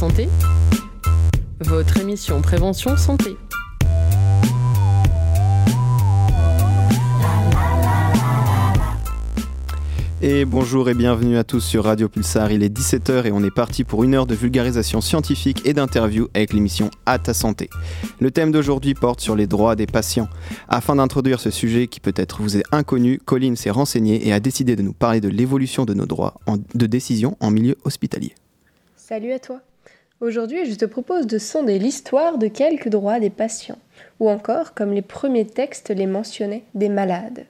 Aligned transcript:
santé, 0.00 0.30
votre 1.60 1.98
émission 1.98 2.40
Prévention 2.40 2.96
Santé. 2.96 3.36
Et 10.22 10.46
bonjour 10.46 10.88
et 10.88 10.94
bienvenue 10.94 11.36
à 11.36 11.44
tous 11.44 11.60
sur 11.60 11.84
Radio 11.84 12.08
Pulsar. 12.08 12.50
Il 12.50 12.62
est 12.62 12.74
17h 12.74 13.26
et 13.26 13.30
on 13.30 13.44
est 13.44 13.54
parti 13.54 13.84
pour 13.84 14.02
une 14.02 14.14
heure 14.14 14.24
de 14.24 14.34
vulgarisation 14.34 15.02
scientifique 15.02 15.66
et 15.66 15.74
d'interview 15.74 16.28
avec 16.32 16.54
l'émission 16.54 16.88
À 17.04 17.18
ta 17.18 17.34
santé. 17.34 17.68
Le 18.20 18.30
thème 18.30 18.52
d'aujourd'hui 18.52 18.94
porte 18.94 19.20
sur 19.20 19.36
les 19.36 19.46
droits 19.46 19.76
des 19.76 19.84
patients. 19.84 20.30
Afin 20.70 20.96
d'introduire 20.96 21.40
ce 21.40 21.50
sujet 21.50 21.88
qui 21.88 22.00
peut-être 22.00 22.40
vous 22.40 22.56
est 22.56 22.64
inconnu, 22.72 23.18
Colline 23.18 23.56
s'est 23.56 23.68
renseignée 23.68 24.26
et 24.26 24.32
a 24.32 24.40
décidé 24.40 24.76
de 24.76 24.82
nous 24.82 24.94
parler 24.94 25.20
de 25.20 25.28
l'évolution 25.28 25.84
de 25.84 25.92
nos 25.92 26.06
droits 26.06 26.40
de 26.74 26.86
décision 26.86 27.36
en 27.40 27.50
milieu 27.50 27.76
hospitalier. 27.84 28.34
Salut 28.96 29.32
à 29.32 29.38
toi. 29.38 29.60
Aujourd'hui, 30.20 30.66
je 30.66 30.74
te 30.74 30.84
propose 30.84 31.26
de 31.26 31.38
sonder 31.38 31.78
l'histoire 31.78 32.36
de 32.36 32.46
quelques 32.46 32.90
droits 32.90 33.20
des 33.20 33.30
patients, 33.30 33.78
ou 34.18 34.28
encore, 34.28 34.74
comme 34.74 34.92
les 34.92 35.00
premiers 35.00 35.46
textes 35.46 35.88
les 35.88 36.04
mentionnaient, 36.04 36.64
des 36.74 36.90
malades. 36.90 37.46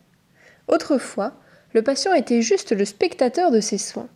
Autrefois, 0.68 1.32
le 1.74 1.82
patient 1.82 2.14
était 2.14 2.42
juste 2.42 2.70
le 2.70 2.84
spectateur 2.84 3.50
de 3.50 3.58
ses 3.58 3.76
soins. 3.76 4.06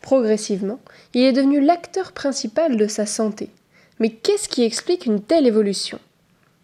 Progressivement, 0.00 0.78
il 1.12 1.22
est 1.22 1.32
devenu 1.32 1.60
l'acteur 1.60 2.12
principal 2.12 2.76
de 2.76 2.86
sa 2.86 3.04
santé. 3.04 3.50
Mais 3.98 4.10
qu'est-ce 4.10 4.48
qui 4.48 4.62
explique 4.62 5.06
une 5.06 5.20
telle 5.20 5.48
évolution? 5.48 5.98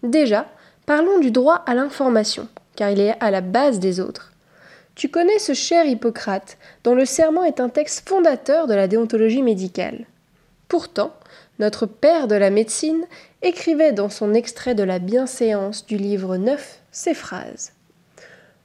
Déjà, 0.05 0.47
parlons 0.87 1.19
du 1.19 1.33
droit 1.33 1.65
à 1.67 1.75
l'information, 1.75 2.47
car 2.77 2.91
il 2.91 3.01
est 3.01 3.17
à 3.19 3.33
la 3.33 3.41
base 3.41 3.81
des 3.81 3.99
autres. 3.99 4.31
Tu 4.95 5.09
connais 5.09 5.41
ce 5.41 5.55
cher 5.55 5.85
Hippocrate, 5.85 6.59
dont 6.85 6.95
le 6.95 7.07
serment 7.07 7.43
est 7.43 7.59
un 7.59 7.71
texte 7.71 8.09
fondateur 8.09 8.69
de 8.69 8.75
la 8.75 8.87
déontologie 8.87 9.43
médicale. 9.43 10.07
Pourtant, 10.69 11.13
notre 11.61 11.87
père 11.87 12.27
de 12.27 12.35
la 12.35 12.51
médecine 12.51 13.05
écrivait 13.43 13.93
dans 13.93 14.09
son 14.09 14.35
extrait 14.35 14.75
de 14.75 14.83
la 14.83 14.99
bienséance 14.99 15.87
du 15.87 15.97
livre 15.97 16.37
9 16.37 16.81
ces 16.91 17.15
phrases 17.15 17.73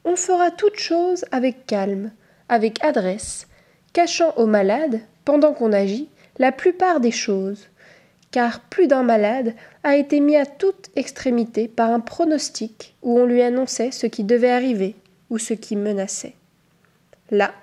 on 0.05 0.15
fera 0.15 0.51
toute 0.51 0.77
chose 0.77 1.25
avec 1.31 1.65
calme, 1.65 2.11
avec 2.47 2.83
adresse, 2.83 3.47
cachant 3.91 4.33
au 4.37 4.45
malade, 4.45 5.01
pendant 5.25 5.53
qu'on 5.53 5.73
agit, 5.73 6.09
la 6.37 6.51
plupart 6.51 6.99
des 6.99 7.11
choses, 7.11 7.67
car 8.29 8.59
plus 8.59 8.87
d'un 8.87 9.01
malade 9.01 9.53
a 9.83 9.95
été 9.95 10.19
mis 10.19 10.35
à 10.35 10.45
toute 10.45 10.89
extrémité 10.95 11.67
par 11.67 11.89
un 11.89 11.99
pronostic 11.99 12.95
où 13.01 13.19
on 13.19 13.25
lui 13.25 13.41
annonçait 13.41 13.91
ce 13.91 14.05
qui 14.05 14.23
devait 14.23 14.51
arriver 14.51 14.95
ou 15.31 15.39
ce 15.39 15.55
qui 15.55 15.75
menaçait. 15.75 16.35
Là, 17.31 17.53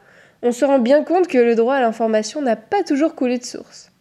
on 0.42 0.50
se 0.50 0.64
rend 0.64 0.80
bien 0.80 1.04
compte 1.04 1.28
que 1.28 1.38
le 1.38 1.54
droit 1.54 1.76
à 1.76 1.80
l'information 1.80 2.42
n'a 2.42 2.56
pas 2.56 2.82
toujours 2.82 3.14
coulé 3.14 3.38
de 3.38 3.44
source. 3.44 3.91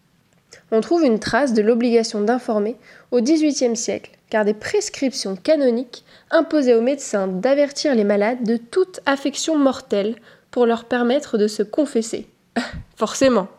On 0.72 0.82
trouve 0.82 1.04
une 1.04 1.20
trace 1.20 1.54
de 1.54 1.62
l'obligation 1.62 2.22
d'informer 2.22 2.78
au 3.12 3.22
XVIIIe 3.22 3.76
siècle, 3.76 4.12
car 4.30 4.46
des 4.46 4.54
prescriptions 4.54 5.36
canoniques 5.36 6.06
imposaient 6.32 6.74
aux 6.74 6.82
médecins 6.82 7.28
d'avertir 7.28 7.94
les 7.94 8.06
malades 8.06 8.44
de 8.44 8.56
toute 8.56 9.02
affection 9.06 9.58
mortelle 9.58 10.16
pour 10.50 10.66
leur 10.66 10.86
permettre 10.86 11.38
de 11.38 11.48
se 11.48 11.64
confesser. 11.64 12.28
Forcément. 12.96 13.50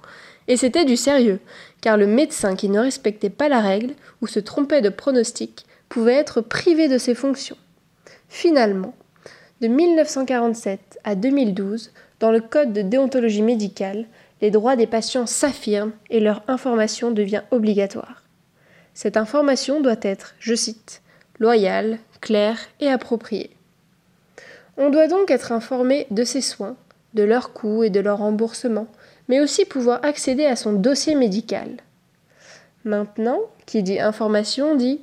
Et 0.49 0.57
c'était 0.57 0.87
du 0.87 0.97
sérieux, 0.97 1.41
car 1.83 1.97
le 1.97 2.07
médecin 2.07 2.57
qui 2.57 2.69
ne 2.69 2.81
respectait 2.81 3.31
pas 3.31 3.49
la 3.49 3.61
règle 3.61 3.95
ou 4.23 4.27
se 4.27 4.41
trompait 4.41 4.81
de 4.81 4.89
pronostic 4.89 5.67
pouvait 5.89 6.15
être 6.15 6.41
privé 6.41 6.89
de 6.89 6.99
ses 6.99 7.15
fonctions. 7.15 7.57
Finalement, 8.29 8.95
de 9.61 9.69
1947 9.69 10.99
à 11.05 11.15
2012, 11.15 11.93
dans 12.19 12.33
le 12.33 12.41
Code 12.41 12.73
de 12.73 12.83
déontologie 12.83 13.43
médicale, 13.43 14.07
les 14.43 14.51
droits 14.51 14.75
des 14.77 14.89
patients 14.89 15.27
s'affirment 15.27 15.93
et 16.11 16.19
leur 16.19 16.43
information 16.49 17.13
devient 17.13 17.43
obligatoire. 17.53 18.23
Cette 18.93 19.17
information 19.17 19.81
doit 19.81 19.97
être, 20.03 20.35
je 20.41 20.55
cite, 20.55 21.01
loyale, 21.39 21.99
claire 22.21 22.59
et 22.81 22.89
appropriée. 22.89 23.57
On 24.77 24.91
doit 24.91 25.07
donc 25.07 25.31
être 25.31 25.53
informé 25.53 26.09
de 26.11 26.25
ses 26.25 26.41
soins, 26.41 26.77
de 27.15 27.23
leurs 27.23 27.53
coûts 27.53 27.85
et 27.85 27.91
de 27.91 28.01
leur 28.01 28.19
remboursement, 28.19 28.89
mais 29.29 29.41
aussi 29.41 29.65
pouvoir 29.65 30.05
accéder 30.05 30.45
à 30.45 30.57
son 30.57 30.73
dossier 30.73 31.15
médical. 31.15 31.77
Maintenant, 32.85 33.39
qui 33.65 33.85
dit 33.85 34.01
information 34.01 34.75
dit 34.75 35.01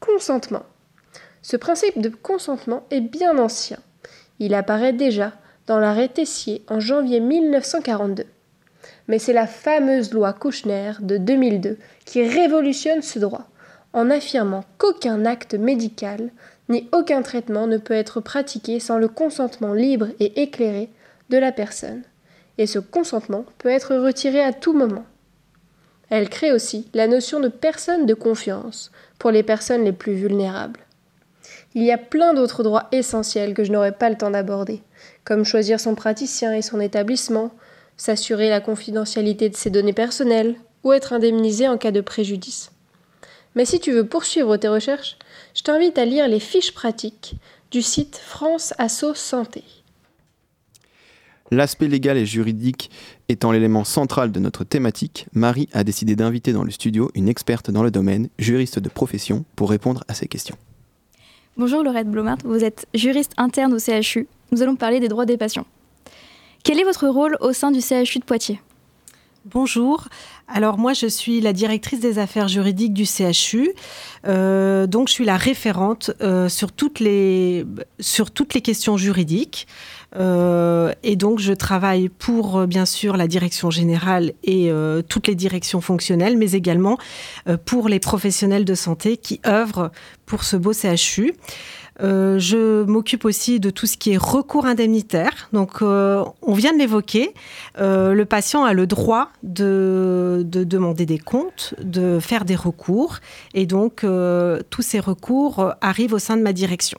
consentement. 0.00 0.64
Ce 1.40 1.56
principe 1.56 1.98
de 1.98 2.10
consentement 2.10 2.84
est 2.90 3.00
bien 3.00 3.38
ancien. 3.38 3.78
Il 4.38 4.54
apparaît 4.54 4.92
déjà 4.92 5.32
dans 5.66 5.78
l'arrêt 5.78 6.08
Tessier 6.08 6.62
en 6.68 6.78
janvier 6.78 7.20
1942 7.20 8.26
mais 9.12 9.18
c'est 9.18 9.34
la 9.34 9.46
fameuse 9.46 10.14
loi 10.14 10.32
Kouchner 10.32 10.92
de 11.00 11.18
2002 11.18 11.76
qui 12.06 12.26
révolutionne 12.26 13.02
ce 13.02 13.18
droit, 13.18 13.46
en 13.92 14.08
affirmant 14.08 14.64
qu'aucun 14.78 15.26
acte 15.26 15.52
médical 15.52 16.30
ni 16.70 16.88
aucun 16.92 17.20
traitement 17.20 17.66
ne 17.66 17.76
peut 17.76 17.92
être 17.92 18.22
pratiqué 18.22 18.80
sans 18.80 18.96
le 18.96 19.08
consentement 19.08 19.74
libre 19.74 20.06
et 20.18 20.40
éclairé 20.40 20.88
de 21.28 21.36
la 21.36 21.52
personne, 21.52 22.04
et 22.56 22.66
ce 22.66 22.78
consentement 22.78 23.44
peut 23.58 23.68
être 23.68 23.94
retiré 23.96 24.42
à 24.42 24.54
tout 24.54 24.72
moment. 24.72 25.04
Elle 26.08 26.30
crée 26.30 26.50
aussi 26.50 26.88
la 26.94 27.06
notion 27.06 27.38
de 27.38 27.48
personne 27.48 28.06
de 28.06 28.14
confiance 28.14 28.92
pour 29.18 29.30
les 29.30 29.42
personnes 29.42 29.84
les 29.84 29.92
plus 29.92 30.14
vulnérables. 30.14 30.80
Il 31.74 31.82
y 31.82 31.92
a 31.92 31.98
plein 31.98 32.32
d'autres 32.32 32.62
droits 32.62 32.88
essentiels 32.92 33.52
que 33.52 33.64
je 33.64 33.72
n'aurai 33.72 33.92
pas 33.92 34.08
le 34.08 34.16
temps 34.16 34.30
d'aborder, 34.30 34.82
comme 35.24 35.44
choisir 35.44 35.80
son 35.80 35.94
praticien 35.94 36.54
et 36.54 36.62
son 36.62 36.80
établissement, 36.80 37.50
s'assurer 38.02 38.48
la 38.48 38.60
confidentialité 38.60 39.48
de 39.48 39.54
ses 39.54 39.70
données 39.70 39.92
personnelles 39.92 40.56
ou 40.82 40.92
être 40.92 41.12
indemnisé 41.12 41.68
en 41.68 41.78
cas 41.78 41.92
de 41.92 42.00
préjudice. 42.00 42.72
Mais 43.54 43.64
si 43.64 43.78
tu 43.78 43.92
veux 43.92 44.04
poursuivre 44.04 44.56
tes 44.56 44.66
recherches, 44.66 45.16
je 45.54 45.62
t'invite 45.62 45.96
à 45.98 46.04
lire 46.04 46.26
les 46.26 46.40
fiches 46.40 46.74
pratiques 46.74 47.36
du 47.70 47.80
site 47.80 48.16
France 48.16 48.74
Asso 48.78 49.14
Santé. 49.14 49.62
L'aspect 51.52 51.86
légal 51.86 52.16
et 52.16 52.26
juridique 52.26 52.90
étant 53.28 53.52
l'élément 53.52 53.84
central 53.84 54.32
de 54.32 54.40
notre 54.40 54.64
thématique, 54.64 55.26
Marie 55.32 55.68
a 55.72 55.84
décidé 55.84 56.16
d'inviter 56.16 56.52
dans 56.52 56.64
le 56.64 56.72
studio 56.72 57.08
une 57.14 57.28
experte 57.28 57.70
dans 57.70 57.84
le 57.84 57.92
domaine, 57.92 58.30
juriste 58.36 58.80
de 58.80 58.88
profession, 58.88 59.44
pour 59.54 59.70
répondre 59.70 60.02
à 60.08 60.14
ces 60.14 60.26
questions. 60.26 60.56
Bonjour 61.56 61.84
Laurette 61.84 62.10
Blomart, 62.10 62.38
vous 62.44 62.64
êtes 62.64 62.88
juriste 62.94 63.34
interne 63.36 63.72
au 63.72 63.78
CHU. 63.78 64.26
Nous 64.50 64.60
allons 64.60 64.74
parler 64.74 64.98
des 64.98 65.08
droits 65.08 65.26
des 65.26 65.36
patients. 65.36 65.66
Quel 66.64 66.78
est 66.78 66.84
votre 66.84 67.08
rôle 67.08 67.36
au 67.40 67.52
sein 67.52 67.72
du 67.72 67.80
CHU 67.80 68.20
de 68.20 68.24
Poitiers? 68.24 68.60
Bonjour. 69.44 70.06
Alors 70.46 70.78
moi, 70.78 70.92
je 70.92 71.08
suis 71.08 71.40
la 71.40 71.52
directrice 71.52 71.98
des 71.98 72.20
affaires 72.20 72.46
juridiques 72.46 72.92
du 72.92 73.04
CHU. 73.04 73.72
Euh, 74.28 74.86
donc, 74.86 75.08
je 75.08 75.14
suis 75.14 75.24
la 75.24 75.36
référente 75.36 76.12
euh, 76.20 76.48
sur, 76.48 76.70
toutes 76.70 77.00
les, 77.00 77.66
sur 77.98 78.30
toutes 78.30 78.54
les 78.54 78.60
questions 78.60 78.96
juridiques. 78.96 79.66
Euh, 80.16 80.92
et 81.02 81.16
donc, 81.16 81.38
je 81.38 81.52
travaille 81.52 82.08
pour, 82.08 82.66
bien 82.66 82.84
sûr, 82.84 83.16
la 83.16 83.26
direction 83.26 83.70
générale 83.70 84.32
et 84.44 84.70
toutes 85.08 85.26
les 85.26 85.34
directions 85.34 85.80
fonctionnelles, 85.80 86.36
mais 86.36 86.52
également 86.52 86.98
pour 87.64 87.88
les 87.88 88.00
professionnels 88.00 88.64
de 88.64 88.74
santé 88.74 89.16
qui 89.16 89.40
œuvrent 89.46 89.90
pour 90.26 90.44
ce 90.44 90.56
beau 90.56 90.72
CHU. 90.72 91.34
Euh, 92.00 92.38
je 92.38 92.84
m'occupe 92.84 93.24
aussi 93.24 93.60
de 93.60 93.70
tout 93.70 93.86
ce 93.86 93.96
qui 93.96 94.12
est 94.12 94.16
recours 94.16 94.66
indemnitaire. 94.66 95.48
Donc, 95.52 95.82
euh, 95.82 96.24
on 96.42 96.54
vient 96.54 96.72
de 96.72 96.78
l'évoquer. 96.78 97.32
Euh, 97.78 98.14
le 98.14 98.24
patient 98.24 98.64
a 98.64 98.72
le 98.72 98.86
droit 98.86 99.28
de, 99.42 100.44
demander 100.44 101.06
des 101.06 101.18
comptes, 101.18 101.74
de 101.82 102.18
faire 102.18 102.44
des 102.44 102.56
recours. 102.56 103.18
Et 103.54 103.66
donc, 103.66 104.04
tous 104.70 104.82
ces 104.82 105.00
recours 105.00 105.74
arrivent 105.80 106.14
au 106.14 106.18
sein 106.18 106.36
de 106.36 106.42
ma 106.42 106.52
direction. 106.52 106.98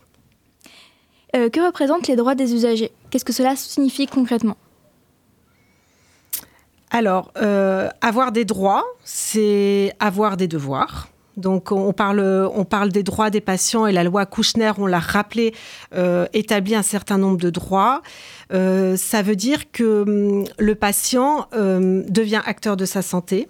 Que 1.33 1.65
représentent 1.65 2.07
les 2.07 2.15
droits 2.15 2.35
des 2.35 2.53
usagers? 2.53 2.91
Qu'est-ce 3.09 3.25
que 3.25 3.33
cela 3.33 3.55
signifie 3.55 4.07
concrètement? 4.07 4.57
Alors, 6.91 7.31
avoir 8.01 8.31
des 8.31 8.45
droits, 8.45 8.85
c'est 9.03 9.93
avoir 9.99 10.37
des 10.37 10.47
devoirs. 10.47 11.07
Donc 11.37 11.71
on 11.71 11.93
parle, 11.93 12.91
des 12.91 13.03
droits 13.03 13.29
des 13.29 13.41
patients 13.41 13.87
et 13.87 13.91
la 13.91 14.03
loi 14.03 14.25
Kouchner, 14.25 14.71
on 14.77 14.85
l'a 14.85 14.99
rappelé, 14.99 15.53
euh, 15.95 16.27
établit 16.33 16.75
un 16.75 16.83
certain 16.83 17.17
nombre 17.17 17.37
de 17.37 17.49
droits. 17.49 18.01
Euh, 18.53 18.95
ça 18.97 19.21
veut 19.21 19.35
dire 19.35 19.71
que 19.71 20.03
hum, 20.03 20.45
le 20.59 20.75
patient 20.75 21.47
euh, 21.53 22.03
devient 22.07 22.41
acteur 22.45 22.77
de 22.77 22.85
sa 22.85 23.01
santé, 23.01 23.47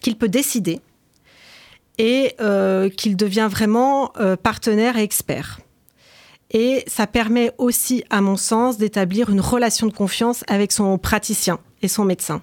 qu'il 0.00 0.16
peut 0.16 0.28
décider 0.28 0.80
et 2.00 2.36
qu'il 2.96 3.16
devient 3.16 3.48
vraiment 3.50 4.12
partenaire 4.44 4.96
et 4.96 5.02
expert. 5.02 5.58
Et 6.50 6.82
ça 6.86 7.06
permet 7.06 7.52
aussi, 7.58 8.04
à 8.10 8.20
mon 8.20 8.36
sens, 8.36 8.78
d'établir 8.78 9.30
une 9.30 9.40
relation 9.40 9.86
de 9.86 9.92
confiance 9.92 10.44
avec 10.48 10.72
son 10.72 10.96
praticien 10.96 11.58
et 11.82 11.88
son 11.88 12.04
médecin. 12.04 12.42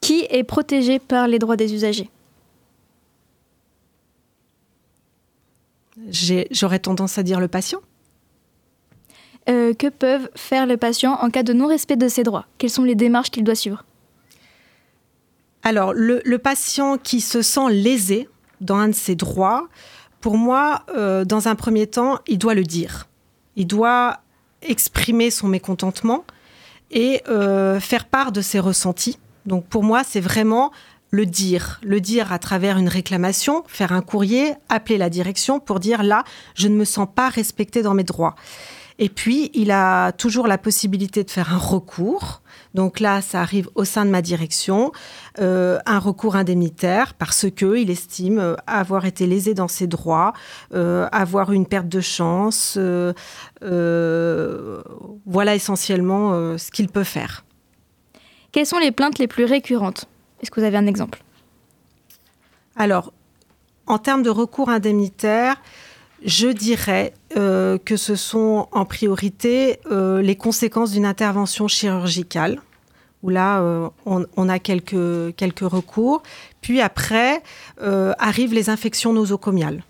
Qui 0.00 0.26
est 0.30 0.44
protégé 0.44 0.98
par 0.98 1.28
les 1.28 1.38
droits 1.38 1.56
des 1.56 1.74
usagers? 1.74 2.10
J'aurais 6.50 6.78
tendance 6.78 7.18
à 7.18 7.22
dire 7.22 7.40
le 7.40 7.48
patient. 7.48 7.80
Euh, 9.48 9.74
que 9.74 9.88
peuvent 9.88 10.30
faire 10.34 10.64
les 10.64 10.78
patients 10.78 11.18
en 11.20 11.28
cas 11.28 11.42
de 11.42 11.52
non-respect 11.52 11.96
de 11.96 12.08
ses 12.08 12.22
droits? 12.22 12.46
Quelles 12.56 12.70
sont 12.70 12.84
les 12.84 12.94
démarches 12.94 13.30
qu'il 13.30 13.44
doit 13.44 13.54
suivre? 13.54 13.84
Alors, 15.62 15.92
le, 15.94 16.36
patient 16.36 16.98
qui 16.98 17.20
se 17.20 17.42
sent 17.42 17.70
lésé 17.70 18.28
dans 18.60 18.76
un 18.76 18.88
de 18.88 18.94
ses 18.94 19.14
droits, 19.14 19.68
pour 20.24 20.38
moi, 20.38 20.86
euh, 20.96 21.26
dans 21.26 21.48
un 21.48 21.54
premier 21.54 21.86
temps, 21.86 22.18
il 22.26 22.38
doit 22.38 22.54
le 22.54 22.62
dire. 22.62 23.08
Il 23.56 23.66
doit 23.66 24.20
exprimer 24.62 25.30
son 25.30 25.48
mécontentement 25.48 26.24
et 26.90 27.20
euh, 27.28 27.78
faire 27.78 28.06
part 28.06 28.32
de 28.32 28.40
ses 28.40 28.58
ressentis. 28.58 29.18
Donc 29.44 29.66
pour 29.66 29.82
moi, 29.82 30.02
c'est 30.02 30.22
vraiment 30.22 30.72
le 31.10 31.26
dire, 31.26 31.78
le 31.84 32.00
dire 32.00 32.32
à 32.32 32.38
travers 32.38 32.78
une 32.78 32.88
réclamation, 32.88 33.64
faire 33.66 33.92
un 33.92 34.00
courrier, 34.00 34.54
appeler 34.70 34.96
la 34.96 35.10
direction 35.10 35.60
pour 35.60 35.78
dire 35.78 36.02
là, 36.02 36.24
je 36.54 36.68
ne 36.68 36.74
me 36.74 36.86
sens 36.86 37.06
pas 37.14 37.28
respecté 37.28 37.82
dans 37.82 37.92
mes 37.92 38.02
droits. 38.02 38.34
Et 38.98 39.10
puis, 39.10 39.50
il 39.52 39.70
a 39.70 40.12
toujours 40.12 40.46
la 40.46 40.56
possibilité 40.56 41.22
de 41.22 41.30
faire 41.30 41.52
un 41.52 41.58
recours. 41.58 42.40
Donc 42.74 42.98
là, 42.98 43.22
ça 43.22 43.40
arrive 43.40 43.68
au 43.76 43.84
sein 43.84 44.04
de 44.04 44.10
ma 44.10 44.20
direction, 44.20 44.90
euh, 45.38 45.78
un 45.86 46.00
recours 46.00 46.34
indemnitaire 46.36 47.14
parce 47.14 47.46
que 47.50 47.76
il 47.76 47.88
estime 47.88 48.38
euh, 48.38 48.56
avoir 48.66 49.06
été 49.06 49.26
lésé 49.26 49.54
dans 49.54 49.68
ses 49.68 49.86
droits, 49.86 50.32
euh, 50.74 51.08
avoir 51.12 51.52
une 51.52 51.66
perte 51.66 51.88
de 51.88 52.00
chance. 52.00 52.76
voilà 55.26 55.54
essentiellement 55.54 56.58
ce 56.58 56.70
qu'il 56.70 56.88
peut 56.88 57.04
faire. 57.04 57.44
Quelles 58.52 58.66
sont 58.66 58.78
les 58.78 58.92
plaintes 58.92 59.18
les 59.18 59.28
plus 59.28 59.44
récurrentes? 59.44 60.06
Est-ce 60.40 60.50
que 60.50 60.60
vous 60.60 60.66
avez 60.66 60.76
un 60.76 60.86
exemple? 60.86 61.22
Alors, 62.76 63.12
en 63.86 63.98
termes 63.98 64.22
de 64.22 64.30
recours 64.30 64.68
indemnitaire, 64.68 65.56
je 66.24 66.48
dirais 66.48 67.12
euh, 67.36 67.78
que 67.78 67.96
ce 67.96 68.16
sont 68.16 68.68
en 68.72 68.84
priorité 68.84 69.78
euh, 69.90 70.22
les 70.22 70.36
conséquences 70.36 70.92
d'une 70.92 71.04
intervention 71.04 71.68
chirurgicale, 71.68 72.60
où 73.22 73.28
là, 73.28 73.60
euh, 73.60 73.88
on, 74.06 74.48
a 74.48 74.58
quelques, 74.58 75.36
quelques 75.36 75.60
recours. 75.60 76.22
Puis 76.60 76.80
après, 76.80 77.42
arrivent 77.78 78.54
les 78.54 78.70
infections 78.70 79.12
nosocomiales. 79.12 79.82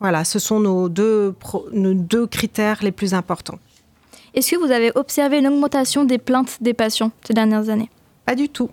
Voilà, 0.00 0.24
ce 0.24 0.38
sont 0.38 0.60
nos 0.60 0.88
deux, 0.88 1.34
nos 1.72 1.94
deux 1.94 2.26
critères 2.26 2.82
les 2.82 2.92
plus 2.92 3.14
importants. 3.14 3.58
Est-ce 4.34 4.50
que 4.50 4.56
vous 4.56 4.70
avez 4.70 4.92
observé 4.94 5.38
une 5.38 5.46
augmentation 5.46 6.04
des 6.04 6.18
plaintes 6.18 6.58
des 6.60 6.74
patients 6.74 7.12
ces 7.26 7.34
dernières 7.34 7.68
années? 7.68 7.90
Pas 8.24 8.34
du 8.34 8.48
tout. 8.48 8.70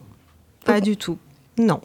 Pas 0.65 0.81
du 0.81 0.97
tout. 0.97 1.17
Non. 1.57 1.81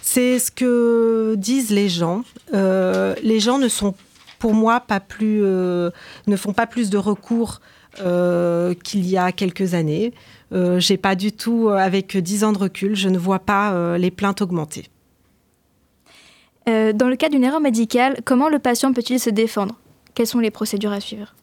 C'est 0.00 0.38
ce 0.38 0.50
que 0.50 1.34
disent 1.36 1.70
les 1.70 1.88
gens. 1.88 2.22
les 2.52 3.40
gens 3.40 3.58
ne 3.58 3.68
sont 3.68 3.94
pour 4.38 4.54
moi, 4.54 4.80
pas 4.80 5.00
plus, 5.00 5.40
euh, 5.42 5.90
ne 6.26 6.36
font 6.36 6.52
pas 6.52 6.66
plus 6.66 6.90
de 6.90 6.98
recours 6.98 7.60
euh, 8.00 8.74
qu'il 8.74 9.06
y 9.06 9.16
a 9.16 9.32
quelques 9.32 9.74
années. 9.74 10.12
Euh, 10.52 10.78
j'ai 10.78 10.96
pas 10.96 11.14
du 11.14 11.32
tout, 11.32 11.68
avec 11.68 12.16
10 12.16 12.44
ans 12.44 12.52
de 12.52 12.58
recul, 12.58 12.94
je 12.94 13.08
ne 13.08 13.18
vois 13.18 13.40
pas 13.40 13.98
les 13.98 14.10
plaintes 14.10 14.42
augmenter. 14.42 14.88
dans 16.66 17.08
le 17.08 17.16
cas 17.16 17.28
d'une 17.28 17.44
erreur 17.44 17.60
médicale, 17.60 18.20
comment 18.24 18.48
le 18.48 18.58
patient 18.58 18.92
peut-il 18.92 19.20
se 19.20 19.30
défendre? 19.30 19.76
Quelles 20.14 20.26
sont 20.26 20.40
les 20.40 20.50
procédures 20.50 20.92
à 20.92 21.00
suivre? 21.00 21.34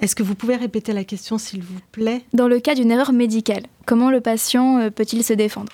Est-ce 0.00 0.16
que 0.16 0.22
vous 0.22 0.34
pouvez 0.34 0.56
répéter 0.56 0.92
la 0.92 1.04
question, 1.04 1.38
s'il 1.38 1.62
vous 1.62 1.78
plaît? 1.92 2.22
Dans 2.32 2.48
le 2.48 2.58
cas 2.58 2.74
d'une 2.74 2.90
erreur 2.90 3.12
médicale, 3.12 3.62
comment 3.86 4.10
le 4.10 4.20
patient 4.20 4.90
peut-il 4.90 5.22
se 5.22 5.32
défendre? 5.32 5.72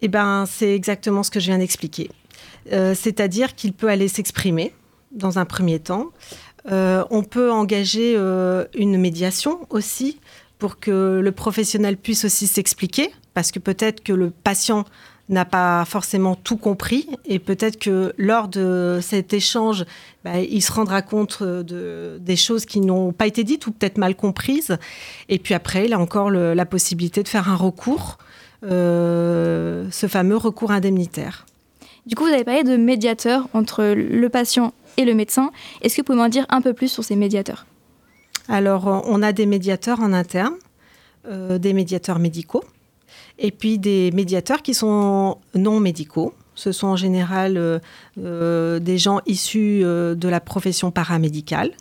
Eh 0.00 0.08
ben, 0.08 0.44
c'est 0.46 0.74
exactement 0.74 1.22
ce 1.22 1.30
que 1.30 1.40
je 1.40 1.46
viens 1.46 1.58
d'expliquer. 1.58 2.10
Euh, 2.72 2.94
c'est-à-dire 2.94 3.54
qu'il 3.54 3.72
peut 3.72 3.88
aller 3.88 4.08
s'exprimer 4.08 4.72
dans 5.12 5.38
un 5.38 5.44
premier 5.44 5.78
temps. 5.78 6.06
Euh, 6.70 7.04
on 7.10 7.22
peut 7.22 7.50
engager 7.50 8.14
euh, 8.16 8.64
une 8.74 8.98
médiation 8.98 9.60
aussi 9.70 10.20
pour 10.58 10.80
que 10.80 11.20
le 11.22 11.32
professionnel 11.32 11.96
puisse 11.96 12.24
aussi 12.24 12.46
s'expliquer, 12.46 13.10
parce 13.32 13.52
que 13.52 13.58
peut-être 13.58 14.02
que 14.02 14.12
le 14.12 14.30
patient 14.30 14.84
n'a 15.28 15.44
pas 15.44 15.84
forcément 15.84 16.34
tout 16.34 16.56
compris 16.56 17.06
et 17.26 17.38
peut-être 17.38 17.78
que 17.78 18.14
lors 18.16 18.48
de 18.48 18.98
cet 19.02 19.34
échange, 19.34 19.84
bah, 20.24 20.40
il 20.40 20.62
se 20.62 20.72
rendra 20.72 21.02
compte 21.02 21.42
de, 21.42 22.18
des 22.18 22.36
choses 22.36 22.64
qui 22.64 22.80
n'ont 22.80 23.12
pas 23.12 23.26
été 23.26 23.44
dites 23.44 23.66
ou 23.66 23.72
peut-être 23.72 23.98
mal 23.98 24.16
comprises. 24.16 24.78
Et 25.28 25.38
puis 25.38 25.52
après, 25.52 25.84
il 25.84 25.92
a 25.92 25.98
encore 25.98 26.30
la 26.30 26.66
possibilité 26.66 27.22
de 27.22 27.28
faire 27.28 27.50
un 27.50 27.56
recours, 27.56 28.16
ce 28.62 30.06
fameux 30.08 30.38
recours 30.38 30.70
indemnitaire. 30.70 31.44
Du 32.08 32.14
coup, 32.14 32.24
vous 32.24 32.32
avez 32.32 32.44
parlé 32.44 32.64
de 32.64 32.78
médiateurs 32.78 33.48
entre 33.52 33.84
le 33.84 34.28
patient 34.30 34.72
et 34.96 35.04
le 35.04 35.12
médecin. 35.12 35.50
Est-ce 35.82 35.94
que 35.94 36.00
vous 36.00 36.06
pouvez 36.06 36.16
m'en 36.16 36.30
dire 36.30 36.46
un 36.48 36.62
peu 36.62 36.72
plus 36.72 36.88
sur 36.88 37.04
ces 37.04 37.16
médiateurs? 37.16 37.66
Alors, 38.48 38.88
euh, 38.88 39.00
on 39.04 39.20
a 39.22 39.34
des 39.34 39.44
médiateurs 39.44 40.00
en 40.00 40.14
interne, 40.14 40.54
euh, 41.26 41.58
des 41.58 41.74
médiateurs 41.74 42.18
médicaux, 42.18 42.64
et 43.38 43.50
puis 43.50 43.78
des 43.78 44.10
médiateurs 44.12 44.62
qui 44.62 44.72
sont 44.72 45.36
non 45.54 45.80
médicaux. 45.80 46.32
Ce 46.54 46.72
sont 46.72 46.86
en 46.86 46.96
général 46.96 47.80
euh, 48.16 48.78
des 48.80 48.96
gens 48.96 49.20
issus 49.26 49.82
de 49.82 50.28
la 50.28 50.40
profession 50.40 50.90
paramédicale. 50.90 51.72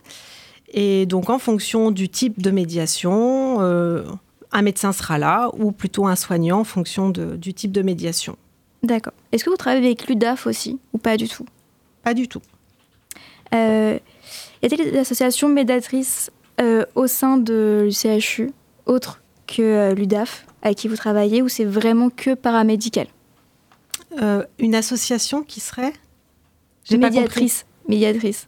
Et 0.73 1.05
donc, 1.05 1.29
en 1.29 1.39
fonction 1.39 1.89
du 1.89 2.09
type 2.09 2.41
de 2.41 2.51
médiation, 2.51 3.61
un 3.61 4.61
médecin 4.61 4.91
sera 4.91 5.17
là, 5.17 5.49
ou 5.57 5.71
plutôt 5.71 6.05
un 6.05 6.17
soignant 6.17 6.59
en 6.59 6.63
fonction 6.65 7.09
du 7.11 7.53
type 7.53 7.71
de 7.71 7.81
médiation. 7.81 8.35
D'accord. 8.83 9.13
Est-ce 9.31 9.43
que 9.43 9.49
vous 9.49 9.57
travaillez 9.57 9.85
avec 9.85 10.07
l'UDAF 10.07 10.47
aussi 10.47 10.79
ou 10.93 10.97
pas 10.97 11.17
du 11.17 11.27
tout? 11.27 11.45
Pas 12.03 12.13
du 12.13 12.27
tout. 12.27 12.41
Euh, 13.53 13.97
y 14.61 14.65
a-t-il 14.65 14.91
des 14.91 14.97
associations 14.97 15.49
médiatrices 15.49 16.31
euh, 16.59 16.85
au 16.95 17.07
sein 17.07 17.37
de 17.37 17.83
l'UCHU, 17.85 18.51
autres 18.85 19.21
que 19.45 19.61
euh, 19.61 19.93
l'UDAF, 19.93 20.45
avec 20.61 20.77
qui 20.77 20.87
vous 20.87 20.95
travaillez, 20.95 21.41
ou 21.41 21.49
c'est 21.49 21.65
vraiment 21.65 22.09
que 22.09 22.33
paramédical? 22.33 23.07
Euh, 24.21 24.43
Une 24.59 24.75
association 24.75 25.43
qui 25.43 25.59
serait? 25.59 25.93
Médiatrice. 26.91 27.65
médiatrice. 27.87 28.47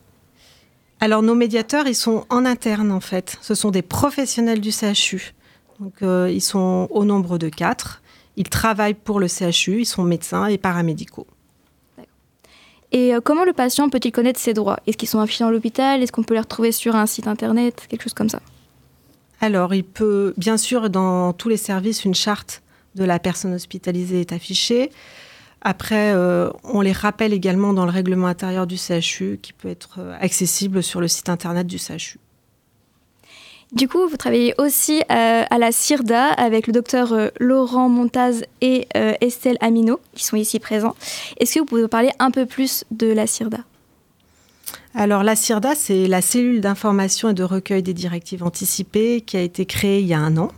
Alors 1.02 1.22
nos 1.22 1.36
médiateurs, 1.36 1.88
ils 1.88 1.96
sont 1.96 2.26
en 2.30 2.46
interne 2.46 2.92
en 2.92 3.00
fait. 3.00 3.38
Ce 3.42 3.54
sont 3.54 3.70
des 3.72 3.82
professionnels 3.82 4.62
du 4.62 4.72
CHU. 4.72 5.34
Donc 5.80 5.96
ils 6.02 6.42
sont 6.42 6.88
au 6.90 7.06
nombre 7.06 7.38
de 7.38 7.50
quatre. 7.50 8.02
Ils 8.40 8.50
travaillent 8.50 8.96
pour 8.96 9.20
le 9.20 9.28
CHU, 9.28 9.82
ils 9.82 9.86
sont 9.86 10.04
médecins 10.04 10.48
et 10.48 10.58
paramédicaux. 10.58 11.28
Et 12.94 13.14
euh, 13.14 13.20
comment 13.22 13.44
le 13.44 13.52
patient 13.52 13.90
peut-il 13.90 14.14
connaître 14.14 14.40
ses 14.40 14.54
droits? 14.54 14.80
Est-ce 14.88 14.98
qu'ils 14.98 15.10
sont 15.10 15.20
affichés 15.20 15.44
dans 15.44 15.52
l'hôpital? 15.52 16.02
Est-ce 16.02 16.14
qu'on 16.14 16.24
peut 16.24 16.34
les 16.34 16.40
retrouver 16.40 16.72
sur 16.72 16.96
un 16.96 17.06
site 17.06 17.28
internet? 17.28 17.86
Quelque 17.90 18.02
chose 18.02 18.14
comme 18.14 18.30
ça 18.30 18.40
Alors, 19.42 19.74
il 19.74 19.84
peut, 19.84 20.34
bien 20.38 20.56
sûr, 20.56 20.90
dans 20.90 21.34
tous 21.34 21.50
les 21.50 21.58
services, 21.58 22.06
une 22.06 22.16
charte 22.16 22.64
de 22.96 23.04
la 23.04 23.20
personne 23.20 23.54
hospitalisée 23.54 24.22
est 24.22 24.32
affichée. 24.32 24.90
Après, 25.62 26.14
euh, 26.14 26.50
on 26.64 26.80
les 26.80 26.94
rappelle 26.94 27.34
également 27.34 27.74
dans 27.74 27.86
le 27.86 27.92
règlement 27.92 28.28
intérieur 28.28 28.66
du 28.66 28.78
CHU 28.78 29.38
qui 29.42 29.52
peut 29.52 29.68
être 29.68 30.00
euh, 30.00 30.18
accessible 30.22 30.82
sur 30.82 31.02
le 31.02 31.10
site 31.10 31.28
internet 31.28 31.68
du 31.68 31.78
CHU. 31.78 32.20
Du 33.72 33.88
coup, 33.88 34.08
vous 34.08 34.18
travaillez 34.18 34.56
aussi 34.58 35.00
euh, 35.12 35.44
à 35.48 35.58
la 35.60 35.72
CIRDA 35.72 36.30
avec 36.30 36.66
le 36.66 36.74
docteur 36.74 37.14
euh, 37.14 37.28
Laurent 37.40 37.88
Montaz 37.88 38.44
et 38.62 38.88
euh, 38.98 39.14
Estelle 39.22 39.58
Amino, 39.62 40.00
qui 40.16 40.24
sont 40.24 40.38
ici 40.38 40.60
présents. 40.60 40.96
Est-ce 41.40 41.54
que 41.54 41.60
vous 41.60 41.66
pouvez 41.66 41.88
parler 41.88 42.10
un 42.18 42.32
peu 42.32 42.48
plus 42.48 42.84
de 42.92 43.08
la 43.08 43.28
CIRDA 43.28 43.60
alors 44.96 45.24
la 45.24 45.36
CIRDA, 45.36 45.76
c'est 45.76 46.08
la 46.08 46.20
cellule 46.20 46.62
d'information 46.62 47.30
et 47.30 47.36
de 47.36 47.44
recueil 47.44 47.84
des 47.84 47.94
directives 47.94 48.44
anticipées 48.44 49.22
qui 49.22 49.38
a 49.38 49.42
été 49.42 49.68
créée 49.68 50.02
il 50.02 50.08
y 50.08 50.16
a 50.16 50.20
un 50.20 50.36
an, 50.36 50.52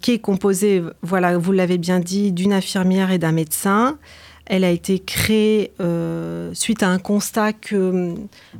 qui 0.00 0.10
est 0.10 0.18
composée, 0.18 0.82
voilà, 1.02 1.38
vous 1.38 1.52
l'avez 1.52 1.78
bien 1.78 2.00
dit, 2.00 2.32
d'une 2.32 2.52
infirmière 2.52 3.12
et 3.12 3.18
d'un 3.18 3.30
médecin. 3.30 3.98
Elle 4.46 4.62
a 4.62 4.70
été 4.70 5.00
créée 5.00 5.72
euh, 5.80 6.54
suite 6.54 6.84
à 6.84 6.88
un 6.88 6.98
constat 6.98 7.52
que 7.52 8.14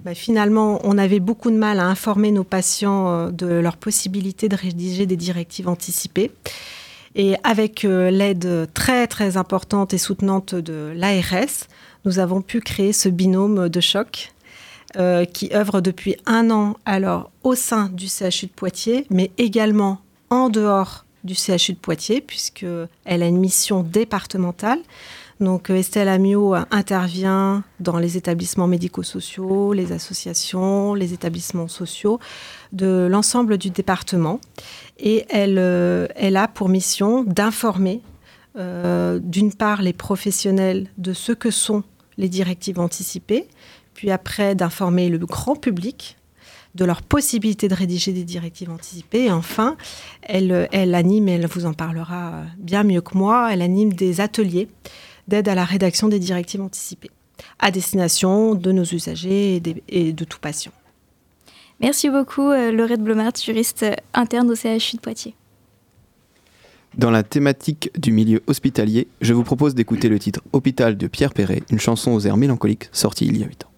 bah, 0.05 0.15
finalement 0.15 0.81
on 0.83 0.99
avait 0.99 1.21
beaucoup 1.21 1.51
de 1.51 1.57
mal 1.57 1.79
à 1.79 1.87
informer 1.87 2.33
nos 2.33 2.43
patients 2.43 3.09
euh, 3.09 3.31
de 3.31 3.47
leur 3.47 3.77
possibilité 3.77 4.49
de 4.49 4.57
rédiger 4.57 5.07
des 5.07 5.17
directives 5.17 5.69
anticipées. 5.69 6.33
Et 7.15 7.37
avec 7.45 7.85
euh, 7.85 8.11
l'aide 8.11 8.69
très 8.75 9.07
très 9.07 9.37
importante 9.37 9.95
et 9.95 9.99
soutenante 9.99 10.57
de 10.57 10.93
l'ARS, 10.95 11.69
nous 12.05 12.19
avons 12.19 12.43
pu 12.43 12.61
créer 12.61 12.93
ce 12.93 13.09
binôme 13.09 13.69
de 13.69 13.81
choc 13.81 14.33
qui 15.35 15.51
œuvre 15.53 15.83
depuis 15.83 16.17
un 16.25 16.51
an 16.51 16.77
alors 16.87 17.31
au 17.43 17.55
sein 17.55 17.91
du 17.93 18.07
CHU 18.07 18.47
de 18.47 18.53
Poitiers, 18.53 19.05
mais 19.11 19.31
également 19.37 20.01
en 20.31 20.49
dehors 20.49 21.05
du 21.27 21.35
CHU 21.35 21.75
de 21.75 21.79
Poitiers, 21.79 22.23
puisqu'elle 22.23 22.89
a 23.05 23.27
une 23.27 23.39
mission 23.39 23.83
départementale. 23.83 24.79
Donc 25.41 25.71
euh, 25.71 25.77
Estelle 25.77 26.09
Amiot 26.09 26.55
intervient 26.71 27.63
dans 27.81 27.99
les 27.99 28.17
établissements 28.17 28.67
médico-sociaux, 28.67 29.73
les 29.73 29.93
associations, 29.93 30.95
les 30.95 31.13
établissements 31.13 31.69
sociaux 31.69 32.19
de 32.73 33.07
l'ensemble 33.11 33.59
du 33.59 33.71
département. 33.71 34.41
Et 34.99 35.27
elle, 35.29 35.59
euh, 35.59 36.07
a 36.19 36.49
pour 36.49 36.69
mission 36.69 37.23
d'informer 37.23 38.01
euh, 38.57 39.19
d'une 39.23 39.53
part 39.53 39.83
les 39.83 39.93
professionnels 39.93 40.89
de 40.97 41.13
ce 41.13 41.33
que 41.33 41.51
sont 41.51 41.85
les 42.17 42.31
directives 42.31 42.81
anticipées, 42.81 43.47
puis 43.93 44.11
après 44.11 44.55
d'informer 44.55 45.11
le 45.11 45.19
grand 45.19 45.57
public 45.57 46.17
de 46.75 46.85
leur 46.85 47.03
possibilité 47.03 47.69
de 47.69 47.75
rédiger 47.75 48.13
des 48.13 48.25
directives 48.25 48.71
anticipées. 48.71 49.25
Et 49.25 49.33
enfin, 49.33 49.77
elle, 50.23 50.69
elle 50.73 50.95
anime, 50.95 51.29
elle 51.29 51.47
vous 51.47 51.65
en 51.65 51.73
parlera 51.73 52.43
bien 52.59 52.85
mieux 52.85 53.01
que 53.01 53.17
moi, 53.17 53.51
elle 53.51 53.63
anime 53.63 53.95
des 53.95 54.21
ateliers 54.21 54.69
d'aide 55.29 55.49
à 55.49 55.55
la 55.55 55.65
rédaction 55.65 56.09
des 56.09 56.19
directives 56.19 56.61
anticipées 56.61 57.11
à 57.59 57.71
destination 57.71 58.55
de 58.55 58.73
nos 58.73 58.85
usagers 58.85 59.63
et, 59.89 60.13
de 60.13 60.25
tout 60.25 60.39
patient. 60.39 60.73
Merci 61.81 62.09
beaucoup, 62.09 62.51
euh, 62.51 62.73
Laurette 62.73 63.03
Blomart, 63.03 63.33
juriste 63.43 63.85
interne 64.15 64.51
au 64.51 64.55
CHU 64.55 64.97
de 64.97 65.01
Poitiers. 65.01 65.35
Dans 66.97 67.11
la 67.11 67.23
thématique 67.23 67.91
du 67.99 68.11
milieu 68.13 68.43
hospitalier, 68.47 69.09
je 69.21 69.35
vous 69.35 69.43
propose 69.43 69.75
d'écouter 69.75 70.09
le 70.09 70.19
titre 70.19 70.41
Hôpital 70.53 70.97
de 70.97 71.07
Pierre 71.07 71.35
Perret, 71.35 71.63
une 71.71 71.79
chanson 71.79 72.13
aux 72.13 72.21
airs 72.21 72.39
mélancoliques 72.39 72.89
sortie 72.93 73.27
il 73.27 73.37
y 73.37 73.45
a 73.45 73.47
8 73.47 73.65
ans. 73.65 73.71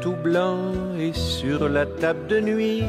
Tout 0.00 0.16
blanc 0.22 0.72
et 0.98 1.12
sur 1.12 1.68
la 1.68 1.84
table 1.84 2.26
de 2.28 2.40
nuit 2.40 2.84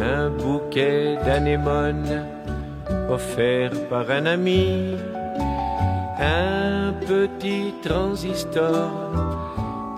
un 0.00 0.30
bouquet 0.30 1.16
d'anémones 1.24 2.24
offert 3.08 3.70
par 3.88 4.10
un 4.10 4.26
ami, 4.26 4.96
un 6.18 6.92
petit 7.06 7.74
transistor 7.82 8.90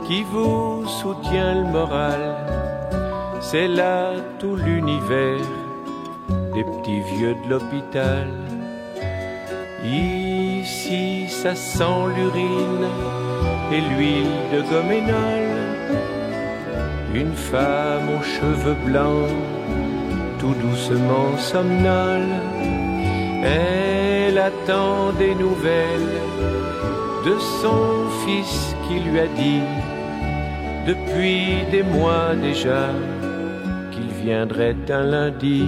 qui 0.06 0.22
vous 0.24 0.86
soutient 0.86 1.54
le 1.62 1.68
moral. 1.70 2.36
C'est 3.40 3.68
là 3.68 4.12
tout 4.38 4.56
l'univers 4.56 5.48
des 6.54 6.64
petits 6.64 7.00
vieux 7.14 7.34
de 7.44 7.50
l'hôpital. 7.50 8.28
Ici, 9.84 11.28
ça 11.28 11.54
sent 11.54 12.00
l'urine 12.16 13.19
et 13.72 13.80
l'huile 13.80 14.36
de 14.52 14.60
goménol. 14.62 15.46
Une 17.14 17.34
femme 17.34 18.08
aux 18.18 18.22
cheveux 18.22 18.76
blancs 18.86 19.28
tout 20.40 20.54
doucement 20.54 21.36
somnole. 21.36 22.32
Elle 23.42 24.38
attend 24.38 25.12
des 25.18 25.34
nouvelles 25.34 26.16
de 27.26 27.38
son 27.60 28.08
fils 28.24 28.74
qui 28.86 29.00
lui 29.00 29.20
a 29.20 29.26
dit 29.26 29.62
depuis 30.86 31.64
des 31.70 31.82
mois 31.82 32.34
déjà 32.34 32.88
qu'il 33.92 34.08
viendrait 34.24 34.76
un 34.88 35.04
lundi. 35.04 35.66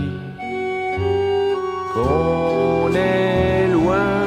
Qu'on 1.93 2.91
est 2.95 3.69
loin 3.71 4.23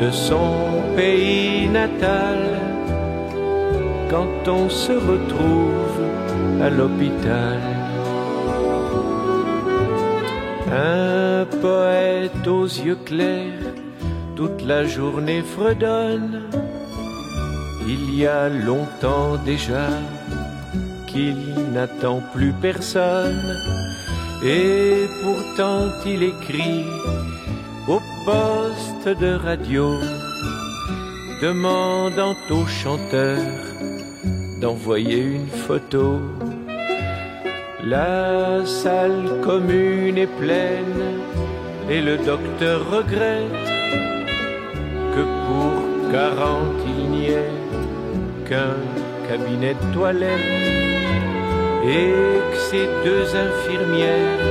de 0.00 0.10
son 0.12 0.82
pays 0.96 1.68
natal 1.68 2.69
quand 4.10 4.48
on 4.48 4.68
se 4.68 4.92
retrouve 4.92 6.00
à 6.60 6.68
l'hôpital. 6.68 7.60
Un 10.72 11.46
poète 11.60 12.46
aux 12.46 12.64
yeux 12.64 12.98
clairs, 13.06 13.74
toute 14.34 14.62
la 14.62 14.84
journée 14.84 15.42
fredonne. 15.42 16.42
Il 17.86 18.14
y 18.14 18.26
a 18.26 18.48
longtemps 18.48 19.36
déjà 19.44 19.88
qu'il 21.06 21.40
n'attend 21.72 22.20
plus 22.34 22.52
personne. 22.52 23.56
Et 24.44 25.06
pourtant 25.22 25.82
il 26.06 26.22
écrit 26.22 26.84
au 27.86 28.00
poste 28.24 29.08
de 29.20 29.34
radio, 29.34 29.92
demandant 31.42 32.34
au 32.50 32.66
chanteur 32.66 33.69
d'envoyer 34.60 35.20
une 35.20 35.48
photo. 35.48 36.20
La 37.82 38.64
salle 38.66 39.40
commune 39.42 40.18
est 40.18 40.34
pleine 40.38 41.04
et 41.88 42.02
le 42.02 42.18
docteur 42.18 42.78
regrette 42.90 43.68
que 45.14 45.22
pour 45.46 46.12
quarante 46.12 46.80
il 46.86 47.10
n'y 47.10 47.26
ait 47.30 47.56
qu'un 48.46 48.76
cabinet 49.28 49.74
de 49.74 49.94
toilette 49.94 50.70
et 51.82 52.12
que 52.50 52.58
ces 52.70 52.86
deux 53.06 53.26
infirmières 53.48 54.46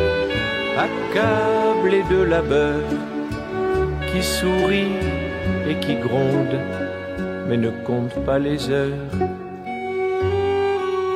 accablées 0.88 2.04
de 2.10 2.24
labeur 2.24 2.82
qui 4.12 4.24
sourient 4.24 5.04
et 5.70 5.75
qui 5.75 5.96
grondent 5.96 6.62
mais 7.48 7.58
ne 7.58 7.70
comptent 7.86 8.25
pas 8.25 8.39
les 8.39 8.70
heures 8.72 9.49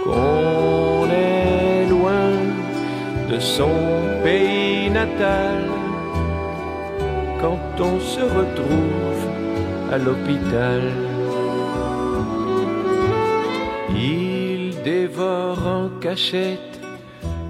qu'on 0.04 1.10
est 1.10 1.44
de 3.34 3.40
son 3.40 3.76
pays 4.24 4.90
natal 4.90 5.64
quand 7.42 7.82
on 7.90 8.00
se 8.00 8.22
retrouve 8.22 9.24
à 9.92 9.98
l'hôpital. 9.98 10.82
Ils 13.90 14.76
dévorent 14.84 15.68
en 15.68 15.90
cachette 16.00 16.80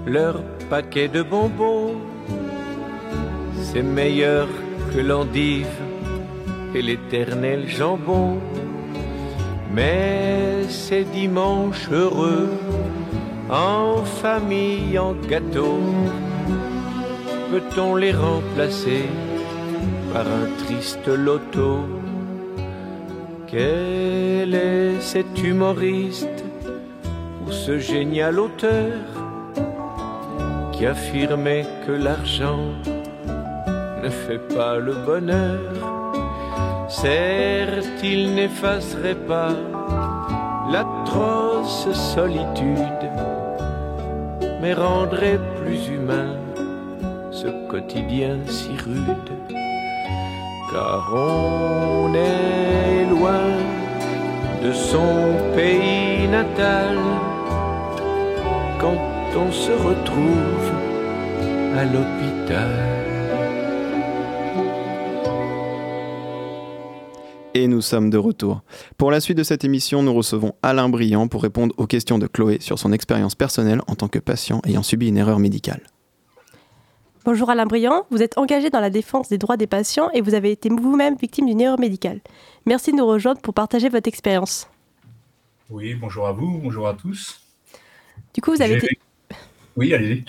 leur 0.06 0.42
paquet 0.70 1.08
de 1.08 1.22
bonbons. 1.22 1.96
C'est 3.62 3.82
meilleur 3.82 4.48
que 4.92 5.00
l'endive 5.00 5.76
et 6.74 6.82
l'éternel 6.82 7.68
jambon. 7.68 8.38
Mais 9.74 10.53
c'est 10.74 11.04
dimanche 11.04 11.88
heureux 11.90 12.50
en 13.48 14.04
famille, 14.04 14.98
en 14.98 15.14
gâteau, 15.14 15.78
peut-on 17.50 17.94
les 17.94 18.12
remplacer 18.12 19.04
par 20.12 20.26
un 20.26 20.46
triste 20.64 21.06
loto? 21.06 21.84
Quel 23.46 24.54
est 24.54 25.00
cet 25.00 25.42
humoriste 25.42 26.44
ou 27.46 27.52
ce 27.52 27.78
génial 27.78 28.40
auteur 28.40 28.92
qui 30.72 30.86
affirmait 30.86 31.66
que 31.86 31.92
l'argent 31.92 32.66
ne 34.02 34.08
fait 34.08 34.44
pas 34.56 34.78
le 34.78 34.94
bonheur? 35.06 35.60
Certes, 36.88 38.00
il 38.02 38.34
n'effacerait 38.34 39.22
pas 39.34 39.54
l'atroce 40.70 41.92
solitude 41.92 43.10
mais 44.60 44.72
rendrait 44.72 45.40
plus 45.60 45.88
humain 45.88 46.36
ce 47.30 47.48
quotidien 47.68 48.38
si 48.46 48.70
rude. 48.84 49.32
Car 50.72 51.04
on 51.12 52.14
est 52.14 53.04
loin 53.10 53.50
de 54.62 54.72
son 54.72 55.36
pays 55.54 56.26
natal 56.28 56.96
quand 58.80 58.98
on 59.36 59.52
se 59.52 59.72
retrouve 59.72 60.70
à 61.76 61.84
l'hôpital. 61.84 62.93
Et 67.56 67.68
nous 67.68 67.80
sommes 67.80 68.10
de 68.10 68.18
retour. 68.18 68.62
Pour 68.98 69.12
la 69.12 69.20
suite 69.20 69.38
de 69.38 69.44
cette 69.44 69.62
émission, 69.62 70.02
nous 70.02 70.12
recevons 70.12 70.54
Alain 70.64 70.88
Briand 70.88 71.28
pour 71.28 71.40
répondre 71.40 71.72
aux 71.78 71.86
questions 71.86 72.18
de 72.18 72.26
Chloé 72.26 72.58
sur 72.60 72.80
son 72.80 72.92
expérience 72.92 73.36
personnelle 73.36 73.80
en 73.86 73.94
tant 73.94 74.08
que 74.08 74.18
patient 74.18 74.60
ayant 74.66 74.82
subi 74.82 75.06
une 75.06 75.16
erreur 75.16 75.38
médicale. 75.38 75.80
Bonjour 77.24 77.48
Alain 77.50 77.64
Briand, 77.64 78.06
vous 78.10 78.22
êtes 78.22 78.36
engagé 78.38 78.70
dans 78.70 78.80
la 78.80 78.90
défense 78.90 79.28
des 79.28 79.38
droits 79.38 79.56
des 79.56 79.68
patients 79.68 80.10
et 80.12 80.20
vous 80.20 80.34
avez 80.34 80.50
été 80.50 80.68
vous-même 80.68 81.14
victime 81.14 81.46
d'une 81.46 81.60
erreur 81.60 81.78
médicale. 81.78 82.20
Merci 82.66 82.90
de 82.90 82.96
nous 82.96 83.06
rejoindre 83.06 83.40
pour 83.40 83.54
partager 83.54 83.88
votre 83.88 84.08
expérience. 84.08 84.68
Oui, 85.70 85.94
bonjour 85.94 86.26
à 86.26 86.32
vous, 86.32 86.58
bonjour 86.58 86.88
à 86.88 86.94
tous. 86.94 87.40
Du 88.34 88.40
coup, 88.40 88.50
vous 88.50 88.62
avez 88.62 88.78
été... 88.78 88.98
Oui, 89.76 89.94
allez-y. 89.94 90.24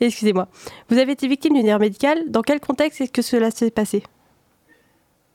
Excusez-moi. 0.00 0.48
Vous 0.88 0.96
avez 0.96 1.12
été 1.12 1.28
victime 1.28 1.54
d'une 1.54 1.66
erreur 1.66 1.80
médicale. 1.80 2.24
Dans 2.28 2.42
quel 2.42 2.60
contexte 2.60 3.02
est-ce 3.02 3.12
que 3.12 3.22
cela 3.22 3.50
s'est 3.50 3.70
passé? 3.70 4.02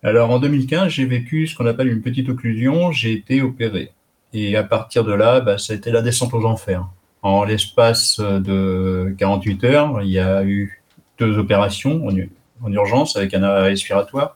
Alors 0.03 0.29
en 0.29 0.39
2015, 0.39 0.89
j'ai 0.89 1.05
vécu 1.05 1.47
ce 1.47 1.55
qu'on 1.55 1.65
appelle 1.65 1.87
une 1.87 2.01
petite 2.01 2.29
occlusion, 2.29 2.91
j'ai 2.91 3.13
été 3.13 3.41
opéré. 3.41 3.91
Et 4.33 4.55
à 4.55 4.63
partir 4.63 5.03
de 5.03 5.13
là, 5.13 5.39
bah, 5.39 5.57
ça 5.57 5.73
a 5.73 5.75
été 5.75 5.91
la 5.91 6.01
descente 6.01 6.33
aux 6.33 6.45
enfers. 6.45 6.87
En 7.23 7.43
l'espace 7.43 8.19
de 8.19 9.15
48 9.17 9.63
heures, 9.63 10.01
il 10.03 10.09
y 10.09 10.19
a 10.19 10.43
eu 10.43 10.83
deux 11.17 11.37
opérations 11.37 12.07
en, 12.07 12.71
urgence 12.71 13.17
avec 13.17 13.33
un 13.33 13.43
arrêt 13.43 13.69
respiratoire, 13.69 14.35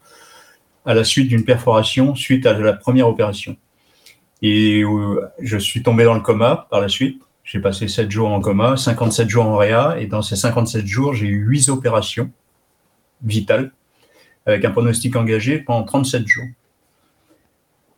à 0.86 0.94
la 0.94 1.03
suite 1.03 1.27
d'une 1.27 1.46
perforation 1.46 2.15
suite 2.15 2.46
à 2.46 2.53
la 2.53 2.74
première 2.74 3.08
opération. 3.08 3.56
Et 4.41 4.82
euh, 4.82 5.27
je 5.39 5.58
suis 5.58 5.84
tombé 5.84 6.03
dans 6.03 6.15
le 6.15 6.22
coma 6.22 6.68
par 6.72 6.82
la 6.82 6.89
suite. 6.89 7.22
J'ai 7.44 7.60
passé 7.60 7.88
7 7.88 8.10
jours 8.10 8.30
en 8.30 8.39
coma, 8.39 8.77
57 8.77 9.30
jours 9.30 9.46
en 9.46 9.58
réa, 9.58 9.98
et 10.00 10.08
dans 10.08 10.22
ces 10.22 10.36
57 10.36 10.86
jours, 10.86 11.13
j'ai 11.13 11.27
eu 11.27 11.46
8 11.46 11.70
opérations 11.70 12.32
vitales, 13.24 13.72
avec 14.46 14.66
un 14.66 14.72
pronostic 14.72 15.16
engagé 15.16 15.60
pendant 15.60 15.84
37 15.84 16.28
jours. 16.28 16.48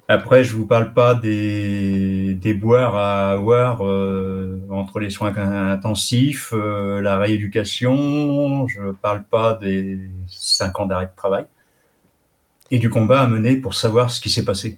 Après, 0.09 0.43
je 0.43 0.53
ne 0.53 0.59
vous 0.59 0.67
parle 0.67 0.93
pas 0.93 1.15
des, 1.15 2.33
des 2.33 2.53
boires 2.53 2.95
à 2.95 3.31
avoir 3.31 3.85
euh, 3.85 4.61
entre 4.69 4.99
les 4.99 5.09
soins 5.09 5.35
intensifs, 5.35 6.51
euh, 6.53 7.01
la 7.01 7.17
rééducation, 7.17 8.67
je 8.67 8.81
ne 8.81 8.91
parle 8.91 9.23
pas 9.23 9.53
des 9.53 9.97
5 10.27 10.79
ans 10.81 10.85
d'arrêt 10.87 11.05
de 11.05 11.15
travail, 11.15 11.45
et 12.69 12.79
du 12.79 12.89
combat 12.89 13.21
à 13.21 13.27
mener 13.27 13.55
pour 13.55 13.75
savoir 13.75 14.11
ce 14.11 14.19
qui 14.19 14.29
s'est 14.29 14.43
passé 14.43 14.77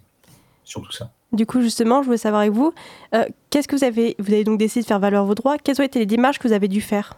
sur 0.64 0.84
tout 0.84 0.92
ça. 0.92 1.12
Du 1.34 1.48
coup, 1.48 1.60
justement, 1.60 2.02
je 2.02 2.06
voulais 2.06 2.18
savoir 2.18 2.42
avec 2.42 2.54
vous, 2.54 2.74
euh, 3.16 3.26
qu'est-ce 3.50 3.68
que 3.68 3.76
vous 3.76 3.84
avez, 3.84 4.16
vous 4.20 4.32
avez 4.32 4.44
donc 4.44 4.60
décidé 4.60 4.84
de 4.84 4.88
faire 4.88 5.00
valoir 5.00 5.26
vos 5.26 5.36
droits, 5.36 5.58
quelles 5.58 5.82
ont 5.82 5.86
été 5.86 5.98
les 5.98 6.06
démarches 6.06 6.38
que 6.38 6.48
vous 6.48 6.54
avez 6.54 6.68
dû 6.68 6.82
faire? 6.82 7.18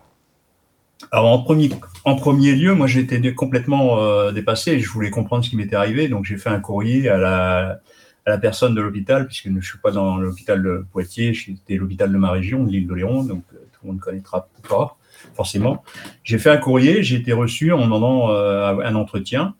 Alors, 1.11 1.31
en 1.31 1.39
premier, 1.43 1.69
en 2.05 2.15
premier 2.15 2.55
lieu, 2.55 2.73
moi, 2.73 2.87
j'étais 2.87 3.33
complètement 3.33 3.99
euh, 3.99 4.31
dépassé, 4.31 4.79
je 4.79 4.89
voulais 4.89 5.09
comprendre 5.09 5.43
ce 5.43 5.49
qui 5.49 5.55
m'était 5.55 5.75
arrivé, 5.75 6.07
donc 6.07 6.25
j'ai 6.25 6.37
fait 6.37 6.49
un 6.49 6.59
courrier 6.59 7.07
à 7.09 7.17
la, 7.17 7.79
à 8.25 8.29
la 8.29 8.37
personne 8.37 8.73
de 8.73 8.81
l'hôpital, 8.81 9.27
puisque 9.27 9.45
je 9.45 9.51
ne 9.51 9.61
suis 9.61 9.77
pas 9.77 9.91
dans 9.91 10.17
l'hôpital 10.17 10.61
de 10.61 10.85
Poitiers, 10.91 11.33
c'était 11.33 11.75
l'hôpital 11.75 12.11
de 12.11 12.17
ma 12.17 12.31
région, 12.31 12.65
l'île 12.65 12.87
de 12.87 12.93
Léon, 12.93 13.23
donc 13.23 13.43
euh, 13.53 13.57
tout 13.73 13.79
le 13.83 13.91
monde 13.91 13.99
connaîtra 13.99 14.47
pas, 14.67 14.97
forcément. 15.35 15.83
J'ai 16.23 16.39
fait 16.39 16.49
un 16.49 16.57
courrier, 16.57 17.03
j'ai 17.03 17.17
été 17.17 17.31
reçu 17.31 17.71
en 17.71 17.81
demandant 17.81 18.29
un 18.29 18.95
entretien, 18.95 19.55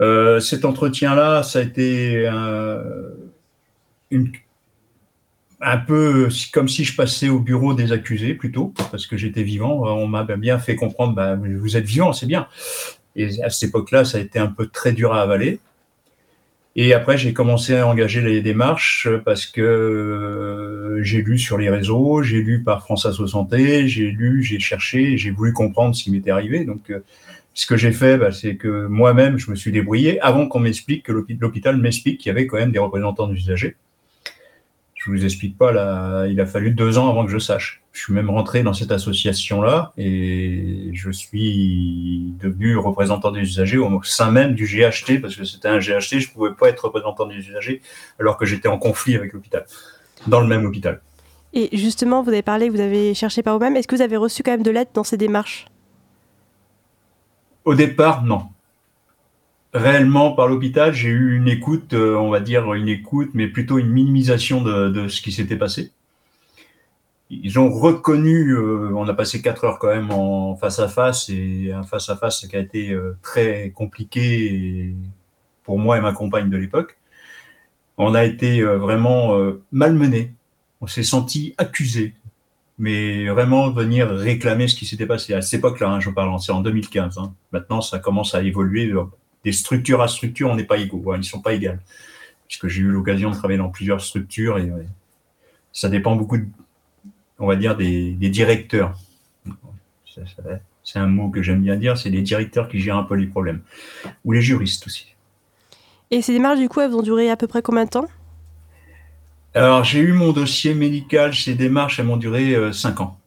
euh, 0.00 0.40
cet 0.40 0.64
entretien-là, 0.64 1.42
ça 1.42 1.60
a 1.60 1.62
été 1.62 2.26
euh, 2.26 3.10
un 5.64 5.78
peu 5.78 6.28
comme 6.52 6.68
si 6.68 6.84
je 6.84 6.94
passais 6.94 7.28
au 7.28 7.40
bureau 7.40 7.74
des 7.74 7.92
accusés 7.92 8.34
plutôt, 8.34 8.72
parce 8.90 9.06
que 9.06 9.16
j'étais 9.16 9.42
vivant. 9.42 9.82
On 9.82 10.06
m'a 10.06 10.24
bien 10.24 10.58
fait 10.58 10.76
comprendre, 10.76 11.14
bah, 11.14 11.36
vous 11.36 11.76
êtes 11.76 11.86
vivant, 11.86 12.12
c'est 12.12 12.26
bien. 12.26 12.46
Et 13.16 13.42
à 13.42 13.50
cette 13.50 13.70
époque-là, 13.70 14.04
ça 14.04 14.18
a 14.18 14.20
été 14.20 14.38
un 14.38 14.48
peu 14.48 14.66
très 14.66 14.92
dur 14.92 15.12
à 15.12 15.22
avaler. 15.22 15.60
Et 16.76 16.92
après, 16.92 17.16
j'ai 17.16 17.32
commencé 17.32 17.76
à 17.76 17.86
engager 17.86 18.20
les 18.20 18.42
démarches 18.42 19.08
parce 19.24 19.46
que 19.46 19.60
euh, 19.62 21.02
j'ai 21.04 21.22
lu 21.22 21.38
sur 21.38 21.56
les 21.56 21.70
réseaux, 21.70 22.22
j'ai 22.24 22.42
lu 22.42 22.64
par 22.64 22.82
France 22.82 23.06
Asso 23.06 23.28
Santé, 23.28 23.86
j'ai 23.86 24.10
lu, 24.10 24.42
j'ai 24.42 24.58
cherché, 24.58 25.16
j'ai 25.16 25.30
voulu 25.30 25.52
comprendre 25.52 25.94
ce 25.94 26.02
qui 26.02 26.10
m'était 26.10 26.32
arrivé. 26.32 26.64
Donc, 26.64 26.92
ce 27.54 27.66
que 27.66 27.76
j'ai 27.76 27.92
fait, 27.92 28.18
bah, 28.18 28.32
c'est 28.32 28.56
que 28.56 28.86
moi-même, 28.86 29.38
je 29.38 29.50
me 29.50 29.56
suis 29.56 29.70
débrouillé 29.70 30.20
avant 30.20 30.48
qu'on 30.48 30.58
m'explique 30.58 31.04
que 31.04 31.12
l'hôpital 31.12 31.76
m'explique 31.76 32.18
qu'il 32.18 32.30
y 32.30 32.30
avait 32.30 32.48
quand 32.48 32.58
même 32.58 32.72
des 32.72 32.80
représentants 32.80 33.28
d'usagers. 33.28 33.76
Je 35.04 35.10
vous 35.10 35.22
explique 35.22 35.58
pas, 35.58 35.70
là, 35.70 36.26
il 36.28 36.40
a 36.40 36.46
fallu 36.46 36.70
deux 36.70 36.96
ans 36.96 37.10
avant 37.10 37.26
que 37.26 37.30
je 37.30 37.38
sache. 37.38 37.82
Je 37.92 38.00
suis 38.00 38.14
même 38.14 38.30
rentré 38.30 38.62
dans 38.62 38.72
cette 38.72 38.90
association-là 38.90 39.92
et 39.98 40.88
je 40.94 41.10
suis 41.10 42.32
devenu 42.40 42.78
représentant 42.78 43.30
des 43.30 43.40
usagers 43.40 43.76
au 43.76 44.02
sein 44.02 44.30
même 44.30 44.54
du 44.54 44.64
GHT 44.64 45.20
parce 45.20 45.36
que 45.36 45.44
c'était 45.44 45.68
un 45.68 45.78
GHT, 45.78 46.20
je 46.20 46.30
pouvais 46.32 46.54
pas 46.54 46.70
être 46.70 46.86
représentant 46.86 47.26
des 47.26 47.34
usagers 47.34 47.82
alors 48.18 48.38
que 48.38 48.46
j'étais 48.46 48.68
en 48.68 48.78
conflit 48.78 49.14
avec 49.14 49.34
l'hôpital, 49.34 49.66
dans 50.26 50.40
le 50.40 50.46
même 50.46 50.64
hôpital. 50.64 51.02
Et 51.52 51.76
justement, 51.76 52.22
vous 52.22 52.30
avez 52.30 52.40
parlé, 52.40 52.70
vous 52.70 52.80
avez 52.80 53.12
cherché 53.12 53.42
par 53.42 53.58
vous-même. 53.58 53.76
Est-ce 53.76 53.86
que 53.86 53.96
vous 53.96 54.02
avez 54.02 54.16
reçu 54.16 54.42
quand 54.42 54.52
même 54.52 54.62
de 54.62 54.70
l'aide 54.70 54.88
dans 54.94 55.04
ces 55.04 55.18
démarches? 55.18 55.66
Au 57.66 57.74
départ, 57.74 58.24
non. 58.24 58.46
Réellement, 59.74 60.30
par 60.30 60.46
l'hôpital, 60.46 60.94
j'ai 60.94 61.08
eu 61.08 61.36
une 61.36 61.48
écoute, 61.48 61.94
euh, 61.94 62.14
on 62.14 62.30
va 62.30 62.38
dire 62.38 62.72
une 62.74 62.86
écoute, 62.88 63.30
mais 63.34 63.48
plutôt 63.48 63.78
une 63.78 63.90
minimisation 63.90 64.62
de, 64.62 65.08
ce 65.08 65.20
qui 65.20 65.32
s'était 65.32 65.56
passé. 65.56 65.90
Ils 67.28 67.58
ont 67.58 67.70
reconnu, 67.70 68.52
euh, 68.52 68.92
on 68.94 69.08
a 69.08 69.14
passé 69.14 69.42
quatre 69.42 69.64
heures 69.64 69.80
quand 69.80 69.88
même 69.88 70.12
en 70.12 70.54
face 70.54 70.78
à 70.78 70.86
face, 70.86 71.28
et 71.28 71.72
un 71.72 71.82
face 71.82 72.08
à 72.08 72.16
face 72.16 72.46
qui 72.46 72.54
a 72.54 72.60
été 72.60 72.92
euh, 72.92 73.16
très 73.20 73.72
compliqué 73.74 74.94
pour 75.64 75.80
moi 75.80 75.98
et 75.98 76.00
ma 76.00 76.12
compagne 76.12 76.50
de 76.50 76.56
l'époque. 76.56 76.96
On 77.98 78.14
a 78.14 78.24
été 78.24 78.62
vraiment 78.62 79.36
malmenés. 79.72 80.32
On 80.80 80.86
s'est 80.86 81.04
senti 81.04 81.54
accusés 81.58 82.14
mais 82.76 83.28
vraiment 83.28 83.70
venir 83.70 84.08
réclamer 84.10 84.66
ce 84.66 84.74
qui 84.74 84.84
s'était 84.84 85.06
passé 85.06 85.32
à 85.32 85.42
cette 85.42 85.60
époque-là. 85.60 85.90
Hein, 85.90 86.00
je 86.00 86.10
parle, 86.10 86.36
c'est 86.40 86.50
en 86.50 86.60
2015. 86.60 87.18
Hein. 87.18 87.32
Maintenant, 87.52 87.80
ça 87.80 88.00
commence 88.00 88.34
à 88.34 88.42
évoluer. 88.42 88.92
Des 89.44 89.52
structures 89.52 90.02
à 90.02 90.08
structure, 90.08 90.50
on 90.50 90.56
n'est 90.56 90.64
pas 90.64 90.78
égaux. 90.78 91.12
Hein, 91.12 91.16
ils 91.16 91.20
ne 91.20 91.24
sont 91.24 91.40
pas 91.40 91.52
égales. 91.52 91.80
Puisque 92.48 92.68
j'ai 92.68 92.82
eu 92.82 92.90
l'occasion 92.90 93.30
de 93.30 93.34
travailler 93.34 93.58
dans 93.58 93.70
plusieurs 93.70 94.00
structures 94.00 94.58
et 94.58 94.70
ça 95.72 95.88
dépend 95.88 96.14
beaucoup, 96.16 96.38
on 97.38 97.46
va 97.46 97.56
dire, 97.56 97.76
des, 97.76 98.12
directeurs. 98.14 98.96
C'est 100.84 100.98
un 100.98 101.06
mot 101.06 101.30
que 101.30 101.42
j'aime 101.42 101.62
bien 101.62 101.76
dire, 101.76 101.98
c'est 101.98 102.10
les 102.10 102.22
directeurs 102.22 102.68
qui 102.68 102.78
gèrent 102.78 102.96
un 102.96 103.04
peu 103.04 103.16
les 103.16 103.26
problèmes. 103.26 103.60
Ou 104.24 104.32
les 104.32 104.40
juristes 104.40 104.86
aussi. 104.86 105.14
Et 106.10 106.22
ces 106.22 106.32
démarches, 106.32 106.60
du 106.60 106.68
coup, 106.68 106.80
elles 106.80 106.90
vont 106.90 107.02
durer 107.02 107.30
à 107.30 107.36
peu 107.36 107.46
près 107.46 107.60
combien 107.60 107.84
de 107.84 107.90
temps? 107.90 108.06
Alors, 109.54 109.84
j'ai 109.84 110.00
eu 110.00 110.12
mon 110.12 110.32
dossier 110.32 110.74
médical, 110.74 111.34
ces 111.34 111.54
démarches, 111.54 111.98
elles 111.98 112.06
m'ont 112.06 112.16
duré 112.16 112.54
euh, 112.54 112.72
cinq 112.72 113.00
ans. 113.00 113.18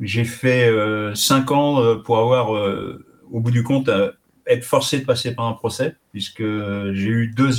J'ai 0.00 0.24
fait 0.24 0.68
euh, 0.68 1.14
cinq 1.14 1.50
ans 1.50 1.82
euh, 1.82 1.96
pour 1.96 2.18
avoir, 2.18 2.50
au 3.30 3.40
bout 3.40 3.50
du 3.50 3.62
compte, 3.62 3.90
être 4.48 4.64
forcé 4.64 4.98
de 4.98 5.04
passer 5.04 5.34
par 5.34 5.46
un 5.46 5.52
procès, 5.52 5.94
puisque 6.10 6.42
j'ai 6.42 7.08
eu 7.08 7.28
deux, 7.28 7.50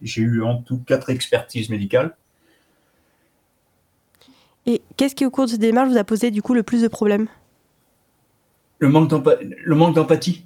j'ai 0.00 0.22
eu 0.22 0.42
en 0.42 0.56
tout 0.56 0.78
quatre 0.78 1.10
expertises 1.10 1.68
médicales. 1.68 2.16
Et 4.66 4.82
qu'est-ce 4.96 5.14
qui, 5.14 5.26
au 5.26 5.30
cours 5.30 5.46
de 5.46 5.50
ces 5.50 5.58
démarches, 5.58 5.90
vous 5.90 5.98
a 5.98 6.04
posé 6.04 6.30
du 6.30 6.42
coup 6.42 6.54
le 6.54 6.62
plus 6.62 6.82
de 6.82 6.88
problèmes? 6.88 7.28
Le 8.78 8.88
manque 8.88 9.94
d'empathie. 9.94 10.44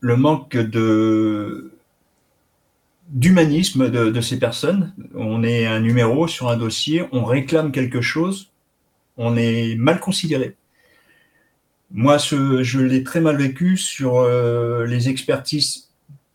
Le 0.00 0.16
manque 0.16 0.56
de 0.56 1.72
d'humanisme 3.08 3.90
de, 3.90 4.20
ces 4.20 4.38
personnes. 4.38 4.94
On 5.14 5.42
est 5.42 5.66
un 5.66 5.80
numéro 5.80 6.28
sur 6.28 6.48
un 6.48 6.56
dossier, 6.56 7.04
on 7.10 7.24
réclame 7.24 7.72
quelque 7.72 8.00
chose, 8.00 8.52
on 9.16 9.36
est 9.36 9.74
mal 9.74 9.98
considéré. 9.98 10.56
Moi, 11.92 12.18
ce, 12.18 12.62
je 12.62 12.80
l'ai 12.80 13.02
très 13.02 13.20
mal 13.20 13.36
vécu 13.36 13.76
sur 13.76 14.18
euh, 14.18 14.86
les 14.86 15.08
expertises 15.08 15.90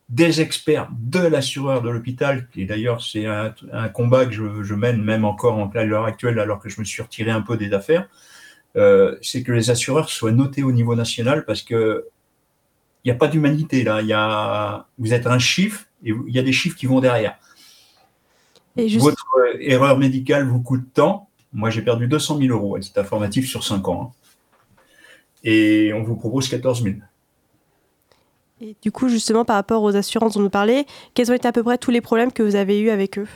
des 0.08 0.40
experts 0.40 0.88
de 0.92 1.20
l'assureur 1.20 1.82
de 1.82 1.90
l'hôpital, 1.90 2.46
et 2.54 2.64
d'ailleurs 2.64 3.02
c'est 3.02 3.26
un, 3.26 3.88
combat 3.88 4.24
que 4.26 4.32
je, 4.32 4.74
mène 4.74 5.02
même 5.02 5.24
encore 5.24 5.68
à 5.74 5.84
l'heure 5.84 6.04
actuelle, 6.04 6.38
alors 6.38 6.60
que 6.60 6.68
je 6.68 6.78
me 6.78 6.84
suis 6.84 7.02
retiré 7.02 7.32
un 7.32 7.40
peu 7.40 7.56
des 7.56 7.72
affaires, 7.72 8.08
euh, 8.76 9.16
c'est 9.20 9.42
que 9.42 9.50
les 9.50 9.70
assureurs 9.70 10.08
soient 10.08 10.30
notés 10.30 10.62
au 10.62 10.70
niveau 10.70 10.94
national 10.94 11.44
parce 11.44 11.62
que 11.62 12.06
il 13.02 13.08
n'y 13.08 13.12
a 13.12 13.18
pas 13.18 13.28
d'humanité 13.28 13.84
là. 13.84 14.02
Il 14.02 14.08
y 14.08 14.12
a, 14.12 14.86
vous 14.98 15.14
êtes 15.14 15.26
un 15.26 15.38
chiffre 15.38 15.86
et 16.04 16.12
il 16.26 16.34
y 16.34 16.38
a 16.38 16.42
des 16.42 16.52
chiffres 16.52 16.76
qui 16.76 16.86
vont 16.86 17.00
derrière. 17.00 17.38
Votre 18.76 19.26
euh, 19.38 19.56
erreur 19.60 19.96
médicale 19.96 20.46
vous 20.46 20.60
coûte 20.60 20.84
tant. 20.92 21.30
Moi, 21.52 21.70
j'ai 21.70 21.82
perdu 21.82 22.08
200 22.08 22.38
000 22.38 22.50
euros 22.50 22.76
à 22.76 22.80
titre 22.80 23.00
informatif 23.00 23.48
sur 23.48 23.64
5 23.64 23.88
ans. 23.88 24.12
Hein. 24.12 24.25
Et 25.46 25.92
on 25.94 26.02
vous 26.02 26.16
propose 26.16 26.48
14 26.48 26.82
000. 26.82 26.96
Et 28.60 28.74
du 28.82 28.90
coup, 28.90 29.08
justement, 29.08 29.44
par 29.44 29.56
rapport 29.56 29.82
aux 29.82 29.96
assurances 29.96 30.34
dont 30.34 30.40
nous 30.40 30.50
parlait, 30.50 30.86
quels 31.14 31.30
ont 31.30 31.34
été 31.34 31.46
à 31.46 31.52
peu 31.52 31.62
près 31.62 31.78
tous 31.78 31.90
les 31.90 32.00
problèmes 32.00 32.32
que 32.32 32.42
vous 32.42 32.56
avez 32.56 32.80
eus 32.80 32.90
avec 32.90 33.18
eux? 33.18 33.28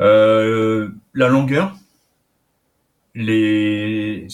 Euh, 0.00 0.90
La 1.14 1.28
longueur, 1.28 1.76
les, 3.14 4.26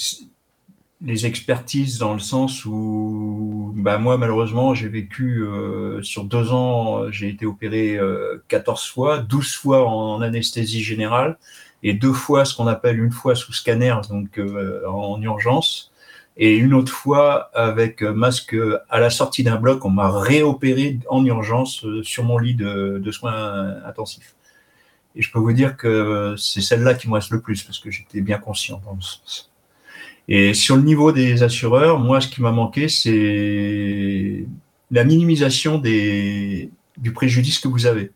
les 1.01 1.27
expertises 1.27 1.99
dans 1.99 2.13
le 2.13 2.19
sens 2.19 2.65
où 2.65 3.73
bah 3.77 3.99
moi 3.99 4.19
malheureusement 4.19 4.75
j'ai 4.75 4.89
vécu 4.89 5.43
euh, 5.43 6.03
sur 6.03 6.25
deux 6.25 6.53
ans 6.53 7.11
j'ai 7.11 7.29
été 7.29 7.47
opéré 7.47 7.97
euh, 7.97 8.43
14 8.49 8.87
fois 8.89 9.19
12 9.19 9.55
fois 9.55 9.89
en 9.89 10.21
anesthésie 10.21 10.83
générale 10.83 11.39
et 11.85 11.95
deux 11.95 12.13
fois 12.13 12.45
ce 12.45 12.55
qu'on 12.57 12.67
appelle 12.67 12.99
une 12.99 13.13
fois 13.13 13.37
sous 13.37 13.53
scanner 13.53 13.95
donc 14.11 14.39
euh, 14.39 14.87
en 14.89 15.21
urgence 15.23 15.93
et 16.39 16.57
une 16.57 16.73
autre 16.73 16.93
fois 16.93 17.51
avec 17.55 18.03
masque 18.03 18.57
à 18.89 19.01
la 19.01 19.11
sortie 19.11 19.43
d'un 19.43 19.57
bloc 19.57 19.85
on 19.85 19.91
m'a 19.91 20.11
réopéré 20.11 20.99
en 21.09 21.25
urgence 21.25 21.85
euh, 21.85 22.03
sur 22.03 22.25
mon 22.25 22.39
lit 22.39 22.55
de, 22.55 22.99
de, 23.03 23.13
soins 23.13 23.77
intensifs 23.85 24.35
et 25.17 25.23
je 25.23 25.31
peux 25.33 25.41
vous 25.41 25.53
dire 25.53 25.77
que 25.77 26.35
c'est 26.39 26.61
celle-là 26.61 26.95
qui 26.95 27.09
me 27.09 27.15
reste 27.15 27.31
le 27.31 27.41
plus 27.41 27.63
parce 27.63 27.79
que 27.79 27.91
j'étais 27.91 28.21
bien 28.21 28.39
conscient 28.39 28.81
dans 28.85 28.95
le 28.95 29.03
sens 29.03 29.49
et 30.29 30.53
sur 30.53 30.77
le 30.77 30.83
niveau 30.83 31.11
des 31.11 31.43
assureurs, 31.43 31.99
moi, 31.99 32.21
ce 32.21 32.29
qui 32.29 32.43
m'a 32.43 32.53
manqué, 32.53 32.89
c'est 32.89 34.45
la 34.91 35.05
minimisation 35.05 35.79
des, 35.79 36.71
du 36.99 37.13
préjudice 37.13 37.59
que 37.59 37.69
vous 37.69 37.87
avez. 37.87 38.11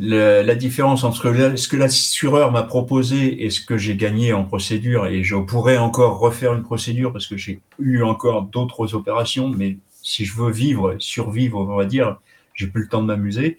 La 0.00 0.54
différence 0.54 1.02
entre 1.02 1.32
ce 1.56 1.68
que 1.68 1.76
l'assureur 1.76 2.52
m'a 2.52 2.62
proposé 2.62 3.44
et 3.44 3.50
ce 3.50 3.60
que 3.60 3.76
j'ai 3.76 3.96
gagné 3.96 4.32
en 4.32 4.44
procédure, 4.44 5.06
et 5.06 5.24
je 5.24 5.34
pourrais 5.36 5.76
encore 5.76 6.18
refaire 6.18 6.54
une 6.54 6.62
procédure 6.62 7.12
parce 7.12 7.26
que 7.26 7.36
j'ai 7.36 7.60
eu 7.80 8.02
encore 8.02 8.42
d'autres 8.42 8.94
opérations, 8.94 9.48
mais 9.48 9.76
si 10.02 10.24
je 10.24 10.34
veux 10.34 10.52
vivre, 10.52 10.96
survivre, 11.00 11.58
on 11.60 11.76
va 11.76 11.84
dire, 11.84 12.18
j'ai 12.54 12.68
plus 12.68 12.82
le 12.82 12.88
temps 12.88 13.02
de 13.02 13.06
m'amuser, 13.06 13.58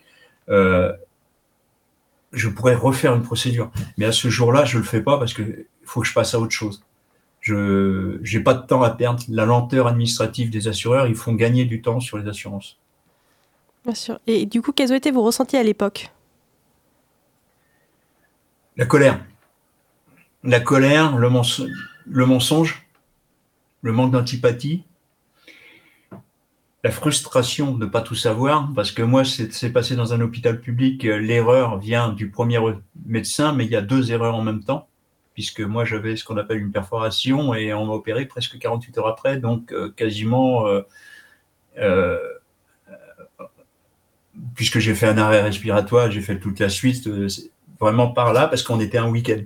euh, 0.49 0.93
je 2.31 2.47
pourrais 2.47 2.75
refaire 2.75 3.13
une 3.15 3.23
procédure. 3.23 3.69
Mais 3.97 4.05
à 4.05 4.11
ce 4.11 4.29
jour-là, 4.29 4.63
je 4.65 4.77
le 4.77 4.83
fais 4.83 5.01
pas 5.01 5.17
parce 5.17 5.33
que 5.33 5.65
faut 5.83 6.01
que 6.01 6.07
je 6.07 6.13
passe 6.13 6.33
à 6.33 6.39
autre 6.39 6.51
chose. 6.51 6.83
Je 7.41 8.19
n'ai 8.21 8.43
pas 8.43 8.53
de 8.53 8.65
temps 8.65 8.81
à 8.81 8.91
perdre. 8.91 9.23
La 9.29 9.45
lenteur 9.45 9.87
administrative 9.87 10.49
des 10.49 10.67
assureurs, 10.67 11.07
ils 11.07 11.15
font 11.15 11.33
gagner 11.33 11.65
du 11.65 11.81
temps 11.81 11.99
sur 11.99 12.17
les 12.17 12.27
assurances. 12.27 12.77
Bien 13.85 13.95
sûr. 13.95 14.19
Et 14.27 14.45
du 14.45 14.61
coup, 14.61 14.71
quels 14.71 14.91
ont 14.91 14.95
été 14.95 15.11
vos 15.11 15.23
ressentis 15.23 15.57
à 15.57 15.63
l'époque? 15.63 16.11
La 18.79 18.85
colère. 18.85 19.19
La 20.45 20.61
colère, 20.61 21.17
le, 21.17 21.27
mensonge, 21.27 22.87
le 23.81 23.91
manque 23.91 24.11
d'antipathie, 24.11 24.85
la 26.85 26.89
frustration 26.89 27.73
de 27.73 27.83
ne 27.83 27.91
pas 27.91 28.01
tout 28.01 28.15
savoir, 28.15 28.71
parce 28.73 28.93
que 28.93 29.01
moi, 29.01 29.25
c'est 29.25 29.73
passé 29.73 29.97
dans 29.97 30.13
un 30.13 30.21
hôpital 30.21 30.61
public, 30.61 31.03
l'erreur 31.03 31.77
vient 31.77 32.13
du 32.13 32.29
premier 32.29 32.57
médecin, 33.05 33.51
mais 33.51 33.65
il 33.65 33.71
y 33.71 33.75
a 33.75 33.81
deux 33.81 34.13
erreurs 34.13 34.35
en 34.35 34.43
même 34.43 34.63
temps 34.63 34.87
puisque 35.33 35.61
moi 35.61 35.83
j'avais 35.85 36.15
ce 36.15 36.23
qu'on 36.23 36.37
appelle 36.37 36.59
une 36.59 36.71
perforation 36.71 37.53
et 37.53 37.73
on 37.73 37.85
m'a 37.85 37.93
opéré 37.93 38.25
presque 38.25 38.57
48 38.57 38.97
heures 38.97 39.07
après, 39.07 39.37
donc 39.37 39.71
euh, 39.71 39.89
quasiment, 39.89 40.67
euh, 40.67 40.81
euh, 41.77 42.17
puisque 44.55 44.79
j'ai 44.79 44.95
fait 44.95 45.07
un 45.07 45.17
arrêt 45.17 45.41
respiratoire, 45.41 46.11
j'ai 46.11 46.21
fait 46.21 46.39
toute 46.39 46.59
la 46.59 46.67
suite, 46.67 47.07
vraiment 47.79 48.09
par 48.09 48.33
là, 48.33 48.47
parce 48.47 48.63
qu'on 48.63 48.79
était 48.79 48.97
un 48.97 49.09
week-end. 49.09 49.41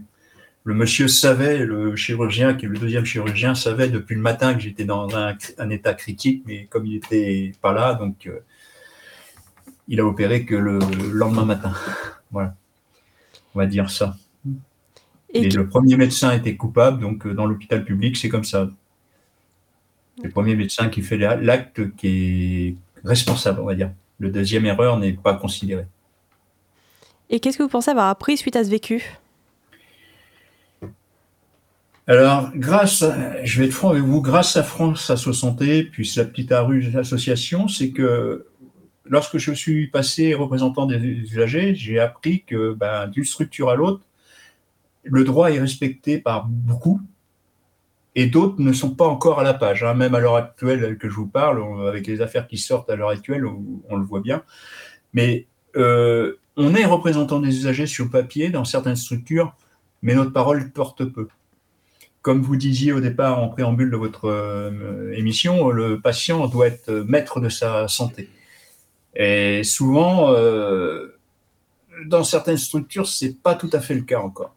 Le 0.65 0.73
monsieur 0.73 1.07
savait, 1.07 1.59
le 1.59 1.95
chirurgien, 1.95 2.53
qui 2.53 2.65
est 2.65 2.69
le 2.69 2.77
deuxième 2.77 3.05
chirurgien, 3.05 3.53
savait 3.53 3.89
depuis 3.89 4.15
le 4.15 4.21
matin 4.21 4.53
que 4.53 4.61
j'étais 4.61 4.85
dans 4.85 5.15
un, 5.15 5.35
un, 5.57 5.69
état 5.69 5.93
critique, 5.93 6.43
mais 6.45 6.65
comme 6.67 6.85
il 6.85 6.93
n'était 6.93 7.51
pas 7.61 7.73
là, 7.73 7.95
donc 7.95 8.29
il 9.87 9.99
a 9.99 10.05
opéré 10.05 10.45
que 10.45 10.55
le 10.55 10.79
lendemain 11.11 11.45
matin. 11.45 11.73
voilà, 12.31 12.55
on 13.53 13.59
va 13.59 13.65
dire 13.65 13.89
ça. 13.89 14.15
Et, 15.33 15.49
le 15.49 15.67
premier 15.67 15.97
médecin 15.97 16.31
était 16.31 16.55
coupable, 16.55 17.01
donc 17.01 17.25
euh, 17.25 17.33
dans 17.33 17.47
l'hôpital 17.47 17.83
public, 17.83 18.15
c'est 18.17 18.29
comme 18.29 18.43
ça. 18.43 18.69
Le 20.23 20.29
premier 20.29 20.55
médecin 20.55 20.89
qui 20.89 21.01
fait 21.01 21.17
l'acte 21.17 21.95
qui 21.95 22.07
est 22.67 22.75
responsable, 23.07 23.59
on 23.61 23.65
va 23.65 23.73
dire. 23.73 23.91
Le 24.19 24.29
deuxième 24.29 24.65
erreur 24.65 24.99
n'est 24.99 25.13
pas 25.13 25.33
considéré. 25.33 25.85
Et 27.33 27.39
qu'est-ce 27.39 27.57
que 27.57 27.63
vous 27.63 27.69
pensez 27.69 27.89
avoir 27.89 28.09
appris 28.09 28.37
suite 28.37 28.55
à 28.55 28.63
ce 28.63 28.69
vécu? 28.69 29.17
Alors, 32.05 32.51
grâce, 32.53 33.03
je 33.43 33.59
vais 33.59 33.65
être 33.65 33.73
franc 33.73 33.89
avec 33.89 34.03
vous, 34.03 34.21
grâce 34.21 34.55
à 34.55 34.61
France 34.61 35.09
Asso 35.09 35.33
Santé, 35.33 35.83
puis 35.83 36.07
la 36.15 36.25
petite 36.25 36.51
rue 36.51 36.95
association, 36.95 37.67
c'est 37.67 37.89
que 37.89 38.45
lorsque 39.05 39.39
je 39.39 39.51
suis 39.51 39.87
passé 39.87 40.35
représentant 40.35 40.85
des 40.85 40.97
usagers, 40.97 41.73
j'ai 41.73 41.99
appris 41.99 42.43
que 42.43 42.73
ben, 42.73 43.07
d'une 43.07 43.25
structure 43.25 43.71
à 43.71 43.75
l'autre, 43.75 44.01
le 45.01 45.23
droit 45.23 45.49
est 45.49 45.59
respecté 45.59 46.19
par 46.19 46.45
beaucoup 46.45 47.01
et 48.13 48.27
d'autres 48.27 48.61
ne 48.61 48.73
sont 48.73 48.91
pas 48.91 49.07
encore 49.07 49.39
à 49.39 49.43
la 49.43 49.55
page. 49.55 49.83
Hein. 49.83 49.95
Même 49.95 50.13
à 50.13 50.19
l'heure 50.19 50.35
actuelle 50.35 50.99
que 50.99 51.09
je 51.09 51.15
vous 51.15 51.25
parle, 51.25 51.63
avec 51.87 52.05
les 52.05 52.21
affaires 52.21 52.45
qui 52.45 52.59
sortent 52.59 52.91
à 52.91 52.95
l'heure 52.95 53.09
actuelle, 53.09 53.43
on, 53.89 53.95
le 53.95 54.05
voit 54.05 54.21
bien. 54.21 54.43
Mais 55.13 55.47
euh, 55.75 56.37
on 56.57 56.75
est 56.75 56.85
représentant 56.85 57.39
des 57.39 57.55
usagers 57.55 57.87
sur 57.87 58.09
papier 58.09 58.49
dans 58.49 58.65
certaines 58.65 58.95
structures, 58.95 59.55
mais 60.01 60.15
notre 60.15 60.31
parole 60.31 60.71
porte 60.71 61.05
peu. 61.05 61.27
Comme 62.21 62.41
vous 62.41 62.55
disiez 62.55 62.93
au 62.93 63.01
départ 63.01 63.39
en 63.39 63.49
préambule 63.49 63.91
de 63.91 63.97
votre 63.97 64.29
euh, 64.29 65.11
émission, 65.13 65.69
le 65.69 65.99
patient 65.99 66.47
doit 66.47 66.67
être 66.67 66.91
maître 67.07 67.39
de 67.39 67.49
sa 67.49 67.87
santé. 67.87 68.29
Et 69.15 69.63
souvent, 69.63 70.31
euh, 70.31 71.17
dans 72.05 72.23
certaines 72.23 72.57
structures, 72.57 73.07
ce 73.07 73.25
n'est 73.25 73.31
pas 73.33 73.55
tout 73.55 73.69
à 73.73 73.79
fait 73.79 73.93
le 73.93 74.01
cas 74.01 74.19
encore. 74.19 74.55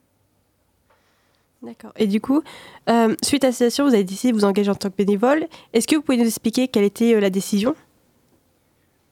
D'accord. 1.63 1.93
Et 1.97 2.07
du 2.07 2.21
coup, 2.21 2.43
euh, 2.89 3.17
suite 3.25 3.43
à 3.43 3.49
cette 3.49 3.71
situation, 3.71 3.89
vous 3.89 3.95
avez 3.95 4.05
décidé 4.05 4.33
de 4.33 4.39
vous 4.39 4.45
engager 4.45 4.71
en 4.71 4.75
tant 4.75 4.91
que 4.91 4.97
bénévole. 4.97 5.47
Est-ce 5.73 5.89
que 5.89 5.97
vous 5.97 6.03
pouvez 6.03 6.19
nous 6.19 6.27
expliquer 6.27 6.69
quelle 6.69 6.85
était 6.85 7.19
la 7.19 7.31
décision? 7.31 7.75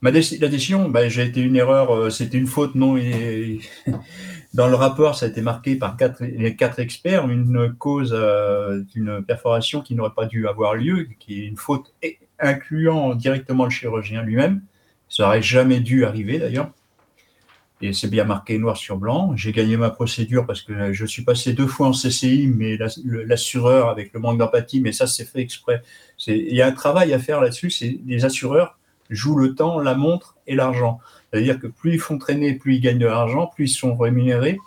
La 0.03 0.11
décision, 0.11 0.89
bah, 0.89 1.09
j'ai 1.09 1.23
été 1.23 1.41
une 1.41 1.57
erreur, 1.57 1.95
euh, 1.95 2.11
c'était 2.11 2.37
une 2.37 2.47
faute 2.47 2.75
non. 2.75 2.97
Dans 4.55 4.69
le 4.69 4.75
rapport, 4.75 5.17
ça 5.17 5.27
a 5.27 5.29
été 5.29 5.41
marqué 5.41 5.77
par 5.77 5.97
quatre, 5.97 6.23
les 6.23 6.55
quatre 6.55 6.79
experts, 6.79 7.29
une 7.29 7.75
cause 7.77 8.17
d'une 8.93 9.25
perforation 9.25 9.81
qui 9.81 9.97
n'aurait 9.97 10.15
pas 10.15 10.27
dû 10.27 10.47
avoir 10.47 10.75
lieu, 10.75 11.09
qui 11.19 11.43
est 11.43 11.47
une 11.47 11.57
faute 11.57 11.93
incluant 12.39 13.17
directement 13.17 13.65
le 13.65 13.71
chirurgien 13.71 14.23
lui-même. 14.23 14.63
Ça 15.09 15.25
n'aurait 15.25 15.43
jamais 15.43 15.81
dû 15.81 16.05
arriver 16.05 16.39
d'ailleurs 16.39 16.71
et 17.85 17.93
c'est 17.93 18.09
bien 18.09 18.25
marqué 18.25 18.59
noir 18.59 18.77
sur 18.77 18.97
blanc. 18.97 19.37
J'ai 19.37 19.53
gagné 19.53 19.77
ma 19.77 19.91
procédure 19.91 20.47
parce 20.47 20.63
que 20.63 20.93
je 20.93 21.05
suis 21.05 21.23
passé 21.23 21.53
deux 21.53 21.67
fois 21.67 21.89
en 21.89 21.93
CCI, 21.93 22.47
mais 22.47 22.79
l'assureur 23.27 23.89
avec 23.89 24.13
le 24.15 24.21
manque 24.21 24.39
d'empathie, 24.39 24.81
mais 24.81 24.93
ça 24.93 25.07
c'est 25.07 25.25
fait 25.25 25.41
exprès. 25.41 25.83
Il 26.27 26.55
y 26.55 26.63
a 26.63 26.67
un 26.67 26.73
travail 26.73 27.13
à 27.13 27.19
faire 27.19 27.41
là-dessus, 27.41 27.71
c'est 27.71 27.99
les 28.07 28.25
assureurs 28.25 28.79
jouent 29.11 29.37
le 29.37 29.55
temps, 29.55 29.79
la 29.79 29.95
montre 29.95 30.37
et 30.47 30.55
l'argent. 30.55 31.01
C'est-à-dire 31.31 31.59
que 31.59 31.67
plus 31.67 31.95
ils 31.95 32.01
font 32.01 32.19
traîner, 32.19 32.55
plus 32.55 32.77
ils 32.77 32.81
gagnent 32.81 32.99
de 32.99 33.07
l'argent, 33.07 33.51
plus 33.55 33.71
ils 33.71 33.75
sont 33.75 33.97
rémunérés, 33.97 34.59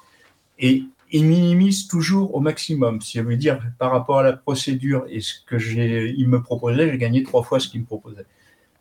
et 0.59 0.83
ils 1.11 1.23
minimisent 1.23 1.87
toujours 1.87 2.35
au 2.35 2.39
maximum. 2.39 3.01
Ça 3.01 3.21
veut 3.21 3.37
dire 3.37 3.59
par 3.79 3.91
rapport 3.91 4.19
à 4.19 4.23
la 4.23 4.33
procédure 4.33 5.05
et 5.09 5.21
ce 5.21 5.33
que 5.45 5.57
j'ai, 5.57 6.13
me 6.25 6.41
proposait, 6.41 6.91
j'ai 6.91 6.97
gagné 6.97 7.23
trois 7.23 7.43
fois 7.43 7.59
ce 7.59 7.67
qu'il 7.69 7.81
me 7.81 7.85
proposait. 7.85 8.25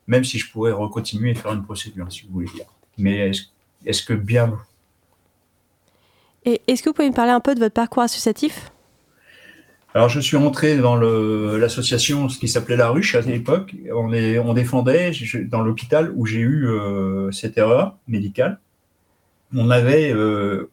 Même 0.06 0.24
si 0.24 0.38
je 0.38 0.50
pourrais 0.50 0.72
recontinuer 0.72 1.30
et 1.30 1.34
faire 1.34 1.52
une 1.52 1.64
procédure, 1.64 2.10
si 2.10 2.22
vous 2.26 2.32
voulez 2.32 2.48
dire. 2.54 2.66
Mais 2.98 3.30
est-ce 3.84 4.02
que 4.02 4.12
bien. 4.12 4.58
Et 6.44 6.62
est-ce 6.66 6.82
que 6.82 6.90
vous 6.90 6.94
pouvez 6.94 7.10
me 7.10 7.14
parler 7.14 7.32
un 7.32 7.40
peu 7.40 7.54
de 7.54 7.60
votre 7.60 7.74
parcours 7.74 8.02
associatif? 8.04 8.70
Alors, 9.96 10.10
je 10.10 10.20
suis 10.20 10.36
rentré 10.36 10.76
dans 10.76 10.96
l'association, 10.96 12.28
ce 12.28 12.38
qui 12.38 12.48
s'appelait 12.48 12.76
La 12.76 12.90
Ruche 12.90 13.14
à 13.14 13.22
l'époque. 13.22 13.74
On, 13.94 14.12
on 14.12 14.52
défendait 14.52 15.12
dans 15.46 15.62
l'hôpital 15.62 16.12
où 16.14 16.26
j'ai 16.26 16.40
eu 16.40 16.68
euh, 16.68 17.32
cette 17.32 17.56
erreur 17.56 17.96
médicale. 18.06 18.60
On 19.54 19.70
avait, 19.70 20.12
euh, 20.12 20.70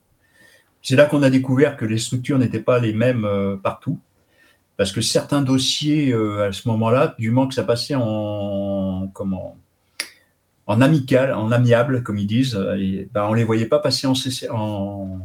c'est 0.82 0.98
là 0.98 1.06
qu'on 1.06 1.24
a 1.24 1.30
découvert 1.30 1.78
que 1.78 1.86
les 1.86 2.00
structures 2.00 2.38
n'étaient 2.38 2.60
pas 2.60 2.80
les 2.80 2.92
mêmes 2.92 3.24
euh, 3.24 3.56
partout, 3.56 3.98
parce 4.76 4.92
que 4.92 5.00
certains 5.00 5.42
dossiers 5.42 6.14
à 6.14 6.52
ce 6.52 6.68
moment-là, 6.68 7.16
du 7.18 7.32
moment 7.32 7.48
que 7.48 7.54
ça 7.54 7.64
passait 7.64 7.96
en 7.96 9.10
comment 9.14 9.56
en 10.68 10.82
amical, 10.82 11.34
en 11.34 11.50
amiable, 11.54 12.04
comme 12.04 12.18
ils 12.18 12.28
disent, 12.28 12.60
et, 12.78 13.08
ben, 13.14 13.24
on 13.30 13.34
les 13.34 13.46
voyait 13.46 13.68
pas 13.68 13.80
passer 13.80 14.06
en, 14.06 15.20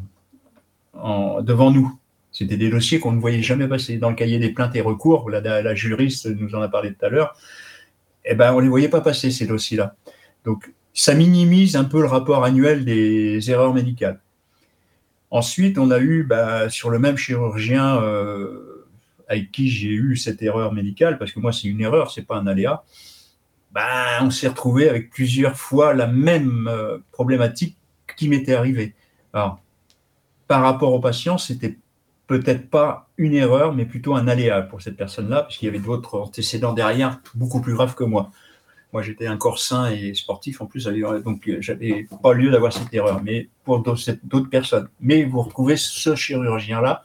en, 0.92 1.42
devant 1.42 1.72
nous. 1.72 1.98
C'était 2.30 2.56
des 2.56 2.70
dossiers 2.70 3.00
qu'on 3.00 3.12
ne 3.12 3.20
voyait 3.20 3.42
jamais 3.42 3.68
passer. 3.68 3.96
Dans 3.96 4.10
le 4.10 4.16
cahier 4.16 4.38
des 4.38 4.50
plaintes 4.50 4.76
et 4.76 4.80
recours, 4.80 5.30
la, 5.30 5.74
juriste 5.74 6.26
nous 6.26 6.54
en 6.54 6.62
a 6.62 6.68
parlé 6.68 6.92
tout 6.92 7.04
à 7.04 7.08
l'heure, 7.08 7.36
eh 8.24 8.34
ben, 8.34 8.52
on 8.52 8.58
ne 8.58 8.62
les 8.62 8.68
voyait 8.68 8.88
pas 8.88 9.00
passer, 9.00 9.30
ces 9.30 9.46
dossiers-là. 9.46 9.96
Donc, 10.44 10.72
ça 10.92 11.14
minimise 11.14 11.76
un 11.76 11.84
peu 11.84 12.00
le 12.00 12.06
rapport 12.06 12.44
annuel 12.44 12.84
des 12.84 13.50
erreurs 13.50 13.72
médicales. 13.72 14.20
Ensuite, 15.30 15.78
on 15.78 15.90
a 15.90 15.98
eu 15.98 16.24
ben, 16.24 16.68
sur 16.68 16.90
le 16.90 16.98
même 16.98 17.16
chirurgien 17.16 18.00
euh, 18.02 18.86
avec 19.28 19.52
qui 19.52 19.68
j'ai 19.68 19.90
eu 19.90 20.16
cette 20.16 20.42
erreur 20.42 20.72
médicale, 20.72 21.18
parce 21.18 21.32
que 21.32 21.40
moi, 21.40 21.52
c'est 21.52 21.68
une 21.68 21.80
erreur, 21.80 22.10
c'est 22.10 22.26
pas 22.26 22.36
un 22.36 22.46
aléa. 22.46 22.84
Ben, 23.72 24.22
on 24.22 24.30
s'est 24.30 24.48
retrouvé 24.48 24.88
avec 24.88 25.10
plusieurs 25.10 25.56
fois 25.56 25.92
la 25.92 26.06
même 26.06 26.66
euh, 26.68 26.98
problématique 27.12 27.76
qui 28.16 28.28
m'était 28.28 28.54
arrivée. 28.54 28.94
Alors, 29.32 29.60
par 30.46 30.62
rapport 30.62 30.92
au 30.94 31.00
patient, 31.00 31.36
c'était 31.36 31.76
peut-être 32.28 32.70
pas 32.70 33.08
une 33.16 33.34
erreur, 33.34 33.74
mais 33.74 33.86
plutôt 33.86 34.14
un 34.14 34.28
aléa 34.28 34.62
pour 34.62 34.80
cette 34.80 34.96
personne-là, 34.96 35.42
puisqu'il 35.42 35.64
y 35.64 35.68
avait 35.68 35.80
d'autres 35.80 36.20
antécédents 36.20 36.74
derrière, 36.74 37.20
beaucoup 37.34 37.60
plus 37.60 37.74
graves 37.74 37.96
que 37.96 38.04
moi. 38.04 38.30
Moi, 38.92 39.02
j'étais 39.02 39.26
un 39.26 39.36
corps 39.36 39.58
sain 39.58 39.90
et 39.90 40.14
sportif 40.14 40.60
en 40.60 40.66
plus, 40.66 40.86
donc 41.24 41.50
j'avais 41.58 42.06
pas 42.22 42.32
lieu 42.32 42.50
d'avoir 42.50 42.72
cette 42.72 42.92
erreur, 42.94 43.22
mais 43.22 43.48
pour 43.64 43.80
d'autres 43.80 44.50
personnes. 44.50 44.88
Mais 45.00 45.24
vous 45.24 45.42
retrouvez 45.42 45.76
ce 45.76 46.14
chirurgien-là 46.14 47.02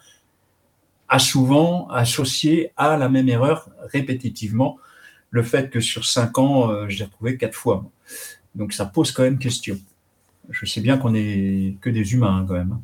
a 1.10 1.20
souvent 1.20 1.88
associé 1.90 2.72
à 2.78 2.98
la 2.98 3.10
même 3.10 3.30
erreur 3.30 3.70
répétitivement 3.82 4.78
le 5.30 5.44
fait 5.44 5.70
que 5.70 5.80
sur 5.80 6.06
cinq 6.06 6.38
ans, 6.38 6.70
euh, 6.70 6.86
je 6.90 7.00
l'ai 7.00 7.06
retrouvé 7.06 7.38
quatre 7.38 7.56
fois. 7.56 7.86
Donc 8.56 8.72
ça 8.72 8.86
pose 8.86 9.12
quand 9.12 9.24
même 9.24 9.40
question. 9.40 9.78
Je 10.50 10.66
sais 10.66 10.82
bien 10.82 10.98
qu'on 10.98 11.12
n'est 11.12 11.76
que 11.82 11.90
des 11.90 12.14
humains 12.14 12.38
hein, 12.38 12.46
quand 12.48 12.54
même. 12.54 12.80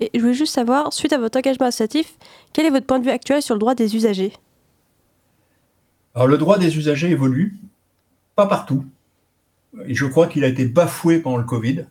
Et 0.00 0.10
je 0.14 0.20
voulais 0.20 0.34
juste 0.34 0.54
savoir, 0.54 0.92
suite 0.92 1.12
à 1.12 1.18
votre 1.18 1.38
engagement 1.38 1.66
associatif, 1.66 2.16
quel 2.52 2.66
est 2.66 2.70
votre 2.70 2.86
point 2.86 2.98
de 2.98 3.04
vue 3.04 3.10
actuel 3.10 3.42
sur 3.42 3.54
le 3.54 3.58
droit 3.58 3.74
des 3.74 3.96
usagers? 3.96 4.32
Alors 6.14 6.28
le 6.28 6.38
droit 6.38 6.58
des 6.58 6.76
usagers 6.76 7.10
évolue, 7.10 7.56
pas 8.34 8.46
partout. 8.46 8.84
Je 9.86 10.06
crois 10.06 10.26
qu'il 10.26 10.44
a 10.44 10.48
été 10.48 10.66
bafoué 10.66 11.18
pendant 11.18 11.36
le 11.36 11.44
Covid. 11.44 11.86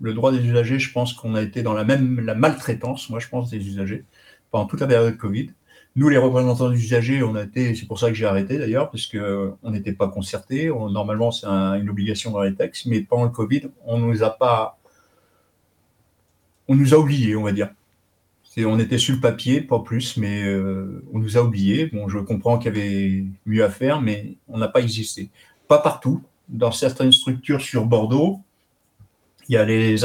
Le 0.00 0.14
droit 0.14 0.32
des 0.32 0.44
usagers, 0.44 0.78
je 0.78 0.92
pense 0.92 1.14
qu'on 1.14 1.34
a 1.34 1.42
été 1.42 1.62
dans 1.62 1.72
la 1.72 1.84
même 1.84 2.20
la 2.20 2.34
maltraitance, 2.34 3.08
moi 3.08 3.18
je 3.18 3.28
pense, 3.28 3.50
des 3.50 3.66
usagers, 3.66 4.04
pendant 4.50 4.66
toute 4.66 4.80
la 4.80 4.86
période 4.86 5.12
de 5.12 5.18
Covid. 5.18 5.50
Nous, 5.94 6.10
les 6.10 6.18
représentants 6.18 6.68
des 6.68 6.76
usagers, 6.76 7.22
on 7.22 7.34
a 7.34 7.44
été, 7.44 7.74
c'est 7.74 7.86
pour 7.86 7.98
ça 7.98 8.08
que 8.08 8.14
j'ai 8.14 8.26
arrêté 8.26 8.58
d'ailleurs, 8.58 8.90
parce 8.90 9.06
qu'on 9.06 9.70
n'était 9.70 9.94
pas 9.94 10.08
concertés. 10.08 10.66
normalement, 10.68 11.30
c'est 11.30 11.46
une 11.46 11.88
obligation 11.88 12.30
dans 12.32 12.42
les 12.42 12.54
textes, 12.54 12.84
mais 12.84 13.00
pendant 13.00 13.24
le 13.24 13.30
Covid, 13.30 13.70
on 13.86 13.98
nous 13.98 14.22
a 14.22 14.28
pas, 14.28 14.78
on 16.68 16.74
nous 16.74 16.94
a 16.94 16.98
oubliés, 16.98 17.36
on 17.36 17.42
va 17.42 17.52
dire. 17.52 17.70
on 18.58 18.78
était 18.78 18.98
sur 18.98 19.14
le 19.14 19.20
papier, 19.20 19.60
pas 19.60 19.80
plus, 19.80 20.16
mais 20.16 20.44
euh, 20.44 21.04
on 21.12 21.18
nous 21.18 21.36
a 21.36 21.42
oubliés. 21.42 21.86
Bon, 21.86 22.08
je 22.08 22.18
comprends 22.18 22.58
qu'il 22.58 22.74
y 22.74 22.78
avait 22.78 23.24
mieux 23.44 23.64
à 23.64 23.70
faire, 23.70 24.00
mais 24.00 24.36
on 24.48 24.58
n'a 24.58 24.68
pas 24.68 24.80
existé. 24.80 25.30
Pas 25.68 25.78
partout. 25.78 26.22
Dans 26.48 26.70
certaines 26.70 27.12
structures 27.12 27.60
sur 27.60 27.86
Bordeaux, 27.86 28.40
il 29.48 29.54
y 29.54 29.56
a 29.56 29.64
les, 29.64 30.04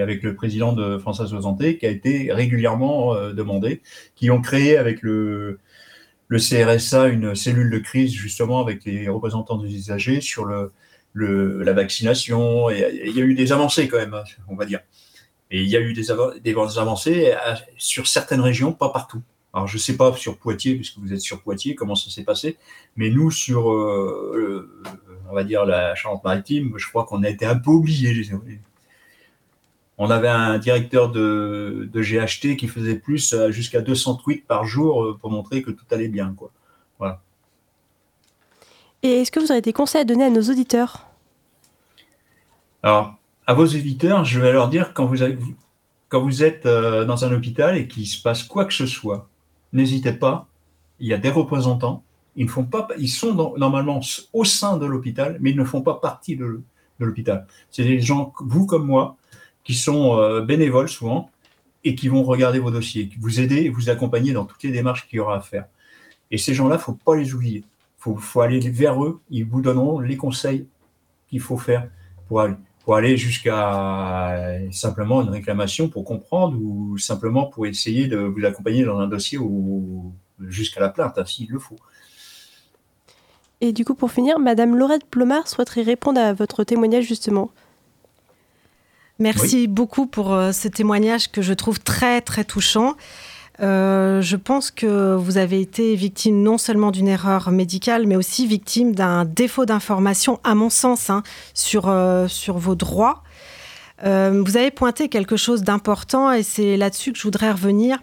avec 0.00 0.22
le 0.22 0.34
président 0.34 0.72
de 0.72 0.98
France 0.98 1.24
Santé 1.26 1.76
qui 1.78 1.86
a 1.86 1.90
été 1.90 2.32
régulièrement 2.32 3.14
euh, 3.14 3.32
demandé, 3.32 3.82
qui 4.16 4.30
ont 4.30 4.40
créé 4.40 4.76
avec 4.76 5.02
le, 5.02 5.58
le 6.28 6.38
CRSA 6.38 7.08
une 7.08 7.34
cellule 7.34 7.70
de 7.70 7.78
crise 7.78 8.12
justement 8.12 8.60
avec 8.60 8.84
les 8.84 9.08
représentants 9.08 9.58
des 9.58 9.74
usagers 9.74 10.20
sur 10.20 10.44
le, 10.44 10.72
la 11.14 11.72
vaccination. 11.72 12.70
Il 12.70 12.78
y 12.78 13.20
a 13.20 13.24
eu 13.24 13.34
des 13.34 13.52
avancées 13.52 13.88
quand 13.88 13.98
même, 13.98 14.14
hein, 14.14 14.24
on 14.48 14.56
va 14.56 14.64
dire. 14.64 14.80
Et 15.50 15.62
il 15.62 15.68
y 15.68 15.76
a 15.76 15.80
eu 15.80 15.92
des, 15.92 16.06
des 16.42 16.54
avancées 16.78 17.32
euh, 17.32 17.54
sur 17.76 18.06
certaines 18.06 18.40
régions, 18.40 18.72
pas 18.72 18.90
partout. 18.90 19.22
Alors 19.52 19.66
je 19.66 19.76
ne 19.76 19.80
sais 19.80 19.96
pas 19.96 20.14
sur 20.14 20.38
Poitiers, 20.38 20.76
puisque 20.76 20.98
vous 20.98 21.12
êtes 21.12 21.20
sur 21.20 21.42
Poitiers, 21.42 21.74
comment 21.74 21.96
ça 21.96 22.08
s'est 22.08 22.22
passé, 22.22 22.56
mais 22.96 23.10
nous 23.10 23.32
sur 23.32 23.72
euh, 23.72 24.70
on 25.30 25.34
va 25.34 25.44
dire, 25.44 25.64
la 25.64 25.94
Charente-Maritime, 25.94 26.74
je 26.76 26.88
crois 26.88 27.04
qu'on 27.04 27.22
a 27.22 27.28
été 27.28 27.46
un 27.46 27.56
peu 27.56 27.70
oublié. 27.70 28.28
On 29.96 30.10
avait 30.10 30.28
un 30.28 30.58
directeur 30.58 31.10
de, 31.10 31.88
GHT 31.94 32.56
qui 32.56 32.68
faisait 32.68 32.96
plus 32.96 33.32
euh, 33.32 33.50
jusqu'à 33.50 33.80
200 33.80 34.16
tweets 34.16 34.46
par 34.46 34.64
jour 34.64 35.04
euh, 35.04 35.18
pour 35.18 35.30
montrer 35.30 35.62
que 35.62 35.70
tout 35.70 35.84
allait 35.90 36.08
bien. 36.08 36.34
Quoi. 36.36 36.50
Voilà. 36.98 37.20
Et 39.02 39.20
est-ce 39.20 39.30
que 39.30 39.40
vous 39.40 39.50
aurez 39.50 39.62
des 39.62 39.72
conseils 39.72 40.00
à 40.00 40.04
donner 40.04 40.24
à 40.24 40.30
nos 40.30 40.42
auditeurs? 40.42 41.06
Alors, 42.82 43.14
à 43.50 43.52
vos 43.52 43.66
auditeurs, 43.66 44.24
je 44.24 44.38
vais 44.38 44.52
leur 44.52 44.68
dire 44.68 44.94
quand 44.94 45.06
vous, 45.06 45.24
êtes 45.24 46.66
euh, 46.66 47.04
dans 47.04 47.24
un 47.24 47.32
hôpital 47.32 47.76
et 47.76 47.88
qu'il 47.88 48.06
se 48.06 48.22
passe 48.22 48.44
quoi 48.44 48.64
que 48.64 48.72
ce 48.72 48.86
soit, 48.86 49.28
n'hésitez 49.72 50.12
pas, 50.12 50.46
il 51.00 51.08
y 51.08 51.12
a 51.12 51.18
des 51.18 51.30
représentants 51.30 52.04
ils, 52.36 52.46
ne 52.46 52.50
font 52.50 52.62
pas, 52.62 52.86
ils 52.96 53.08
sont 53.08 53.34
normalement 53.58 54.00
au 54.32 54.44
sein 54.44 54.76
de 54.76 54.86
l'hôpital, 54.86 55.36
mais 55.40 55.50
ils 55.50 55.56
ne 55.56 55.64
font 55.64 55.82
pas 55.82 55.94
partie 55.94 56.36
de, 56.36 56.62
l'hôpital. 57.00 57.48
C'est 57.72 57.82
des 57.82 58.00
gens, 58.00 58.32
vous 58.38 58.66
comme 58.66 58.86
moi, 58.86 59.16
qui 59.64 59.74
sont 59.74 60.16
euh, 60.16 60.42
bénévoles 60.42 60.88
souvent 60.88 61.28
et 61.82 61.96
qui 61.96 62.06
vont 62.06 62.22
regarder 62.22 62.60
vos 62.60 62.70
dossiers, 62.70 63.10
vous 63.18 63.40
aider 63.40 63.62
et 63.62 63.68
vous 63.68 63.90
accompagner 63.90 64.32
dans 64.32 64.44
toutes 64.44 64.62
les 64.62 64.70
démarches 64.70 65.08
qu'il 65.08 65.16
y 65.16 65.20
aura 65.20 65.38
à 65.38 65.40
faire. 65.40 65.64
Et 66.30 66.38
ces 66.38 66.54
gens-là, 66.54 66.76
il 66.76 66.78
ne 66.78 66.84
faut 66.84 66.92
pas 66.92 67.16
les 67.16 67.34
oublier. 67.34 67.64
Il 68.06 68.16
faut, 68.16 68.40
aller 68.42 68.60
vers 68.60 69.04
eux, 69.04 69.20
ils 69.28 69.44
vous 69.44 69.60
donneront 69.60 69.98
les 69.98 70.16
conseils 70.16 70.68
qu'il 71.28 71.40
faut 71.40 71.58
faire 71.58 71.88
pour 72.28 72.42
aller, 72.42 72.54
pour 72.84 72.96
aller 72.96 73.16
jusqu'à 73.16 74.58
simplement 74.72 75.22
une 75.22 75.28
réclamation 75.28 75.88
pour 75.88 76.04
comprendre 76.04 76.58
ou 76.60 76.98
simplement 76.98 77.46
pour 77.46 77.66
essayer 77.66 78.08
de 78.08 78.18
vous 78.18 78.44
accompagner 78.44 78.84
dans 78.84 78.98
un 78.98 79.06
dossier 79.06 79.38
ou 79.38 80.12
jusqu'à 80.48 80.80
la 80.80 80.88
plainte, 80.88 81.18
hein, 81.18 81.24
s'il 81.24 81.50
le 81.50 81.58
faut. 81.58 81.76
Et 83.60 83.72
du 83.72 83.84
coup, 83.84 83.94
pour 83.94 84.10
finir, 84.10 84.38
Madame 84.38 84.76
Laurette 84.76 85.04
Plomard 85.04 85.46
souhaiterait 85.46 85.82
répondre 85.82 86.20
à 86.20 86.32
votre 86.32 86.64
témoignage 86.64 87.04
justement. 87.04 87.50
Merci 89.18 89.68
beaucoup 89.68 90.06
pour 90.06 90.32
euh, 90.32 90.50
ce 90.50 90.66
témoignage 90.66 91.30
que 91.30 91.42
je 91.42 91.52
trouve 91.52 91.78
très 91.78 92.22
très 92.22 92.44
touchant. 92.44 92.96
Euh, 93.62 94.22
je 94.22 94.36
pense 94.36 94.70
que 94.70 95.14
vous 95.14 95.38
avez 95.38 95.60
été 95.60 95.94
victime 95.94 96.42
non 96.42 96.58
seulement 96.58 96.90
d'une 96.90 97.08
erreur 97.08 97.50
médicale, 97.50 98.06
mais 98.06 98.16
aussi 98.16 98.46
victime 98.46 98.94
d'un 98.94 99.24
défaut 99.24 99.66
d'information, 99.66 100.40
à 100.44 100.54
mon 100.54 100.70
sens, 100.70 101.10
hein, 101.10 101.22
sur, 101.54 101.88
euh, 101.88 102.26
sur 102.28 102.58
vos 102.58 102.74
droits. 102.74 103.22
Euh, 104.02 104.42
vous 104.46 104.56
avez 104.56 104.70
pointé 104.70 105.10
quelque 105.10 105.36
chose 105.36 105.62
d'important 105.62 106.32
et 106.32 106.42
c'est 106.42 106.78
là-dessus 106.78 107.12
que 107.12 107.18
je 107.18 107.24
voudrais 107.24 107.52
revenir. 107.52 107.98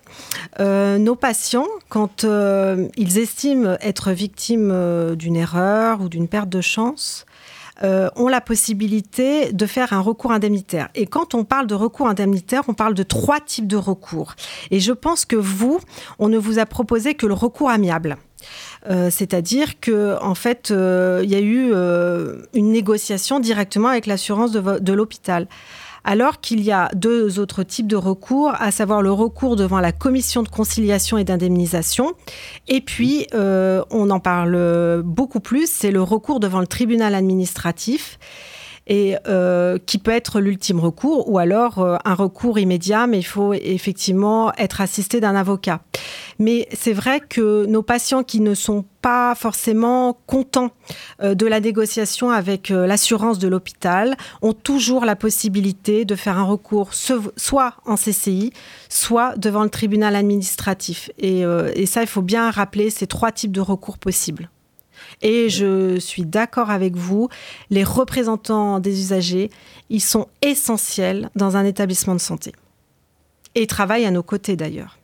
Nos 0.59 1.15
patients, 1.15 1.65
quand 1.89 2.23
ils 2.23 3.17
estiment 3.17 3.77
être 3.81 4.11
victimes 4.11 5.15
d'une 5.15 5.35
erreur 5.35 6.01
ou 6.01 6.09
d'une 6.09 6.27
perte 6.27 6.49
de 6.49 6.61
chance, 6.61 7.25
ont 7.83 8.27
la 8.27 8.41
possibilité 8.41 9.51
de 9.53 9.65
faire 9.65 9.93
un 9.93 9.99
recours 9.99 10.31
indemnitaire. 10.31 10.89
Et 10.95 11.05
quand 11.05 11.35
on 11.35 11.43
parle 11.43 11.67
de 11.67 11.75
recours 11.75 12.07
indemnitaire, 12.07 12.63
on 12.67 12.73
parle 12.73 12.93
de 12.93 13.03
trois 13.03 13.39
types 13.39 13.67
de 13.67 13.77
recours. 13.77 14.35
Et 14.71 14.79
je 14.79 14.91
pense 14.91 15.25
que 15.25 15.35
vous, 15.35 15.79
on 16.19 16.29
ne 16.29 16.37
vous 16.37 16.59
a 16.59 16.65
proposé 16.65 17.13
que 17.13 17.25
le 17.25 17.33
recours 17.33 17.69
amiable. 17.69 18.17
C'est-à-dire 19.09 19.79
que 19.79 20.17
en 20.21 20.35
fait, 20.35 20.69
il 20.69 21.29
y 21.29 21.35
a 21.35 21.41
eu 21.41 21.71
une 22.53 22.71
négociation 22.71 23.39
directement 23.39 23.89
avec 23.89 24.05
l'assurance 24.05 24.51
de 24.51 24.93
l'hôpital 24.93 25.47
alors 26.07 26.39
qu'il 26.39 26.61
y 26.61 26.71
a 26.71 26.89
deux 26.95 27.37
autres 27.37 27.63
types 27.63 27.85
de 27.85 27.97
recours, 27.97 28.53
à 28.57 28.71
savoir 28.71 29.01
le 29.01 29.11
recours 29.11 29.57
devant 29.57 29.81
la 29.81 29.91
commission 29.91 30.41
de 30.41 30.47
conciliation 30.47 31.17
et 31.17 31.25
d'indemnisation, 31.25 32.13
et 32.69 32.79
puis 32.79 33.27
euh, 33.33 33.83
on 33.91 34.09
en 34.09 34.21
parle 34.21 35.03
beaucoup 35.03 35.41
plus, 35.41 35.69
c'est 35.69 35.91
le 35.91 36.01
recours 36.01 36.39
devant 36.39 36.61
le 36.61 36.67
tribunal 36.67 37.13
administratif 37.13 38.17
et 38.87 39.17
euh, 39.27 39.77
qui 39.85 39.97
peut 39.97 40.11
être 40.11 40.39
l'ultime 40.39 40.79
recours 40.79 41.29
ou 41.29 41.37
alors 41.37 41.79
euh, 41.79 41.97
un 42.05 42.13
recours 42.13 42.57
immédiat, 42.57 43.05
mais 43.05 43.19
il 43.19 43.25
faut 43.25 43.53
effectivement 43.53 44.53
être 44.55 44.81
assisté 44.81 45.19
d'un 45.19 45.35
avocat. 45.35 45.81
Mais 46.39 46.67
c'est 46.71 46.93
vrai 46.93 47.19
que 47.19 47.65
nos 47.65 47.83
patients 47.83 48.23
qui 48.23 48.39
ne 48.39 48.53
sont 48.53 48.85
pas 49.01 49.35
forcément 49.35 50.17
contents 50.25 50.71
euh, 51.21 51.35
de 51.35 51.45
la 51.45 51.59
négociation 51.59 52.31
avec 52.31 52.69
l'assurance 52.69 53.39
de 53.39 53.47
l'hôpital 53.47 54.15
ont 54.41 54.53
toujours 54.53 55.03
la 55.03 55.15
possibilité 55.15 56.05
de 56.05 56.15
faire 56.15 56.37
un 56.37 56.43
recours 56.43 56.93
soit 56.93 57.73
en 57.85 57.95
CCI, 57.95 58.53
soit 58.89 59.35
devant 59.37 59.63
le 59.63 59.69
tribunal 59.69 60.15
administratif. 60.15 61.09
Et, 61.17 61.41
et 61.41 61.85
ça, 61.85 62.01
il 62.01 62.07
faut 62.07 62.21
bien 62.21 62.49
rappeler 62.51 62.89
ces 62.89 63.07
trois 63.07 63.31
types 63.31 63.51
de 63.51 63.61
recours 63.61 63.97
possibles. 63.97 64.49
Et 65.21 65.49
je 65.49 65.97
suis 65.97 66.25
d'accord 66.25 66.69
avec 66.69 66.95
vous, 66.95 67.29
les 67.69 67.83
représentants 67.83 68.79
des 68.79 68.99
usagers, 68.99 69.49
ils 69.89 70.01
sont 70.01 70.27
essentiels 70.41 71.29
dans 71.35 71.57
un 71.57 71.65
établissement 71.65 72.13
de 72.13 72.19
santé. 72.19 72.53
Et 73.55 73.63
ils 73.63 73.67
travaillent 73.67 74.05
à 74.05 74.11
nos 74.11 74.23
côtés 74.23 74.55
d'ailleurs. 74.55 74.97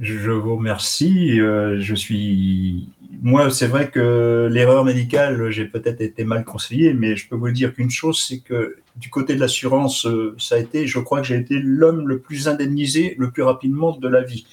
Je 0.00 0.30
vous 0.30 0.56
remercie. 0.56 1.40
Euh, 1.40 1.80
je 1.80 1.94
suis. 1.94 2.88
Moi, 3.20 3.50
c'est 3.50 3.66
vrai 3.66 3.90
que 3.90 4.48
l'erreur 4.50 4.84
médicale, 4.84 5.50
j'ai 5.50 5.64
peut-être 5.64 6.00
été 6.00 6.22
mal 6.22 6.44
conseillé, 6.44 6.94
mais 6.94 7.16
je 7.16 7.28
peux 7.28 7.34
vous 7.34 7.50
dire 7.50 7.74
qu'une 7.74 7.90
chose, 7.90 8.22
c'est 8.22 8.38
que 8.38 8.76
du 8.94 9.10
côté 9.10 9.34
de 9.34 9.40
l'assurance, 9.40 10.06
euh, 10.06 10.36
ça 10.38 10.54
a 10.54 10.58
été, 10.58 10.86
je 10.86 11.00
crois 11.00 11.20
que 11.20 11.26
j'ai 11.26 11.36
été 11.36 11.58
l'homme 11.58 12.06
le 12.06 12.20
plus 12.20 12.46
indemnisé 12.46 13.16
le 13.18 13.30
plus 13.30 13.42
rapidement 13.42 13.96
de 13.96 14.08
la 14.08 14.22
vie. 14.22 14.46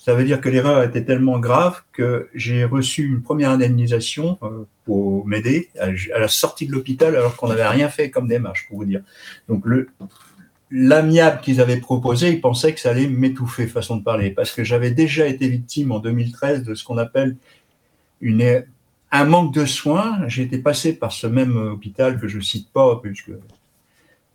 Ça 0.00 0.14
veut 0.14 0.24
dire 0.24 0.40
que 0.40 0.48
l'erreur 0.48 0.82
était 0.82 1.04
tellement 1.04 1.38
grave 1.38 1.82
que 1.92 2.30
j'ai 2.34 2.64
reçu 2.64 3.04
une 3.04 3.20
première 3.20 3.50
indemnisation 3.50 4.38
euh, 4.42 4.64
pour 4.86 5.26
m'aider 5.26 5.68
à, 5.78 5.90
la 6.18 6.26
sortie 6.26 6.66
de 6.66 6.72
l'hôpital 6.72 7.14
alors 7.14 7.36
qu'on 7.36 7.48
n'avait 7.48 7.68
rien 7.68 7.90
fait 7.90 8.08
comme 8.08 8.26
démarche, 8.26 8.66
pour 8.66 8.78
vous 8.78 8.86
dire. 8.86 9.02
Donc 9.46 9.66
le, 9.66 9.90
l'amiable 10.70 11.42
qu'ils 11.42 11.60
avaient 11.60 11.80
proposé, 11.80 12.30
ils 12.30 12.40
pensaient 12.40 12.72
que 12.72 12.80
ça 12.80 12.92
allait 12.92 13.08
m'étouffer, 13.08 13.66
façon 13.66 13.98
de 13.98 14.02
parler, 14.02 14.30
parce 14.30 14.52
que 14.52 14.64
j'avais 14.64 14.90
déjà 14.90 15.26
été 15.26 15.48
victime 15.48 15.92
en 15.92 15.98
2013 15.98 16.62
de 16.62 16.74
ce 16.74 16.82
qu'on 16.82 16.96
appelle 16.96 17.36
une, 18.22 18.64
un 19.12 19.24
manque 19.26 19.52
de 19.52 19.66
soins. 19.66 20.26
J'ai 20.28 20.44
été 20.44 20.56
passé 20.56 20.94
par 20.94 21.12
ce 21.12 21.26
même 21.26 21.54
hôpital 21.58 22.18
que 22.18 22.26
je 22.26 22.40
cite 22.40 22.72
pas, 22.72 22.98
puisque 23.02 23.32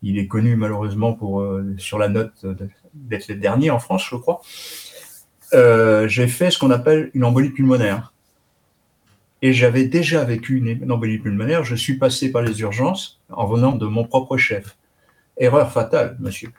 il 0.04 0.20
est 0.20 0.28
connu 0.28 0.56
malheureusement 0.56 1.14
pour, 1.14 1.42
euh, 1.42 1.74
sur 1.80 1.98
la 1.98 2.08
note 2.08 2.46
d'être 2.94 3.30
le 3.30 3.36
dernier 3.36 3.72
en 3.72 3.80
France, 3.80 4.06
je 4.08 4.16
crois. 4.16 4.44
Euh, 5.54 6.08
j'ai 6.08 6.28
fait 6.28 6.52
ce 6.52 6.58
qu'on 6.58 6.72
appelle 6.72 7.12
une 7.14 7.24
embolie 7.24 7.50
pulmonaire. 7.50 8.14
Et 9.42 9.54
j'avais 9.54 9.86
déjà 9.86 10.24
vécu 10.24 10.58
une 10.58 10.92
embolie 10.92 11.20
pulmonaire. 11.20 11.64
Je 11.64 11.76
suis 11.76 11.98
passé 11.98 12.32
par 12.32 12.42
les 12.42 12.62
urgences 12.62 13.20
en 13.30 13.46
venant 13.46 13.74
de 13.74 13.86
mon 13.86 14.06
propre 14.06 14.38
chef. 14.38 14.76
Erreur 15.38 15.72
fatale, 15.72 16.18
monsieur. 16.20 16.52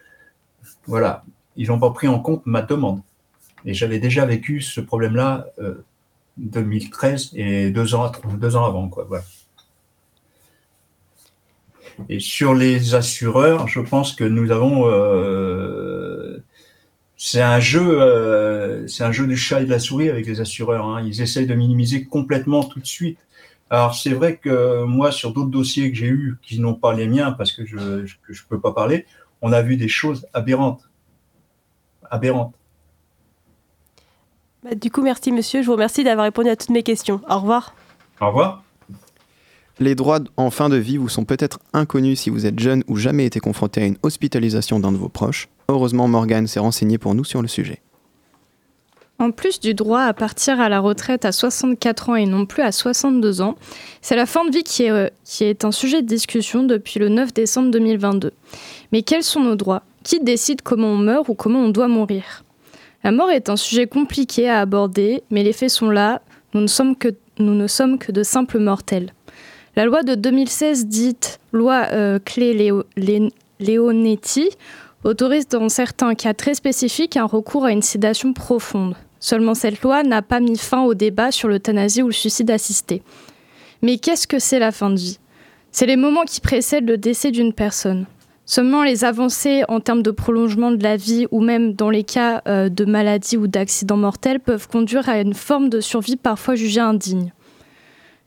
Voilà. 0.86 1.24
Ils 1.56 1.68
n'ont 1.68 1.78
pas 1.78 1.90
pris 1.90 2.06
en 2.06 2.20
compte 2.20 2.44
ma 2.46 2.62
demande. 2.62 3.00
Et 3.64 3.74
j'avais 3.74 3.98
déjà 3.98 4.24
vécu 4.26 4.60
ce 4.60 4.80
problème-là 4.80 5.46
euh, 5.58 5.84
2013 6.36 7.32
et 7.34 7.70
deux 7.70 7.94
ans, 7.94 8.12
deux 8.38 8.56
ans 8.56 8.64
avant. 8.64 8.88
Voilà. 9.08 9.24
Et 12.08 12.20
sur 12.20 12.54
les 12.54 12.94
assureurs, 12.94 13.68
je 13.68 13.80
pense 13.80 14.14
que 14.14 14.24
nous 14.24 14.50
avons 14.50 14.86
euh, 14.86 16.05
c'est 17.16 17.42
un 17.42 17.60
jeu, 17.60 18.00
euh, 18.00 18.86
c'est 18.86 19.04
un 19.04 19.12
jeu 19.12 19.26
du 19.26 19.36
chat 19.36 19.62
et 19.62 19.64
de 19.64 19.70
la 19.70 19.78
souris 19.78 20.10
avec 20.10 20.26
les 20.26 20.40
assureurs. 20.40 20.84
Hein. 20.86 21.02
Ils 21.04 21.22
essayent 21.22 21.46
de 21.46 21.54
minimiser 21.54 22.04
complètement 22.04 22.62
tout 22.62 22.80
de 22.80 22.86
suite. 22.86 23.18
Alors 23.70 23.94
c'est 23.94 24.12
vrai 24.12 24.36
que 24.36 24.84
moi, 24.84 25.10
sur 25.10 25.32
d'autres 25.32 25.50
dossiers 25.50 25.90
que 25.90 25.96
j'ai 25.96 26.06
eus, 26.06 26.36
qui 26.42 26.60
n'ont 26.60 26.74
pas 26.74 26.92
les 26.94 27.08
miens 27.08 27.32
parce 27.32 27.52
que 27.52 27.64
je 27.64 27.78
ne 27.78 28.48
peux 28.48 28.60
pas 28.60 28.72
parler, 28.72 29.06
on 29.42 29.52
a 29.52 29.62
vu 29.62 29.76
des 29.76 29.88
choses 29.88 30.26
aberrantes, 30.34 30.88
aberrantes. 32.10 32.54
Bah, 34.62 34.74
du 34.74 34.90
coup, 34.90 35.02
merci 35.02 35.32
monsieur. 35.32 35.62
Je 35.62 35.66
vous 35.66 35.72
remercie 35.72 36.04
d'avoir 36.04 36.24
répondu 36.24 36.48
à 36.48 36.56
toutes 36.56 36.70
mes 36.70 36.82
questions. 36.82 37.20
Au 37.28 37.38
revoir. 37.38 37.74
Au 38.20 38.28
revoir. 38.28 38.65
Les 39.78 39.94
droits 39.94 40.20
en 40.38 40.50
fin 40.50 40.70
de 40.70 40.76
vie 40.76 40.96
vous 40.96 41.10
sont 41.10 41.26
peut-être 41.26 41.58
inconnus 41.74 42.20
si 42.20 42.30
vous 42.30 42.46
êtes 42.46 42.58
jeune 42.58 42.82
ou 42.88 42.96
jamais 42.96 43.26
été 43.26 43.40
confronté 43.40 43.82
à 43.82 43.86
une 43.86 43.98
hospitalisation 44.02 44.80
d'un 44.80 44.90
de 44.90 44.96
vos 44.96 45.10
proches. 45.10 45.48
Heureusement, 45.68 46.08
Morgane 46.08 46.46
s'est 46.46 46.60
renseignée 46.60 46.96
pour 46.96 47.14
nous 47.14 47.24
sur 47.24 47.42
le 47.42 47.48
sujet. 47.48 47.82
En 49.18 49.32
plus 49.32 49.60
du 49.60 49.74
droit 49.74 50.00
à 50.00 50.14
partir 50.14 50.60
à 50.60 50.70
la 50.70 50.80
retraite 50.80 51.26
à 51.26 51.32
64 51.32 52.08
ans 52.08 52.16
et 52.16 52.24
non 52.24 52.46
plus 52.46 52.62
à 52.62 52.72
62 52.72 53.42
ans, 53.42 53.56
c'est 54.00 54.16
la 54.16 54.24
fin 54.24 54.46
de 54.46 54.50
vie 54.50 54.62
qui 54.62 54.84
est, 54.84 54.90
euh, 54.90 55.08
qui 55.24 55.54
un 55.62 55.72
sujet 55.72 56.00
de 56.00 56.06
discussion 56.06 56.62
depuis 56.62 56.98
le 56.98 57.10
9 57.10 57.34
décembre 57.34 57.70
2022. 57.70 58.32
Mais 58.92 59.02
quels 59.02 59.22
sont 59.22 59.40
nos 59.40 59.56
droits? 59.56 59.82
Qui 60.04 60.20
décide 60.20 60.62
comment 60.62 60.88
on 60.88 60.98
meurt 60.98 61.28
ou 61.28 61.34
comment 61.34 61.60
on 61.60 61.68
doit 61.68 61.88
mourir? 61.88 62.44
La 63.04 63.12
mort 63.12 63.30
est 63.30 63.50
un 63.50 63.56
sujet 63.56 63.86
compliqué 63.86 64.48
à 64.48 64.60
aborder, 64.60 65.22
mais 65.30 65.42
les 65.42 65.52
faits 65.52 65.70
sont 65.70 65.90
là, 65.90 66.22
nous 66.54 66.62
ne 66.62 66.66
sommes 66.66 66.96
que, 66.96 67.08
nous 67.38 67.54
ne 67.54 67.66
sommes 67.66 67.98
que 67.98 68.10
de 68.10 68.22
simples 68.22 68.58
mortels. 68.58 69.12
La 69.78 69.84
loi 69.84 70.02
de 70.02 70.14
2016 70.14 70.86
dite 70.86 71.38
loi 71.52 71.88
euh, 71.92 72.18
Clé-Leonetti 72.18 74.48
autorise 75.04 75.48
dans 75.48 75.68
certains 75.68 76.14
cas 76.14 76.32
très 76.32 76.54
spécifiques 76.54 77.18
un 77.18 77.26
recours 77.26 77.66
à 77.66 77.72
une 77.72 77.82
sédation 77.82 78.32
profonde. 78.32 78.94
Seulement 79.20 79.52
cette 79.52 79.82
loi 79.82 80.02
n'a 80.02 80.22
pas 80.22 80.40
mis 80.40 80.56
fin 80.56 80.84
au 80.84 80.94
débat 80.94 81.30
sur 81.30 81.48
l'euthanasie 81.48 82.02
ou 82.02 82.06
le 82.06 82.14
suicide 82.14 82.50
assisté. 82.50 83.02
Mais 83.82 83.98
qu'est-ce 83.98 84.26
que 84.26 84.38
c'est 84.38 84.58
la 84.58 84.72
fin 84.72 84.88
de 84.88 84.96
vie? 84.96 85.18
C'est 85.72 85.84
les 85.84 85.96
moments 85.96 86.24
qui 86.24 86.40
précèdent 86.40 86.88
le 86.88 86.96
décès 86.96 87.30
d'une 87.30 87.52
personne. 87.52 88.06
Seulement 88.46 88.82
les 88.82 89.04
avancées 89.04 89.62
en 89.68 89.80
termes 89.80 90.02
de 90.02 90.10
prolongement 90.10 90.70
de 90.70 90.82
la 90.82 90.96
vie 90.96 91.26
ou 91.30 91.42
même 91.42 91.74
dans 91.74 91.90
les 91.90 92.04
cas 92.04 92.40
euh, 92.48 92.70
de 92.70 92.86
maladie 92.86 93.36
ou 93.36 93.46
d'accident 93.46 93.98
mortel 93.98 94.40
peuvent 94.40 94.68
conduire 94.68 95.10
à 95.10 95.20
une 95.20 95.34
forme 95.34 95.68
de 95.68 95.80
survie 95.80 96.16
parfois 96.16 96.54
jugée 96.54 96.80
indigne. 96.80 97.34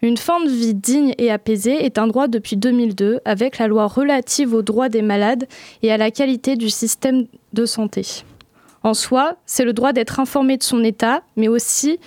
Une 0.02 0.16
fin 0.16 0.42
de 0.44 0.50
vie 0.50 0.74
digne 0.74 1.14
et 1.18 1.30
apaisée 1.30 1.86
est 1.86 1.98
un 1.98 2.08
droit 2.08 2.30
depuis 2.30 2.56
2002 2.56 3.20
avec 3.26 3.58
la 3.58 3.68
loi 3.68 3.86
relative 3.86 4.54
aux 4.54 4.62
droits 4.62 4.88
des 4.88 5.02
malades 5.02 5.46
et 5.84 5.92
à 5.92 5.98
la 5.98 6.10
qualité 6.10 6.56
du 6.56 6.70
système 6.70 7.26
de 7.52 7.66
santé. 7.66 8.06
En 8.82 8.94
soi, 8.94 9.36
c'est 9.46 9.66
le 9.66 9.74
droit 9.74 9.92
d'être 9.92 10.22
informé 10.22 10.56
de 10.56 10.64
son 10.64 10.86
état, 10.86 11.22
mais 11.36 11.50
aussi 11.50 12.00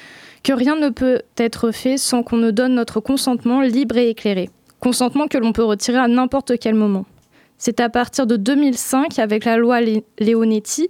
que 0.43 0.55
rien 0.55 0.75
ne 0.75 0.89
peut 0.89 1.21
être 1.37 1.71
fait 1.71 1.99
sans 1.99 2.23
qu'on 2.23 2.39
ne 2.39 2.51
donne 2.51 2.75
notre 2.75 3.01
consentement 3.01 3.61
libre 3.61 3.99
et 3.99 4.09
éclairé. 4.09 4.49
Consentement 4.81 5.29
que 5.29 5.37
l'on 5.37 5.53
peut 5.53 5.63
retirer 5.63 5.99
à 5.99 6.09
n'importe 6.09 6.59
quel 6.59 6.75
moment. 6.75 7.05
C'est 7.59 7.79
à 7.79 7.91
partir 7.91 8.27
de 8.27 8.37
2005, 8.37 9.19
avec 9.19 9.45
la 9.45 9.59
loi 9.59 9.81
Leonetti, 10.19 10.89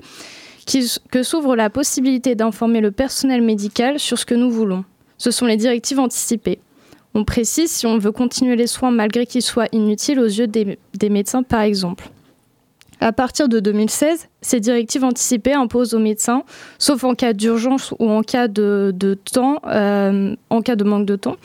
que 1.10 1.22
s'ouvre 1.24 1.56
la 1.56 1.68
possibilité 1.68 2.36
d'informer 2.36 2.80
le 2.80 2.92
personnel 2.92 3.42
médical 3.42 3.98
sur 3.98 4.18
ce 4.18 4.24
que 4.24 4.36
nous 4.36 4.52
voulons. 4.52 4.84
Ce 5.18 5.32
sont 5.32 5.46
les 5.46 5.56
directives 5.56 5.98
anticipées. 5.98 6.60
On 7.14 7.24
précise 7.24 7.70
si 7.70 7.86
on 7.86 7.98
veut 7.98 8.12
continuer 8.12 8.56
les 8.56 8.66
soins 8.66 8.90
malgré 8.90 9.26
qu'ils 9.26 9.42
soient 9.42 9.68
inutiles 9.72 10.18
aux 10.18 10.26
yeux 10.26 10.46
des, 10.46 10.78
médecins, 11.10 11.42
par 11.42 11.60
exemple. 11.60 12.08
À 13.00 13.12
partir 13.12 13.48
de 13.48 13.58
2016, 13.58 14.28
ces 14.40 14.60
directives 14.60 15.02
anticipées 15.02 15.54
imposent 15.54 15.92
aux 15.92 15.98
médecins, 15.98 16.44
sauf 16.78 17.02
en 17.02 17.14
cas 17.14 17.32
d'urgence 17.32 17.92
ou 17.98 18.08
en 18.08 18.22
cas 18.22 18.46
de, 18.46 19.18
temps, 19.32 19.60
euh, 19.66 20.36
en 20.50 20.62
cas 20.62 20.76
de 20.76 20.84
manque 20.84 21.04
de 21.04 21.16
temps. 21.16 21.36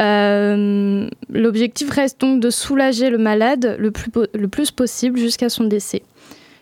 Euh, 0.00 1.08
l'objectif 1.30 1.90
reste 1.90 2.20
donc 2.20 2.40
de 2.40 2.50
soulager 2.50 3.08
le 3.08 3.18
malade 3.18 3.76
le 3.78 3.90
plus, 3.92 4.10
le 4.34 4.48
plus 4.48 4.70
possible 4.70 5.18
jusqu'à 5.18 5.48
son 5.48 5.64
décès. 5.64 6.02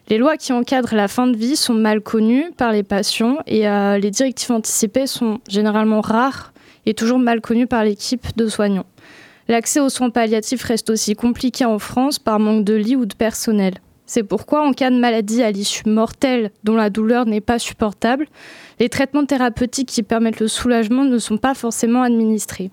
Les 0.09 0.19
lois 0.19 0.37
qui 0.37 0.53
encadrent 0.53 0.95
la 0.95 1.09
fin 1.09 1.27
de 1.27 1.37
vie 1.37 1.57
sont 1.57 1.75
mal 1.75 2.03
connues 2.03 2.53
par 2.57 2.73
les 2.73 2.83
patients 2.83 3.39
et 3.47 3.67
euh, 3.67 3.99
les 3.99 4.11
directives 4.11 4.53
anticipées 4.53 5.07
sont 5.07 5.41
généralement 5.49 6.03
rares 6.03 6.53
est 6.87 6.99
toujours 6.99 7.19
mal 7.19 7.41
connu 7.41 7.67
par 7.67 7.85
l'équipe 7.85 8.37
de 8.37 8.47
soignants. 8.47 8.87
L'accès 9.49 9.81
aux 9.81 9.91
soins 9.91 10.11
palliatifs 10.11 10.63
reste 10.63 10.91
aussi 10.91 11.15
compliqué 11.15 11.65
en 11.65 11.79
France 11.79 12.19
par 12.19 12.39
manque 12.39 12.65
de 12.65 12.75
lits 12.75 12.97
ou 12.97 13.05
de 13.05 13.15
personnel. 13.15 13.75
C'est 14.07 14.23
pourquoi, 14.23 14.67
en 14.67 14.73
cas 14.73 14.91
de 14.91 14.99
maladie 14.99 15.43
à 15.43 15.51
l'issue 15.51 15.89
mortelle 15.89 16.51
dont 16.63 16.77
la 16.77 16.91
douleur 16.91 17.27
n'est 17.27 17.41
pas 17.41 17.59
supportable, 17.59 18.27
les 18.79 18.89
traitements 18.89 19.25
thérapeutiques 19.25 19.89
qui 19.89 20.03
permettent 20.03 20.41
le 20.41 20.49
soulagement 20.49 21.05
ne 21.05 21.19
sont 21.19 21.39
pas 21.39 21.55
forcément 21.55 22.03
administrés. 22.03 22.71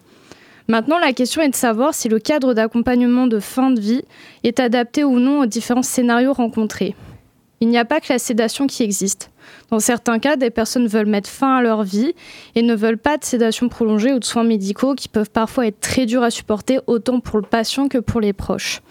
Maintenant, 0.67 0.99
la 0.99 1.13
question 1.13 1.41
est 1.41 1.49
de 1.49 1.55
savoir 1.55 1.93
si 1.93 2.09
le 2.09 2.19
cadre 2.19 2.53
d'accompagnement 2.53 3.27
de 3.27 3.39
fin 3.39 3.71
de 3.71 3.79
vie 3.79 4.03
est 4.43 4.59
adapté 4.59 5.03
ou 5.03 5.19
non 5.19 5.41
aux 5.41 5.45
différents 5.45 5.83
scénarios 5.83 6.33
rencontrés. 6.33 6.95
Il 7.61 7.69
n'y 7.69 7.77
a 7.77 7.85
pas 7.85 8.01
que 8.01 8.11
la 8.11 8.17
sédation 8.17 8.65
qui 8.65 8.81
existe. 8.81 9.29
Dans 9.69 9.79
certains 9.79 10.17
cas, 10.17 10.35
des 10.35 10.49
personnes 10.49 10.87
veulent 10.87 11.05
mettre 11.05 11.29
fin 11.29 11.57
à 11.57 11.61
leur 11.61 11.83
vie 11.83 12.13
et 12.55 12.63
ne 12.63 12.75
veulent 12.75 12.97
pas 12.97 13.17
de 13.17 13.23
sédation 13.23 13.69
prolongée 13.69 14.11
ou 14.11 14.19
de 14.19 14.25
soins 14.25 14.43
médicaux 14.43 14.95
qui 14.95 15.07
peuvent 15.07 15.29
parfois 15.29 15.67
être 15.67 15.79
très 15.79 16.07
durs 16.07 16.23
à 16.23 16.31
supporter 16.31 16.79
autant 16.87 17.19
pour 17.19 17.37
le 17.37 17.45
patient 17.45 17.87
que 17.87 17.99
pour 17.99 18.19
les 18.19 18.33
proches. 18.33 18.81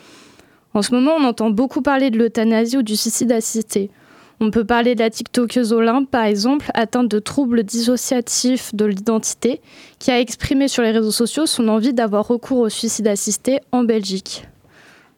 En 0.72 0.82
ce 0.82 0.94
moment, 0.94 1.16
on 1.18 1.24
entend 1.24 1.50
beaucoup 1.50 1.82
parler 1.82 2.10
de 2.10 2.18
l'euthanasie 2.18 2.78
ou 2.78 2.82
du 2.82 2.96
suicide 2.96 3.32
assisté. 3.32 3.90
On 4.38 4.52
peut 4.52 4.64
parler 4.64 4.94
de 4.94 5.00
la 5.00 5.10
TikTokeuse 5.10 5.72
Olympe, 5.72 6.08
par 6.08 6.24
exemple, 6.24 6.70
atteinte 6.72 7.08
de 7.08 7.18
troubles 7.18 7.64
dissociatifs 7.64 8.72
de 8.74 8.84
l'identité, 8.84 9.60
qui 9.98 10.12
a 10.12 10.20
exprimé 10.20 10.68
sur 10.68 10.82
les 10.84 10.92
réseaux 10.92 11.10
sociaux 11.10 11.44
son 11.44 11.66
envie 11.68 11.92
d'avoir 11.92 12.26
recours 12.26 12.60
au 12.60 12.68
suicide 12.68 13.08
assisté 13.08 13.58
en 13.72 13.82
Belgique. 13.82 14.46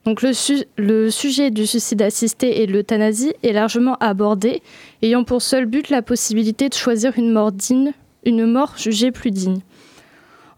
Donc 0.05 0.23
le, 0.23 1.11
sujet 1.11 1.51
du 1.51 1.67
suicide 1.67 2.03
assisté 2.03 2.61
et 2.61 2.67
de 2.67 2.73
l'euthanasie 2.73 3.35
est 3.45 3.53
largement 3.53 3.97
abordé, 4.01 4.61
ayant 5.01 5.23
pour 5.23 5.43
seul 5.43 5.67
but 5.67 5.91
la 5.91 6.03
possibilité 6.03 6.69
de 6.69 6.75
choisir 6.75 7.17
une 7.17 7.31
mort 7.31 7.53
digne, 7.53 7.93
une 8.25 8.47
mort 8.47 8.75
jugée 8.77 9.13
plus 9.13 9.31
digne. 9.31 9.61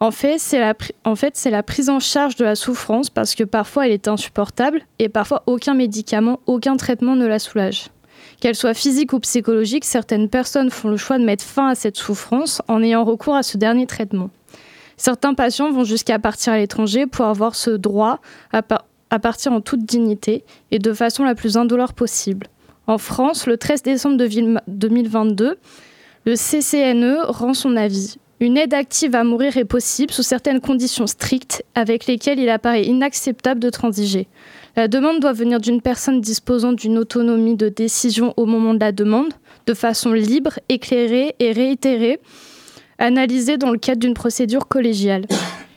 En 0.01 0.11
fait, 0.11 0.39
c'est 0.39 0.61
la, 0.61 0.75
la 1.51 1.63
prise 1.63 1.91
en 1.91 2.01
charge 2.01 2.37
de 2.37 2.45
la 2.45 2.57
souffrance 2.57 3.11
parce 3.11 3.35
que 3.35 3.45
parfois 3.45 3.87
elle 3.87 3.93
est 3.93 4.09
insupportable 4.09 4.81
et 4.99 5.09
parfois 5.09 5.43
aucun 5.47 5.75
médicament, 5.75 6.41
aucun 6.47 6.77
traitement 6.77 7.15
ne 7.15 7.27
la 7.27 7.39
soulage. 7.39 7.89
Qu'elle 8.41 8.55
soit 8.55 8.75
physique 8.75 9.13
ou 9.13 9.21
psychologique, 9.21 9.85
certaines 9.85 10.29
personnes 10.29 10.71
font 10.71 10.89
le 10.89 10.97
choix 10.97 11.19
de 11.19 11.25
mettre 11.25 11.45
fin 11.45 11.69
à 11.69 11.75
cette 11.75 11.97
souffrance 11.97 12.63
en 12.69 12.83
ayant 12.83 13.05
recours 13.05 13.37
à 13.37 13.43
ce 13.43 13.57
dernier 13.57 13.87
traitement. 13.87 14.31
Certains 14.97 15.35
patients 15.35 15.71
vont 15.71 15.85
jusqu'à 15.85 16.19
partir 16.19 16.53
à 16.53 16.59
l'étranger 16.59 17.07
pour 17.07 17.27
avoir 17.27 17.55
ce 17.55 17.71
droit 17.71 18.21
à, 18.53 18.63
à 19.15 19.21
partir 19.21 19.53
en 19.53 19.61
toute 19.61 19.85
dignité 19.85 20.45
et 20.73 20.81
de 20.81 20.93
façon 20.93 21.23
la 21.23 21.37
plus 21.37 21.57
indolore 21.57 21.93
possible. 21.93 22.49
En 22.89 22.99
France, 22.99 23.47
le 23.47 23.57
13 23.57 23.83
décembre 23.83 24.17
2022, 24.67 25.57
le 26.27 26.35
CCNE 26.35 27.19
rend 27.29 27.55
son 27.55 27.77
avis. 27.77 28.17
Une 28.41 28.57
aide 28.57 28.75
active 28.75 29.15
à 29.15 29.23
mourir 29.23 29.57
est 29.57 29.65
possible 29.65 30.13
sous 30.13 30.25
certaines 30.25 30.61
conditions 30.61 31.07
strictes 31.07 31.65
avec 31.77 32.07
lesquelles 32.07 32.41
il 32.41 32.49
apparaît 32.49 32.85
inacceptable 32.85 33.61
de 33.61 33.71
transiger. 33.71 34.27
La 34.75 34.89
demande 34.89 35.21
doit 35.21 35.33
venir 35.33 35.61
d'une 35.61 35.81
personne 35.81 36.21
disposant 36.21 36.73
d'une 36.73 36.99
autonomie 36.99 37.55
de 37.55 37.69
décision 37.69 38.35
au 38.37 38.47
moment 38.47 38.75
de 38.75 38.81
la 38.81 38.91
demande, 38.91 39.33
de 39.69 39.75
façon 39.75 40.13
libre, 40.13 40.59
éclairée 40.69 41.37
et 41.39 41.53
réitérée, 41.53 42.19
analysée 42.99 43.59
dans 43.59 43.71
le 43.71 43.79
cadre 43.79 44.01
d'une 44.01 44.15
procédure 44.15 44.67
collégiale 44.67 45.27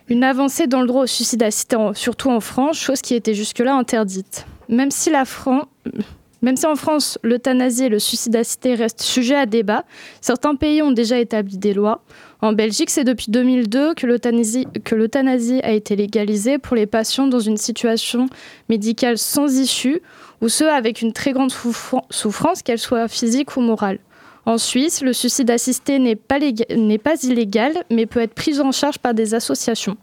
une 0.10 0.24
avancée 0.24 0.68
dans 0.68 0.82
le 0.82 0.88
droit 0.88 1.04
au 1.04 1.08
suicide 1.08 1.44
assisté, 1.44 1.78
surtout 1.94 2.30
en 2.30 2.40
France, 2.40 2.78
chose 2.78 3.02
qui 3.02 3.16
était 3.16 3.34
jusque-là 3.34 3.76
interdite. 3.76 4.46
Même 4.70 4.92
si, 4.92 5.12
en 5.14 6.76
France, 6.76 7.18
l'euthanasie 7.24 7.86
et 7.86 7.90
le 7.90 8.00
suicide 8.00 8.36
assisté 8.36 8.76
restent 8.76 9.02
sujets 9.02 9.36
à 9.36 9.46
débat, 9.46 9.84
certains 10.22 10.56
pays 10.56 10.82
ont 10.82 10.92
déjà 10.92 11.20
établi 11.20 11.58
des 11.58 11.74
lois. 11.74 12.04
En 12.42 12.54
Belgique, 12.54 12.90
c'est 12.90 13.04
depuis 13.04 13.32
2002 13.32 13.96
que 13.96 14.06
l'euthanasie 14.06 15.60
a 15.64 15.72
été 15.72 15.96
légalisée 15.96 16.58
pour 16.60 16.76
les 16.76 16.86
patients 16.86 17.28
dans 17.28 17.40
une 17.40 17.58
situation 17.58 18.28
médicale 18.70 19.18
sans 19.18 19.58
issue 19.58 20.02
ou 20.42 20.50
ceux 20.50 20.70
avec 20.70 21.02
une 21.02 21.14
très 21.14 21.32
grande 21.32 21.52
souffrance, 21.52 22.62
qu'elle 22.62 22.80
soit 22.80 23.08
physique 23.08 23.58
ou 23.58 23.62
morale. 23.62 24.00
En 24.46 24.58
Suisse, 24.58 25.02
le 25.02 25.12
suicide 25.12 25.50
assisté 25.52 26.00
n'est 26.00 26.16
pas, 26.16 26.38
illégal, 26.38 27.74
mais 27.90 28.06
peut 28.06 28.22
être 28.22 28.34
pris 28.34 28.62
en 28.62 28.72
charge 28.72 28.98
par 29.00 29.14
des 29.14 29.34
associations. 29.34 29.98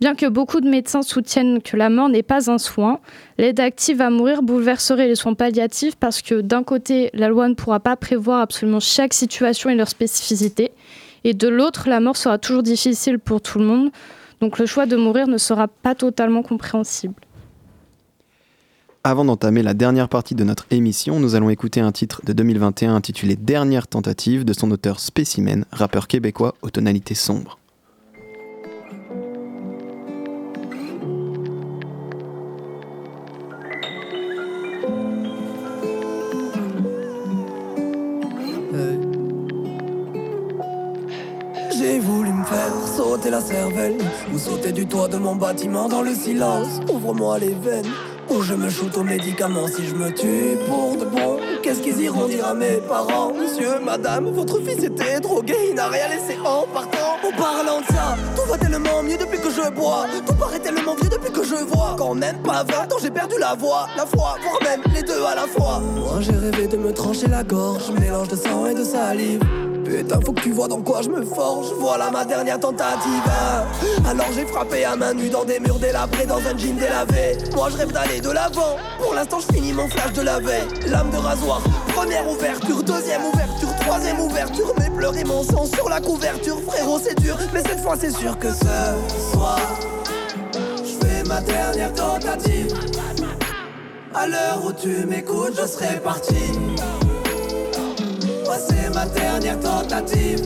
Bien 0.00 0.14
que 0.14 0.26
beaucoup 0.26 0.60
de 0.60 0.68
médecins 0.68 1.00
soutiennent 1.00 1.62
que 1.62 1.76
la 1.76 1.88
mort 1.88 2.10
n'est 2.10 2.22
pas 2.22 2.50
un 2.50 2.58
soin, 2.58 3.00
l'aide 3.38 3.60
active 3.60 4.02
à 4.02 4.10
mourir 4.10 4.42
bouleverserait 4.42 5.08
les 5.08 5.14
soins 5.14 5.32
palliatifs 5.32 5.96
parce 5.96 6.20
que 6.20 6.42
d'un 6.42 6.62
côté, 6.62 7.10
la 7.14 7.28
loi 7.28 7.48
ne 7.48 7.54
pourra 7.54 7.80
pas 7.80 7.96
prévoir 7.96 8.42
absolument 8.42 8.80
chaque 8.80 9.14
situation 9.14 9.70
et 9.70 9.74
leur 9.74 9.88
spécificité, 9.88 10.70
et 11.24 11.32
de 11.32 11.48
l'autre, 11.48 11.88
la 11.88 12.00
mort 12.00 12.16
sera 12.16 12.36
toujours 12.36 12.62
difficile 12.62 13.18
pour 13.18 13.40
tout 13.40 13.58
le 13.58 13.64
monde, 13.64 13.90
donc 14.40 14.58
le 14.58 14.66
choix 14.66 14.84
de 14.84 14.96
mourir 14.96 15.28
ne 15.28 15.38
sera 15.38 15.66
pas 15.66 15.94
totalement 15.94 16.42
compréhensible. 16.42 17.14
Avant 19.02 19.24
d'entamer 19.24 19.62
la 19.62 19.72
dernière 19.72 20.08
partie 20.08 20.34
de 20.34 20.44
notre 20.44 20.66
émission, 20.70 21.20
nous 21.20 21.36
allons 21.36 21.48
écouter 21.48 21.80
un 21.80 21.92
titre 21.92 22.20
de 22.24 22.32
2021 22.32 22.94
intitulé 22.94 23.36
Dernière 23.36 23.86
tentative 23.86 24.44
de 24.44 24.52
son 24.52 24.70
auteur 24.72 25.00
Spécimen, 25.00 25.64
rappeur 25.72 26.06
québécois 26.06 26.54
aux 26.60 26.70
tonalités 26.70 27.14
sombres. 27.14 27.58
Ou 44.36 44.38
sauter 44.38 44.72
du 44.72 44.86
toit 44.86 45.08
de 45.08 45.16
mon 45.16 45.34
bâtiment 45.34 45.88
dans 45.88 46.02
le 46.02 46.14
silence. 46.14 46.80
Ouvre-moi 46.92 47.38
les 47.38 47.54
veines. 47.54 47.90
Ou 48.28 48.42
je 48.42 48.52
me 48.52 48.68
shoot 48.68 48.94
aux 48.98 49.02
médicaments 49.02 49.66
si 49.66 49.86
je 49.86 49.94
me 49.94 50.10
tue 50.12 50.58
pour 50.68 50.96
de 50.96 51.06
bon. 51.06 51.38
Qu'est-ce 51.62 51.80
qu'ils 51.80 52.00
iront 52.02 52.26
dire 52.26 52.46
à 52.46 52.54
mes 52.54 52.76
parents? 52.86 53.32
Monsieur, 53.32 53.78
madame, 53.82 54.28
votre 54.30 54.60
fils 54.60 54.84
était 54.84 55.20
drogué, 55.20 55.54
il 55.70 55.74
n'a 55.74 55.88
rien 55.88 56.08
laissé 56.08 56.38
en 56.44 56.66
partant. 56.66 57.16
En 57.26 57.32
parlant 57.40 57.80
de 57.80 57.86
ça, 57.86 58.16
tout 58.36 58.50
va 58.50 58.58
tellement 58.58 59.02
mieux 59.02 59.16
depuis 59.16 59.38
que 59.38 59.50
je 59.50 59.70
bois. 59.70 60.04
Tout 60.26 60.34
paraît 60.34 60.58
tellement 60.58 60.94
vieux 60.96 61.08
depuis 61.08 61.32
que 61.32 61.42
je 61.42 61.64
vois. 61.64 61.94
Quand 61.96 62.14
même 62.14 62.42
pas 62.42 62.62
20 62.64 62.92
ans, 62.92 62.96
j'ai 63.00 63.10
perdu 63.10 63.36
la 63.40 63.54
voix, 63.54 63.86
la 63.96 64.04
foi, 64.04 64.36
voire 64.42 64.58
même 64.62 64.82
les 64.94 65.02
deux 65.02 65.24
à 65.24 65.34
la 65.34 65.46
fois. 65.46 65.80
Moi 65.96 66.20
j'ai 66.20 66.36
rêvé 66.36 66.66
de 66.66 66.76
me 66.76 66.92
trancher 66.92 67.28
la 67.28 67.42
gorge, 67.42 67.90
mélange 67.98 68.28
de 68.28 68.36
sang 68.36 68.66
et 68.66 68.74
de 68.74 68.84
salive. 68.84 69.40
Putain, 69.86 70.20
faut 70.20 70.32
que 70.32 70.40
tu 70.40 70.50
vois 70.50 70.66
dans 70.66 70.82
quoi 70.82 71.00
je 71.02 71.08
me 71.08 71.24
forge. 71.24 71.68
Voilà 71.78 72.10
ma 72.10 72.24
dernière 72.24 72.58
tentative. 72.58 73.22
Alors 74.08 74.26
j'ai 74.34 74.44
frappé 74.46 74.84
à 74.84 74.96
main 74.96 75.14
nue 75.14 75.28
dans 75.28 75.44
des 75.44 75.60
murs 75.60 75.78
délabrés, 75.78 76.26
dans 76.26 76.38
un 76.38 76.56
jean 76.58 76.76
délavé. 76.76 77.38
Moi 77.54 77.68
je 77.70 77.76
rêve 77.76 77.92
d'aller 77.92 78.20
de 78.20 78.30
l'avant. 78.30 78.76
Pour 79.00 79.14
l'instant, 79.14 79.38
je 79.40 79.54
finis 79.54 79.72
mon 79.72 79.88
flash 79.88 80.12
de 80.12 80.22
la 80.22 80.40
veille. 80.40 80.66
Lame 80.88 81.10
de 81.10 81.16
rasoir, 81.16 81.62
première 81.94 82.28
ouverture, 82.28 82.82
deuxième 82.82 83.24
ouverture, 83.24 83.74
troisième 83.80 84.20
ouverture. 84.20 84.74
Mes 84.78 84.90
pleurs 84.90 85.16
et 85.16 85.24
mon 85.24 85.42
sang 85.44 85.66
sur 85.66 85.88
la 85.88 86.00
couverture. 86.00 86.60
Frérot, 86.66 86.98
c'est 87.02 87.18
dur, 87.20 87.38
mais 87.52 87.62
cette 87.62 87.80
fois, 87.80 87.94
c'est 87.98 88.10
sûr 88.10 88.36
que 88.38 88.48
ce 88.50 89.32
soir, 89.32 89.60
je 90.52 91.06
fais 91.06 91.22
ma 91.28 91.40
dernière 91.40 91.92
tentative. 91.92 92.74
À 94.14 94.26
l'heure 94.26 94.62
où 94.64 94.72
tu 94.72 95.06
m'écoutes, 95.06 95.58
je 95.60 95.66
serai 95.66 96.00
parti. 96.00 96.34
C'est 98.58 98.94
ma 98.94 99.06
dernière 99.06 99.60
tentative. 99.60 100.40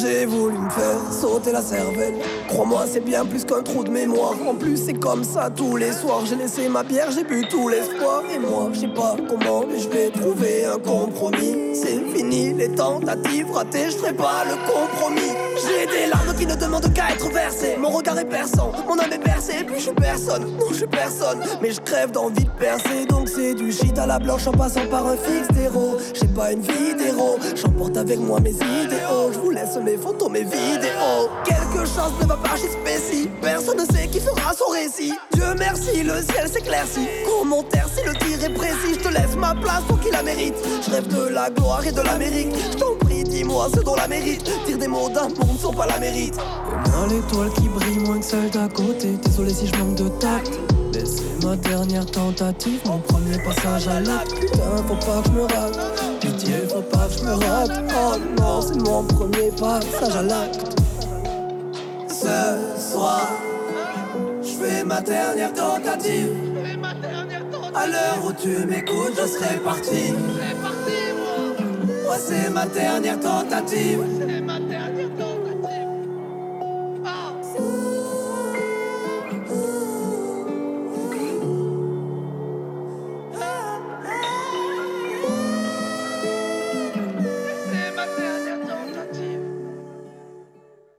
J'ai 0.00 0.24
voulu 0.24 0.58
me 0.58 0.70
faire 0.70 1.12
sauter 1.12 1.52
la 1.52 1.62
cervelle 1.62 2.14
Crois-moi 2.48 2.84
c'est 2.90 3.04
bien 3.04 3.24
plus 3.24 3.44
qu'un 3.44 3.62
trou 3.62 3.84
de 3.84 3.90
mémoire. 3.90 4.34
En 4.46 4.54
plus 4.54 4.76
c'est 4.76 4.98
comme 4.98 5.24
ça 5.24 5.50
tous 5.50 5.76
les 5.76 5.92
soirs. 5.92 6.24
J'ai 6.26 6.36
laissé 6.36 6.68
ma 6.68 6.82
bière, 6.82 7.10
j'ai 7.10 7.24
bu 7.24 7.46
tout 7.48 7.68
l'espoir. 7.68 8.22
Et 8.34 8.38
moi 8.38 8.70
je 8.72 8.80
sais 8.80 8.88
pas 8.88 9.16
comment 9.28 9.64
mais 9.68 9.78
je 9.78 9.88
vais 9.88 10.10
trouver 10.10 10.64
un 10.64 10.78
compromis. 10.78 11.74
C'est 11.74 12.00
fini 12.14 12.54
les 12.54 12.70
tentatives 12.70 13.50
ratées, 13.52 13.90
je 13.90 13.96
ferai 13.96 14.12
pas 14.12 14.44
le 14.44 14.56
compromis. 14.70 15.32
J'ai 15.66 15.86
des 15.86 16.06
larmes 16.06 16.34
qui 16.36 16.46
ne 16.46 16.54
demandent 16.54 16.92
qu'à 16.92 17.10
être 17.10 17.30
versées. 17.32 17.76
Mon 17.78 17.90
regard 17.90 18.18
est 18.18 18.28
perçant, 18.28 18.72
mon 18.86 18.98
âme 18.98 19.12
est 19.12 19.18
percée 19.22 19.64
Puis 19.66 19.76
je 19.76 19.82
suis 19.82 19.94
personne, 19.94 20.42
non 20.58 20.66
je 20.70 20.76
suis 20.76 20.86
personne. 20.86 21.40
Mais 21.62 21.72
je 21.72 21.80
crève 21.80 22.10
d'envie 22.10 22.44
de 22.44 22.50
percer. 22.50 23.06
Donc 23.08 23.28
c'est 23.28 23.54
du 23.54 23.72
shit 23.72 23.98
à 23.98 24.06
la 24.06 24.18
blanche 24.18 24.46
en 24.46 24.52
passant 24.52 24.86
par 24.90 25.06
un 25.06 25.16
fixe 25.16 25.48
d'héros. 25.48 25.96
J'ai 26.14 26.28
pas 26.28 26.52
une 26.52 26.60
vie 26.60 26.86
j'emporte 27.54 27.96
avec 27.96 28.18
moi 28.18 28.40
mes 28.40 28.50
idéaux. 28.50 29.32
Je 29.32 29.38
vous 29.38 29.50
laisse 29.50 29.76
mes 29.76 29.96
photos, 29.96 30.30
mes 30.30 30.42
vidéos. 30.42 31.28
Quelque 31.44 31.85
Dieu 34.88 35.44
merci, 35.58 36.04
le 36.04 36.22
ciel 36.22 36.48
s'éclaircit. 36.48 37.08
Commentaire 37.26 37.88
si 37.92 38.04
le 38.04 38.14
tir 38.14 38.44
est 38.44 38.54
précis. 38.54 38.94
Je 38.94 39.00
te 39.00 39.08
laisse 39.08 39.34
ma 39.36 39.52
place 39.54 39.82
pour 39.88 39.98
qu'il 39.98 40.12
la 40.12 40.22
mérite. 40.22 40.54
Je 40.84 40.90
rêve 40.92 41.08
de 41.08 41.28
la 41.28 41.50
gloire 41.50 41.84
et 41.84 41.90
de 41.90 42.00
l'Amérique. 42.00 42.54
Je 42.72 42.78
t'en 42.78 42.94
prie, 43.00 43.24
dis-moi 43.24 43.68
ce 43.74 43.80
dont 43.80 43.96
la 43.96 44.06
mérite. 44.06 44.44
Dire 44.64 44.78
des 44.78 44.86
mots 44.86 45.08
d'un 45.08 45.28
monde 45.28 45.58
sont 45.60 45.72
pas 45.72 45.86
la 45.86 45.98
mérite. 45.98 46.36
Moi 46.36 47.08
l'étoile 47.08 47.50
qui 47.54 47.68
brille 47.68 47.98
moins 47.98 48.20
que 48.20 48.24
celle 48.24 48.48
d'à 48.50 48.68
côté. 48.68 49.18
Désolé 49.24 49.52
si 49.52 49.66
je 49.66 49.74
manque 49.76 49.96
de 49.96 50.08
tact. 50.08 50.52
Mais 50.94 51.04
c'est 51.04 51.44
ma 51.44 51.56
dernière 51.56 52.06
tentative, 52.06 52.80
mon 52.86 52.98
premier 52.98 53.38
passage 53.38 53.88
à 53.88 54.00
l'acte. 54.00 54.38
Putain, 54.38 54.76
faut 54.86 54.94
pas 54.94 55.20
que 55.20 55.28
je 55.28 55.32
me 55.32 55.42
rate. 55.42 56.20
Pitié, 56.20 56.54
faut 56.68 56.82
pas 56.82 57.08
que 57.08 57.18
je 57.18 57.24
me 57.24 57.34
rate. 57.34 57.82
Oh 57.90 58.16
non, 58.38 58.62
c'est 58.62 58.80
mon 58.88 59.02
premier 59.02 59.50
passage 59.50 60.14
à 60.14 60.22
l'acte. 60.22 60.60
Ce 62.08 62.92
soir, 62.92 63.28
je 64.86 64.92
fais 64.92 64.94
ma 64.94 65.00
dernière 65.00 65.52
tentative. 65.52 66.36
À 67.74 67.86
l'heure 67.86 68.24
où 68.24 68.32
tu 68.32 68.66
m'écoutes, 68.66 69.14
je 69.20 69.26
serai 69.26 69.58
parti. 69.58 70.12
Moi, 72.04 72.18
c'est 72.18 72.50
ma 72.50 72.66
dernière 72.66 73.20
tentative. 73.20 74.04
C'est 74.18 74.40
ma 74.40 74.58
dernière 74.60 75.08
tentative. 75.16 75.86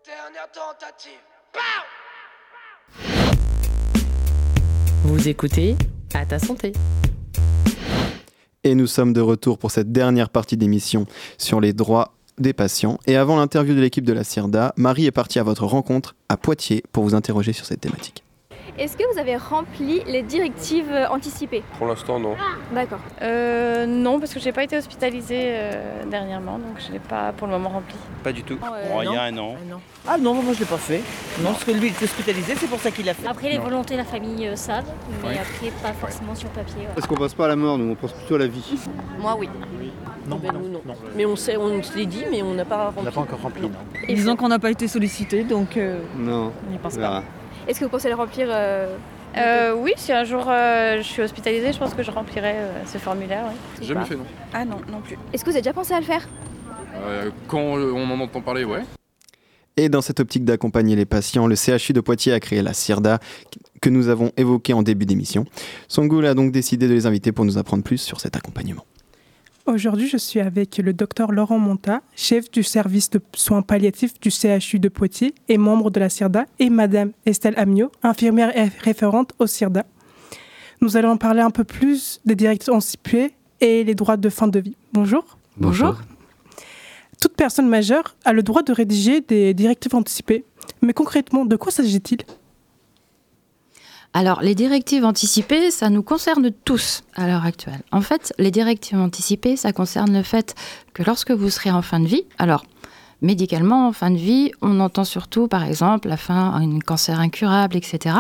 Dernière 0.06 0.52
tentative. 0.52 1.22
Vous 5.18 5.30
écoutez 5.30 5.76
À 6.14 6.28
ta 6.28 6.38
santé. 6.38 6.74
Et 8.64 8.76
nous 8.76 8.86
sommes 8.86 9.14
de 9.14 9.20
retour 9.20 9.58
pour 9.58 9.72
cette 9.72 9.92
dernière 9.92 10.30
partie 10.30 10.58
d'émission 10.58 11.08
sur 11.40 11.60
les 11.60 11.74
droits 11.74 12.14
des 12.38 12.54
patients. 12.54 13.00
Et 13.08 13.16
avant 13.16 13.36
l'interview 13.36 13.74
de 13.74 13.82
l'équipe 13.82 14.06
de 14.06 14.14
la 14.14 14.24
CIRDA, 14.24 14.76
Marie 14.78 15.08
est 15.08 15.12
partie 15.12 15.40
à 15.40 15.44
votre 15.44 15.66
rencontre 15.66 16.16
à 16.30 16.38
Poitiers 16.38 16.84
pour 16.92 17.04
vous 17.04 17.16
interroger 17.16 17.52
sur 17.52 17.66
cette 17.66 17.82
thématique. 17.82 18.27
Est-ce 18.78 18.96
que 18.96 19.04
vous 19.12 19.18
avez 19.20 19.36
rempli 19.38 20.04
les 20.06 20.22
directives 20.22 20.92
euh, 20.92 21.08
anticipées? 21.10 21.64
Pour 21.80 21.88
l'instant, 21.88 22.20
non. 22.20 22.36
D'accord. 22.74 23.00
Euh, 23.24 23.88
non, 23.88 24.20
parce 24.20 24.34
que 24.34 24.40
j'ai 24.40 24.52
pas 24.52 24.64
été 24.64 24.78
hospitalisée 24.78 25.46
euh, 25.48 26.04
dernièrement, 26.06 26.60
donc 26.60 26.80
je 26.86 26.92
l'ai 26.94 27.00
pas 27.00 27.32
pour 27.34 27.48
le 27.48 27.54
moment 27.54 27.70
rempli. 27.70 27.96
Pas 28.24 28.32
du 28.32 28.44
tout. 28.44 28.58
Euh, 28.64 29.02
il 29.04 29.06
y 29.06 29.08
non. 29.08 29.18
a 29.20 29.22
un 29.24 29.38
an. 29.40 29.56
Ah 30.08 30.18
non, 30.20 30.36
moi 30.36 30.54
je 30.54 30.60
l'ai 30.60 30.66
pas 30.66 30.78
fait. 30.78 31.02
Non, 31.42 31.54
parce 31.54 31.64
que 31.64 31.72
lui 31.72 31.88
il 31.88 31.94
est 31.94 32.04
hospitalisé, 32.04 32.54
c'est 32.56 32.68
pour 32.68 32.80
ça 32.80 32.92
qu'il 32.92 33.06
l'a 33.08 33.16
fait. 33.16 33.28
Après, 33.28 33.50
les 33.50 33.58
Non. 33.58 33.64
volontés 33.64 33.96
de 33.96 34.00
la 34.00 34.06
famille 34.06 34.48
euh, 34.48 34.56
savent, 34.56 34.86
mais 35.24 35.30
Oui. 35.30 35.36
après, 35.40 35.72
pas 35.82 35.94
forcément 35.94 36.36
sur 36.36 36.50
papier. 36.50 36.82
ouais. 36.82 36.88
Parce 36.94 37.08
qu'on 37.08 37.16
pense 37.16 37.34
pas 37.34 37.46
à 37.46 37.50
la 37.50 37.56
mort, 37.56 37.80
nous 37.80 37.92
on 37.92 37.96
pense 37.96 38.14
plutôt 38.14 38.36
à 38.36 38.40
la 38.40 38.48
vie? 38.48 38.78
Moi, 39.20 39.36
oui. 39.40 39.50
Non, 40.28 40.36
Ben, 40.44 40.52
nous, 40.54 40.68
non. 40.70 40.82
Mais 41.16 41.26
on 41.26 41.36
sait, 41.38 41.56
on 41.58 41.82
se 41.82 41.98
l'est 41.98 42.06
dit, 42.06 42.26
mais 42.30 42.42
on 42.44 42.54
n'a 42.54 42.66
pas 42.66 42.86
rempli. 42.88 43.00
On 43.00 43.04
n'a 43.04 43.12
pas 43.12 43.22
encore 43.22 43.42
rempli, 43.42 43.62
non. 43.64 43.72
Disons 44.08 44.36
qu'on 44.36 44.50
n'a 44.50 44.60
pas 44.60 44.70
été 44.70 44.88
sollicité, 44.88 45.44
donc 45.46 45.78
euh, 45.78 46.02
Non. 46.18 46.52
on 46.68 46.72
n'y 46.72 46.78
pense 46.78 46.98
pas. 46.98 47.24
Est-ce 47.68 47.80
que 47.80 47.86
vous 47.86 47.92
pensez 47.92 48.10
le 48.10 48.16
remplir 48.16 48.48
euh, 48.50 48.96
Euh, 49.38 49.74
oui, 49.78 49.94
si 49.98 50.12
un 50.14 50.24
jour 50.24 50.46
euh, 50.48 50.98
je 50.98 51.04
suis 51.04 51.22
hospitalisée, 51.22 51.74
je 51.74 51.78
pense 51.78 51.94
que 51.94 52.02
je 52.04 52.12
remplirai 52.12 52.54
euh, 52.56 52.86
ce 52.86 52.98
formulaire. 52.98 53.46
oui. 53.80 53.86
Jamais 53.86 54.06
fait, 54.06 54.16
non. 54.16 54.26
Ah 54.54 54.66
non, 54.66 54.78
non 54.92 55.02
plus. 55.02 55.18
Est-ce 55.34 55.44
que 55.44 55.50
vous 55.50 55.56
avez 55.56 55.62
déjà 55.62 55.74
pensé 55.74 55.94
à 55.94 56.00
le 56.00 56.06
faire? 56.06 56.28
Euh, 56.96 57.30
quand 57.48 57.60
on 57.60 58.10
en 58.10 58.20
entend 58.20 58.42
parler, 58.42 58.64
ouais. 58.64 58.82
Et 59.76 59.90
dans 59.90 60.02
cette 60.02 60.20
optique 60.20 60.44
d'accompagner 60.44 60.96
les 60.96 61.06
patients, 61.06 61.46
le 61.46 61.56
CHU 61.56 61.94
de 61.94 62.02
Poitiers 62.02 62.34
a 62.34 62.40
créé 62.40 62.64
la 62.64 62.74
CIRDA 62.74 63.20
que 63.80 63.90
nous 63.92 64.08
avons 64.08 64.32
évoquée 64.36 64.74
en 64.74 64.82
début 64.82 65.06
d'émission. 65.06 65.46
Songoul 65.88 66.26
a 66.26 66.34
donc 66.34 66.52
décidé 66.52 66.88
de 66.88 66.94
les 66.94 67.06
inviter 67.06 67.32
pour 67.32 67.46
nous 67.46 67.60
apprendre 67.60 67.84
plus 67.84 68.00
sur 68.00 68.20
cet 68.20 68.36
accompagnement. 68.36 68.86
Aujourd'hui, 69.68 70.08
je 70.08 70.16
suis 70.16 70.40
avec 70.40 70.78
le 70.78 70.94
docteur 70.94 71.34
Laurent 71.34 71.60
Monta, 71.60 72.02
chef 72.16 72.50
du 72.50 72.64
service 72.64 73.10
de 73.10 73.20
soins 73.36 73.62
palliatifs 73.62 74.18
du 74.22 74.32
CHU 74.32 74.80
de 74.80 74.88
Poitiers 74.88 75.36
et 75.50 75.58
membre 75.58 75.92
de 75.92 76.00
la 76.00 76.08
CIRDA, 76.08 76.46
et 76.58 76.70
Madame 76.70 77.12
Estelle 77.26 77.56
Amiot, 77.58 77.92
infirmière 78.02 78.58
et 78.58 78.70
référente 78.80 79.34
au 79.40 79.46
CIRDA. 79.46 79.86
Nous 80.80 80.96
allons 80.96 81.10
en 81.10 81.18
parler 81.18 81.42
un 81.42 81.50
peu 81.50 81.66
plus 81.66 82.22
des 82.24 82.36
directives 82.36 82.74
anticipées 82.74 83.34
et 83.60 83.84
les 83.84 83.94
droits 83.94 84.16
de 84.16 84.30
fin 84.30 84.48
de 84.48 84.58
vie. 84.58 84.78
Bonjour. 84.94 85.38
Bonjour. 85.58 85.98
Toute 87.20 87.36
personne 87.36 87.68
majeure 87.68 88.16
a 88.24 88.32
le 88.32 88.44
droit 88.44 88.64
de 88.64 88.72
rédiger 88.72 89.20
des 89.20 89.54
directives 89.54 89.96
anticipées. 89.96 90.46
Mais 90.82 90.94
concrètement, 90.94 91.44
de 91.44 91.58
quoi 91.58 91.74
s'agit-il? 91.74 92.20
Alors, 94.20 94.42
les 94.42 94.56
directives 94.56 95.06
anticipées, 95.06 95.70
ça 95.70 95.92
nous 95.92 96.02
concerne 96.02 96.50
tous 96.66 97.04
à 97.14 97.28
l'heure 97.28 97.46
actuelle. 97.46 97.84
En 97.92 98.02
fait, 98.02 98.34
les 98.40 98.50
directives 98.50 98.98
anticipées, 98.98 99.56
ça 99.56 99.74
concerne 99.74 100.12
le 100.12 100.24
fait 100.24 100.56
que 100.96 101.04
lorsque 101.04 101.30
vous 101.30 101.52
serez 101.52 101.70
en 101.70 101.84
fin 101.84 102.00
de 102.00 102.08
vie, 102.08 102.24
alors 102.40 102.66
médicalement 103.22 103.88
en 103.88 103.94
fin 103.94 104.10
de 104.10 104.18
vie, 104.18 104.52
on 104.64 104.80
entend 104.80 105.04
surtout, 105.04 105.48
par 105.48 105.64
exemple, 105.64 106.08
la 106.08 106.18
fin 106.18 106.52
un 106.56 106.80
cancer 106.80 107.20
incurable, 107.20 107.78
etc. 107.78 108.16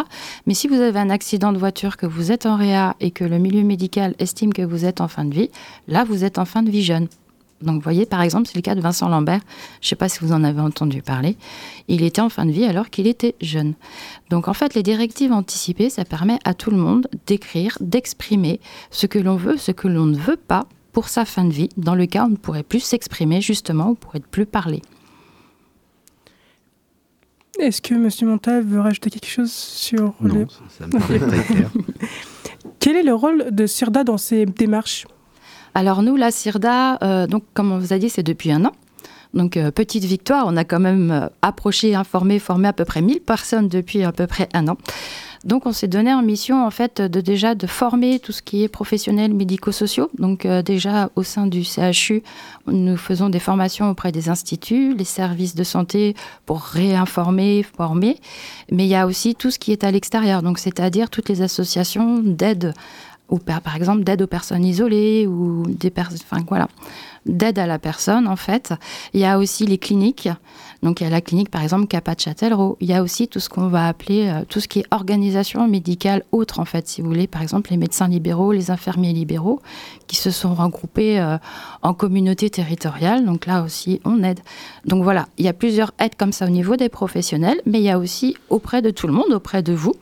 Mais 0.45 0.53
si 0.53 0.67
vous 0.67 0.79
avez 0.79 0.99
un 0.99 1.09
accident 1.09 1.51
de 1.51 1.57
voiture, 1.57 1.97
que 1.97 2.05
vous 2.05 2.31
êtes 2.31 2.45
en 2.45 2.57
réa 2.57 2.95
et 2.99 3.09
que 3.09 3.23
le 3.23 3.39
milieu 3.39 3.63
médical 3.63 4.13
estime 4.19 4.53
que 4.53 4.61
vous 4.61 4.85
êtes 4.85 5.01
en 5.01 5.07
fin 5.07 5.25
de 5.25 5.33
vie, 5.33 5.49
là, 5.87 6.03
vous 6.03 6.23
êtes 6.23 6.37
en 6.37 6.45
fin 6.45 6.61
de 6.61 6.69
vie 6.69 6.83
jeune. 6.83 7.07
Donc, 7.61 7.75
vous 7.75 7.81
voyez, 7.81 8.05
par 8.05 8.21
exemple, 8.21 8.47
c'est 8.47 8.55
le 8.55 8.61
cas 8.61 8.75
de 8.75 8.81
Vincent 8.81 9.09
Lambert. 9.09 9.41
Je 9.81 9.87
ne 9.87 9.89
sais 9.89 9.95
pas 9.95 10.09
si 10.09 10.19
vous 10.21 10.31
en 10.31 10.43
avez 10.43 10.61
entendu 10.61 11.01
parler. 11.01 11.37
Il 11.87 12.03
était 12.03 12.21
en 12.21 12.29
fin 12.29 12.45
de 12.45 12.51
vie 12.51 12.65
alors 12.65 12.89
qu'il 12.89 13.07
était 13.07 13.35
jeune. 13.41 13.73
Donc, 14.29 14.47
en 14.47 14.53
fait, 14.53 14.75
les 14.75 14.83
directives 14.83 15.31
anticipées, 15.31 15.89
ça 15.89 16.05
permet 16.05 16.37
à 16.45 16.53
tout 16.53 16.69
le 16.69 16.77
monde 16.77 17.07
d'écrire, 17.25 17.77
d'exprimer 17.81 18.59
ce 18.91 19.07
que 19.07 19.17
l'on 19.17 19.35
veut, 19.35 19.57
ce 19.57 19.71
que 19.71 19.87
l'on 19.87 20.05
ne 20.05 20.17
veut 20.17 20.37
pas 20.37 20.67
pour 20.91 21.09
sa 21.09 21.25
fin 21.25 21.45
de 21.45 21.53
vie, 21.53 21.69
dans 21.77 21.95
le 21.95 22.05
cas 22.05 22.23
où 22.23 22.27
on 22.27 22.29
ne 22.29 22.35
pourrait 22.35 22.63
plus 22.63 22.79
s'exprimer, 22.79 23.41
justement, 23.41 23.87
on 23.87 23.91
ne 23.91 23.95
pourrait 23.95 24.19
plus 24.19 24.45
parler. 24.45 24.81
Est-ce 27.59 27.81
que 27.81 27.95
M. 27.95 28.09
Monta 28.29 28.61
veut 28.61 28.79
rajouter 28.79 29.09
quelque 29.09 29.29
chose 29.29 29.51
sur 29.51 30.13
Non, 30.21 30.35
le... 30.35 30.47
ça 30.69 30.85
me 30.85 30.91
paraît 30.91 31.19
très 31.43 31.43
clair. 31.43 31.71
Quel 32.79 32.95
est 32.95 33.03
le 33.03 33.13
rôle 33.13 33.47
de 33.51 33.65
CIRDA 33.65 34.03
dans 34.03 34.17
ces 34.17 34.45
démarches? 34.45 35.07
Alors 35.77 36.01
nous, 36.01 36.15
la 36.15 36.31
CIRDA, 36.31 36.97
euh, 37.03 37.27
donc 37.27 37.43
comme 37.53 37.71
on 37.71 37.77
vous 37.77 37.93
a 37.93 37.99
dit, 37.99 38.09
c'est 38.09 38.23
depuis 38.23 38.51
un 38.51 38.65
an. 38.65 38.71
Donc, 39.35 39.57
euh, 39.57 39.69
petite 39.69 40.05
victoire, 40.05 40.45
on 40.47 40.57
a 40.57 40.63
quand 40.63 40.79
même 40.79 41.11
euh, 41.11 41.27
approché, 41.43 41.93
informé, 41.93 42.39
formé 42.39 42.67
à 42.67 42.73
peu 42.73 42.83
près 42.83 43.03
1000 43.03 43.19
personnes 43.19 43.67
depuis 43.67 44.03
à 44.03 44.11
peu 44.11 44.25
près 44.25 44.49
un 44.55 44.67
an. 44.69 44.77
Donc, 45.45 45.67
on 45.67 45.71
s'est 45.71 45.87
donné 45.87 46.11
en 46.11 46.23
mission, 46.23 46.65
en 46.65 46.71
fait, 46.71 46.99
de 46.99 47.21
déjà 47.21 47.53
de 47.53 47.67
former 47.67 48.17
tout 48.17 48.31
ce 48.31 48.41
qui 48.41 48.63
est 48.63 48.67
professionnel 48.67 49.35
médico-sociaux. 49.35 50.09
Donc, 50.17 50.47
déjà, 50.47 51.11
au 51.15 51.21
sein 51.21 51.45
du 51.45 51.63
CHU, 51.63 52.23
nous 52.65 52.97
faisons 52.97 53.29
des 53.29 53.39
formations 53.39 53.91
auprès 53.91 54.11
des 54.11 54.29
instituts, 54.29 54.95
les 54.95 55.05
services 55.05 55.53
de 55.53 55.63
santé 55.63 56.15
pour 56.47 56.61
réinformer, 56.61 57.61
former. 57.61 58.17
Mais 58.71 58.85
il 58.85 58.89
y 58.89 58.95
a 58.95 59.05
aussi 59.05 59.35
tout 59.35 59.51
ce 59.51 59.59
qui 59.59 59.71
est 59.71 59.83
à 59.83 59.91
l'extérieur. 59.91 60.41
Donc, 60.41 60.57
c'est-à-dire 60.57 61.11
toutes 61.11 61.29
les 61.29 61.43
associations 61.43 62.17
d'aide 62.17 62.73
ou 63.29 63.39
par 63.39 63.75
exemple 63.75 64.03
d'aide 64.03 64.21
aux 64.21 64.27
personnes 64.27 64.63
isolées 64.63 65.27
ou 65.27 65.63
des 65.67 65.89
personnes, 65.89 66.19
enfin 66.29 66.43
voilà, 66.47 66.67
d'aide 67.27 67.59
à 67.59 67.67
la 67.67 67.79
personne 67.79 68.27
en 68.27 68.35
fait. 68.35 68.73
Il 69.13 69.19
y 69.19 69.25
a 69.25 69.37
aussi 69.37 69.65
les 69.65 69.77
cliniques. 69.77 70.29
Donc 70.83 71.01
il 71.01 71.05
y 71.05 71.07
a 71.07 71.09
la 71.09 71.21
clinique 71.21 71.49
par 71.49 71.63
exemple 71.63 71.87
Capa 71.87 72.15
de 72.15 72.19
Châtellerault. 72.19 72.77
Il 72.81 72.87
y 72.87 72.93
a 72.93 73.01
aussi 73.01 73.27
tout 73.27 73.39
ce 73.39 73.49
qu'on 73.49 73.67
va 73.67 73.87
appeler 73.87 74.27
euh, 74.27 74.45
tout 74.47 74.59
ce 74.59 74.67
qui 74.67 74.79
est 74.79 74.85
organisation 74.91 75.67
médicale 75.67 76.23
autre 76.31 76.59
en 76.59 76.65
fait, 76.65 76.87
si 76.87 77.01
vous 77.01 77.07
voulez, 77.07 77.27
par 77.27 77.41
exemple 77.41 77.71
les 77.71 77.77
médecins 77.77 78.07
libéraux, 78.07 78.51
les 78.51 78.71
infirmiers 78.71 79.13
libéraux 79.13 79.61
qui 80.07 80.15
se 80.15 80.31
sont 80.31 80.53
regroupés 80.53 81.19
euh, 81.19 81.37
en 81.81 81.93
communauté 81.93 82.49
territoriale. 82.49 83.25
Donc 83.25 83.45
là 83.45 83.63
aussi 83.63 83.99
on 84.05 84.23
aide. 84.23 84.39
Donc 84.85 85.03
voilà, 85.03 85.27
il 85.37 85.45
y 85.45 85.49
a 85.49 85.53
plusieurs 85.53 85.91
aides 85.99 86.15
comme 86.15 86.31
ça 86.31 86.45
au 86.45 86.49
niveau 86.49 86.75
des 86.75 86.89
professionnels, 86.89 87.59
mais 87.65 87.79
il 87.79 87.83
y 87.83 87.89
a 87.89 87.99
aussi 87.99 88.35
auprès 88.49 88.81
de 88.81 88.89
tout 88.89 89.07
le 89.07 89.13
monde, 89.13 89.31
auprès 89.33 89.63
de 89.63 89.73
vous. 89.73 89.93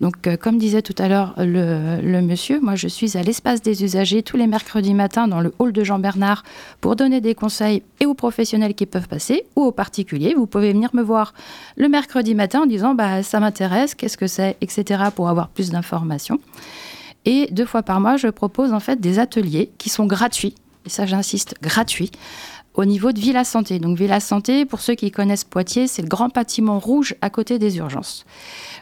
Donc, 0.00 0.26
euh, 0.26 0.36
comme 0.36 0.58
disait 0.58 0.82
tout 0.82 0.94
à 0.98 1.08
l'heure 1.08 1.34
le, 1.38 2.00
le 2.02 2.22
monsieur, 2.22 2.60
moi 2.60 2.74
je 2.74 2.88
suis 2.88 3.16
à 3.16 3.22
l'espace 3.22 3.62
des 3.62 3.84
usagers 3.84 4.22
tous 4.22 4.36
les 4.36 4.46
mercredis 4.46 4.94
matins 4.94 5.28
dans 5.28 5.40
le 5.40 5.54
hall 5.58 5.72
de 5.72 5.84
Jean 5.84 5.98
Bernard 5.98 6.42
pour 6.80 6.96
donner 6.96 7.20
des 7.20 7.34
conseils 7.34 7.82
et 8.00 8.06
aux 8.06 8.14
professionnels 8.14 8.74
qui 8.74 8.86
peuvent 8.86 9.08
passer 9.08 9.44
ou 9.56 9.64
aux 9.64 9.72
particuliers. 9.72 10.34
Vous 10.34 10.46
pouvez 10.46 10.72
venir 10.72 10.90
me 10.94 11.02
voir 11.02 11.34
le 11.76 11.88
mercredi 11.88 12.34
matin 12.34 12.62
en 12.62 12.66
disant 12.66 12.94
bah, 12.94 13.22
ça 13.22 13.40
m'intéresse, 13.40 13.94
qu'est-ce 13.94 14.16
que 14.16 14.26
c'est, 14.26 14.56
etc. 14.60 15.04
pour 15.14 15.28
avoir 15.28 15.48
plus 15.48 15.70
d'informations. 15.70 16.38
Et 17.24 17.48
deux 17.50 17.66
fois 17.66 17.82
par 17.82 18.00
mois, 18.00 18.16
je 18.16 18.28
propose 18.28 18.72
en 18.72 18.80
fait 18.80 19.00
des 19.00 19.18
ateliers 19.18 19.70
qui 19.78 19.88
sont 19.90 20.06
gratuits, 20.06 20.54
et 20.84 20.88
ça 20.88 21.06
j'insiste, 21.06 21.54
gratuits, 21.60 22.12
au 22.74 22.84
niveau 22.84 23.10
de 23.10 23.18
Villa 23.18 23.42
Santé. 23.42 23.78
Donc 23.78 23.98
Villa 23.98 24.20
Santé, 24.20 24.64
pour 24.64 24.80
ceux 24.80 24.94
qui 24.94 25.10
connaissent 25.10 25.44
Poitiers, 25.44 25.88
c'est 25.88 26.02
le 26.02 26.08
grand 26.08 26.28
bâtiment 26.28 26.78
rouge 26.78 27.14
à 27.22 27.30
côté 27.30 27.58
des 27.58 27.78
urgences. 27.78 28.24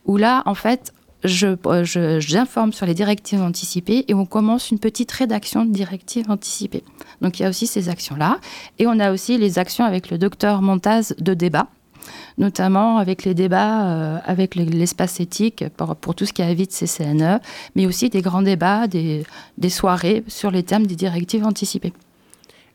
Où 0.04 0.16
là, 0.16 0.42
en 0.46 0.54
fait, 0.54 0.92
je, 1.24 1.56
euh, 1.66 1.84
je- 1.84 2.20
j'informe 2.20 2.72
sur 2.72 2.86
les 2.86 2.94
directives 2.94 3.40
anticipées 3.40 4.04
et 4.08 4.14
on 4.14 4.26
commence 4.26 4.70
une 4.70 4.78
petite 4.78 5.10
rédaction 5.12 5.64
de 5.64 5.70
directives 5.72 6.30
anticipées. 6.30 6.84
Donc 7.22 7.38
il 7.38 7.42
y 7.42 7.46
a 7.46 7.48
aussi 7.48 7.66
ces 7.66 7.88
actions-là. 7.88 8.38
Et 8.78 8.86
on 8.86 8.98
a 9.00 9.10
aussi 9.12 9.38
les 9.38 9.58
actions 9.58 9.84
avec 9.84 10.10
le 10.10 10.18
docteur 10.18 10.60
Montaz 10.62 11.14
de 11.18 11.34
débat, 11.34 11.68
notamment 12.38 12.98
avec 12.98 13.24
les 13.24 13.34
débats 13.34 13.86
euh, 13.90 14.18
avec 14.24 14.54
le- 14.56 14.64
l'espace 14.64 15.20
éthique 15.20 15.64
pour, 15.76 15.96
pour 15.96 16.14
tout 16.14 16.26
ce 16.26 16.32
qui 16.32 16.42
est 16.42 16.46
avis 16.46 16.66
de 16.66 16.72
CCNE, 16.72 17.40
mais 17.74 17.86
aussi 17.86 18.10
des 18.10 18.20
grands 18.22 18.42
débats, 18.42 18.86
des, 18.86 19.24
des 19.58 19.70
soirées 19.70 20.24
sur 20.28 20.50
les 20.50 20.62
thèmes 20.62 20.86
des 20.86 20.96
directives 20.96 21.44
anticipées. 21.44 21.92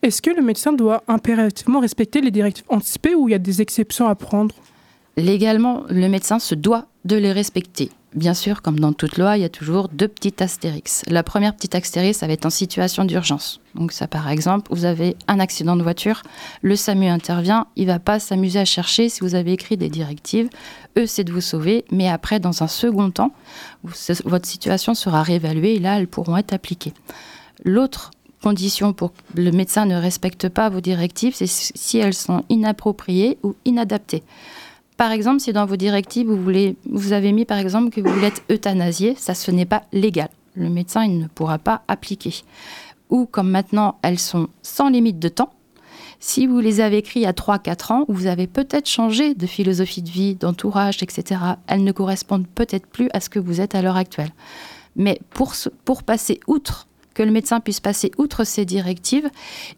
Est-ce 0.02 0.22
que 0.22 0.30
le 0.32 0.42
médecin 0.42 0.72
doit 0.74 1.04
impérativement 1.08 1.82
respecter 1.82 2.22
les 2.22 2.32
directives 2.32 2.64
anticipées 2.70 3.16
ou 3.16 3.28
il 3.28 3.34
y 3.34 3.36
a 3.36 3.40
des 3.40 3.62
exceptions 3.62 4.08
à 4.08 4.16
prendre? 4.16 4.56
Légalement, 5.18 5.84
le 5.90 6.08
médecin 6.08 6.40
se 6.40 6.56
doit 6.56 6.86
de 7.04 7.18
les 7.18 7.34
respecter. 7.34 7.92
Bien 8.16 8.34
sûr, 8.34 8.64
comme 8.64 8.80
dans 8.80 8.92
toute 8.92 9.20
loi, 9.20 9.38
il 9.38 9.42
y 9.42 9.46
a 9.46 9.50
toujours 9.50 9.88
deux 9.88 10.08
petites 10.08 10.42
astérix. 10.42 11.04
La 11.08 11.22
première 11.22 11.56
petite 11.56 11.76
astérix, 11.76 12.18
ça 12.18 12.26
va 12.26 12.34
être 12.34 12.48
en 12.48 12.50
situation 12.50 13.06
d'urgence. 13.06 13.62
Donc 13.76 13.92
ça, 13.92 14.08
par 14.08 14.30
exemple, 14.30 14.68
vous 14.74 14.86
avez 14.86 15.16
un 15.28 15.40
accident 15.40 15.76
de 15.76 15.84
voiture, 15.84 16.24
le 16.64 16.76
SAMU 16.76 17.06
intervient, 17.06 17.68
il 17.76 17.86
va 17.86 18.00
pas 18.00 18.20
s'amuser 18.20 18.60
à 18.60 18.66
chercher 18.66 19.10
si 19.10 19.20
vous 19.20 19.36
avez 19.36 19.54
écrit 19.54 19.78
des 19.78 19.90
directives. 19.90 20.50
Eux, 20.98 21.06
c'est 21.06 21.24
de 21.24 21.32
vous 21.32 21.42
sauver, 21.42 21.86
mais 21.92 22.10
après, 22.10 22.40
dans 22.40 22.64
un 22.64 22.68
second 22.68 23.12
temps, 23.12 23.32
votre 23.84 24.48
situation 24.48 24.96
sera 24.96 25.22
réévaluée 25.22 25.76
et 25.76 25.80
là, 25.80 26.00
elles 26.00 26.08
pourront 26.08 26.38
être 26.38 26.54
appliquées. 26.54 26.94
L'autre 27.64 28.10
condition 28.42 28.92
pour 28.92 29.14
que 29.14 29.20
le 29.36 29.52
médecin 29.52 29.86
ne 29.86 29.96
respecte 29.96 30.50
pas 30.50 30.70
vos 30.70 30.82
directives, 30.82 31.36
c'est 31.36 31.48
si 31.48 32.00
elles 32.00 32.16
sont 32.16 32.44
inappropriées 32.50 33.38
ou 33.44 33.56
inadaptées. 33.66 34.24
Par 35.00 35.14
exemple, 35.14 35.40
si 35.40 35.54
dans 35.54 35.66
vos 35.66 35.78
directives, 35.78 36.30
vous, 36.30 37.14
avez 37.14 37.32
mis 37.32 37.46
par 37.46 37.58
exemple 37.58 37.90
que 37.90 38.02
vous 38.02 38.14
voulez 38.14 38.28
être 38.28 38.42
euthanasié, 38.52 39.16
ça 39.16 39.34
ce 39.34 39.50
n'est 39.50 39.66
pas 39.66 39.84
légal. 39.94 40.28
Le 40.56 40.68
médecin 40.68 41.06
il 41.06 41.20
ne 41.20 41.28
pourra 41.28 41.58
pas 41.58 41.84
appliquer. 41.88 42.44
Ou 43.10 43.26
comme 43.26 43.50
maintenant, 43.50 43.98
elles 44.02 44.20
sont 44.20 44.50
sans 44.62 44.90
limite 44.90 45.18
de 45.18 45.30
temps. 45.30 45.54
Si 46.20 46.48
vous 46.48 46.60
les 46.60 46.82
avez 46.82 46.98
écrits 46.98 47.26
à 47.26 47.32
3-4 47.32 47.94
ans, 47.94 48.06
vous 48.10 48.28
avez 48.28 48.46
peut-être 48.46 48.90
changé 48.90 49.36
de 49.36 49.48
philosophie 49.48 50.02
de 50.02 50.10
vie, 50.10 50.36
d'entourage, 50.36 51.02
etc. 51.02 51.40
Elles 51.68 51.86
ne 51.86 51.94
correspondent 51.94 52.48
peut-être 52.54 52.86
plus 52.86 53.08
à 53.14 53.22
ce 53.22 53.30
que 53.30 53.40
vous 53.40 53.62
êtes 53.62 53.76
à 53.76 53.82
l'heure 53.82 53.96
actuelle. 53.96 54.34
Mais 54.98 55.22
pour 55.30 56.04
passer 56.04 56.42
outre, 56.46 56.89
que 57.14 57.24
le 57.24 57.32
médecin 57.32 57.60
puisse 57.60 57.80
passer 57.80 58.12
outre 58.18 58.44
ces 58.44 58.66
directives, 58.66 59.30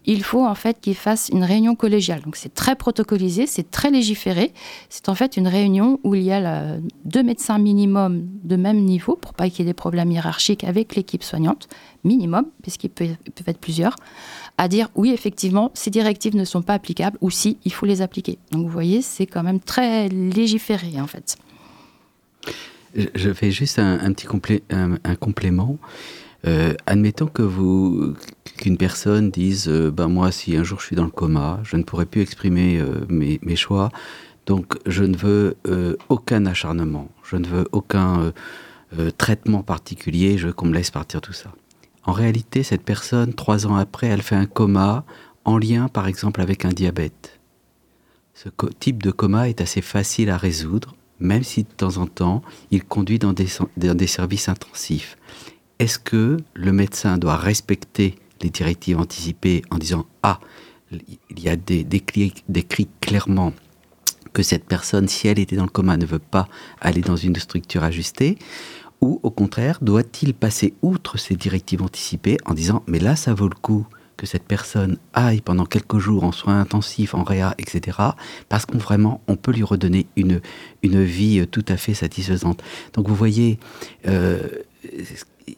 il 0.06 0.22
faut 0.22 0.46
en 0.46 0.54
fait 0.54 0.78
qu'il 0.80 0.94
fasse 0.94 1.28
une 1.32 1.44
réunion 1.44 1.74
collégiale. 1.74 2.20
Donc 2.22 2.36
c'est 2.36 2.54
très 2.54 2.76
protocolisé, 2.76 3.46
c'est 3.46 3.70
très 3.70 3.90
légiféré. 3.90 4.52
C'est 4.88 5.08
en 5.08 5.14
fait 5.14 5.36
une 5.36 5.48
réunion 5.48 5.98
où 6.04 6.14
il 6.14 6.22
y 6.22 6.32
a 6.32 6.76
deux 7.04 7.22
médecins 7.22 7.58
minimum 7.58 8.26
de 8.44 8.56
même 8.56 8.78
niveau 8.84 9.16
pour 9.16 9.34
pas 9.34 9.48
qu'il 9.48 9.60
y 9.60 9.62
ait 9.62 9.70
des 9.70 9.74
problèmes 9.74 10.10
hiérarchiques 10.10 10.62
avec 10.64 10.94
l'équipe 10.94 11.24
soignante, 11.24 11.68
minimum, 12.04 12.46
puisqu'ils 12.62 12.90
peuvent, 12.90 13.16
ils 13.26 13.32
peuvent 13.32 13.48
être 13.48 13.58
plusieurs, 13.60 13.96
à 14.58 14.68
dire 14.68 14.88
oui, 14.94 15.10
effectivement, 15.10 15.70
ces 15.74 15.90
directives 15.90 16.36
ne 16.36 16.44
sont 16.44 16.62
pas 16.62 16.74
applicables 16.74 17.18
ou 17.20 17.30
si, 17.30 17.58
il 17.64 17.72
faut 17.72 17.86
les 17.86 18.02
appliquer. 18.02 18.38
Donc 18.50 18.66
vous 18.66 18.72
voyez, 18.72 19.02
c'est 19.02 19.26
quand 19.26 19.42
même 19.42 19.60
très 19.60 20.08
légiféré 20.08 21.00
en 21.00 21.06
fait. 21.06 21.36
Je- 22.94 23.32
fais 23.32 23.50
juste 23.50 23.78
un, 23.78 24.12
petit 24.12 24.26
un 24.70 25.14
complément. 25.16 25.78
Euh, 26.46 26.74
admettons 26.86 27.26
que 27.26 27.42
vous 27.42 28.14
qu'une 28.56 28.76
personne 28.76 29.30
dise 29.30 29.68
ben 29.68 30.08
moi 30.08 30.32
si 30.32 30.56
un 30.56 30.64
jour 30.64 30.80
je 30.80 30.86
suis 30.86 30.96
dans 30.96 31.04
le 31.04 31.10
coma 31.10 31.60
je 31.62 31.76
ne 31.76 31.84
pourrai 31.84 32.04
plus 32.04 32.20
exprimer 32.20 32.80
euh, 32.80 33.04
mes, 33.08 33.56
choix. 33.56 33.90
Donc 34.46 34.76
je 34.86 35.04
ne 35.04 35.16
veux 35.16 35.56
aucun 36.08 36.46
acharnement. 36.46 37.08
Je 37.22 37.36
ne 37.36 37.46
veux 37.46 37.68
aucun 37.70 38.32
traitement 39.16 39.62
particulier. 39.62 40.36
Je 40.36 40.48
veux 40.48 40.52
qu'on 40.52 40.66
me 40.66 40.74
laisse 40.74 40.90
partir 40.90 41.20
tout 41.20 41.32
ça. 41.32 41.52
En 42.04 42.12
réalité 42.12 42.64
cette 42.64 42.82
personne 42.82 43.34
trois 43.34 43.66
ans 43.66 43.76
après 43.76 44.08
elle 44.08 44.22
fait 44.22 44.34
un 44.34 44.46
coma 44.46 45.04
en 45.44 45.58
lien 45.58 45.86
par 45.88 46.08
exemple 46.08 46.40
avec 46.40 46.64
un 46.64 46.70
diabète. 46.70 47.38
Ce 48.34 48.48
type 48.80 49.02
de 49.02 49.10
coma 49.10 49.48
est 49.48 49.60
assez 49.60 49.82
facile 49.82 50.30
à 50.30 50.36
résoudre, 50.36 50.96
même 51.20 51.42
si 51.44 51.62
de 51.62 51.68
temps 51.68 51.98
en 51.98 52.06
temps, 52.06 52.42
il 52.70 52.82
conduit 52.82 53.18
dans 53.20 53.32
des 53.32 54.06
services 54.06 54.48
intensifs. 54.48 55.16
Est-ce 55.78 55.98
que 55.98 56.36
le 56.54 56.72
médecin 56.72 57.18
doit 57.18 57.36
respecter 57.36 58.16
les 58.40 58.50
directives 58.50 58.98
anticipées 58.98 59.62
en 59.70 59.78
disant 59.78 60.06
Ah, 60.22 60.40
il 60.90 61.40
y 61.40 61.48
a 61.48 61.56
des, 61.56 61.84
décrit, 61.84 62.34
décrit 62.48 62.88
clairement 63.00 63.52
que 64.32 64.42
cette 64.42 64.64
personne, 64.64 65.08
si 65.08 65.28
elle 65.28 65.38
était 65.38 65.56
dans 65.56 65.64
le 65.64 65.70
coma, 65.70 65.96
ne 65.96 66.06
veut 66.06 66.18
pas 66.18 66.48
aller 66.80 67.00
dans 67.00 67.16
une 67.16 67.36
structure 67.36 67.84
ajustée 67.84 68.38
Ou 69.00 69.20
au 69.22 69.30
contraire, 69.30 69.78
doit-il 69.82 70.34
passer 70.34 70.74
outre 70.82 71.18
ces 71.18 71.36
directives 71.36 71.82
anticipées 71.82 72.38
en 72.46 72.54
disant 72.54 72.82
Mais 72.86 72.98
là, 72.98 73.16
ça 73.16 73.34
vaut 73.34 73.48
le 73.48 73.54
coup 73.54 73.86
que 74.16 74.26
cette 74.26 74.44
personne 74.44 74.98
aille 75.14 75.40
pendant 75.40 75.64
quelques 75.66 75.98
jours 75.98 76.22
en 76.22 76.32
soins 76.32 76.60
intensifs, 76.60 77.14
en 77.14 77.24
réa, 77.24 77.54
etc. 77.58 77.98
Parce 78.48 78.66
qu'on 78.66 78.78
vraiment, 78.78 79.20
on 79.26 79.36
peut 79.36 79.52
lui 79.52 79.64
redonner 79.64 80.06
une, 80.16 80.40
vie 80.82 81.44
tout 81.50 81.64
à 81.68 81.76
fait 81.76 81.94
satisfaisante. 81.94 82.62
Donc 82.92 83.08
vous 83.08 83.16
voyez, 83.16 83.58
euh, 84.06 84.46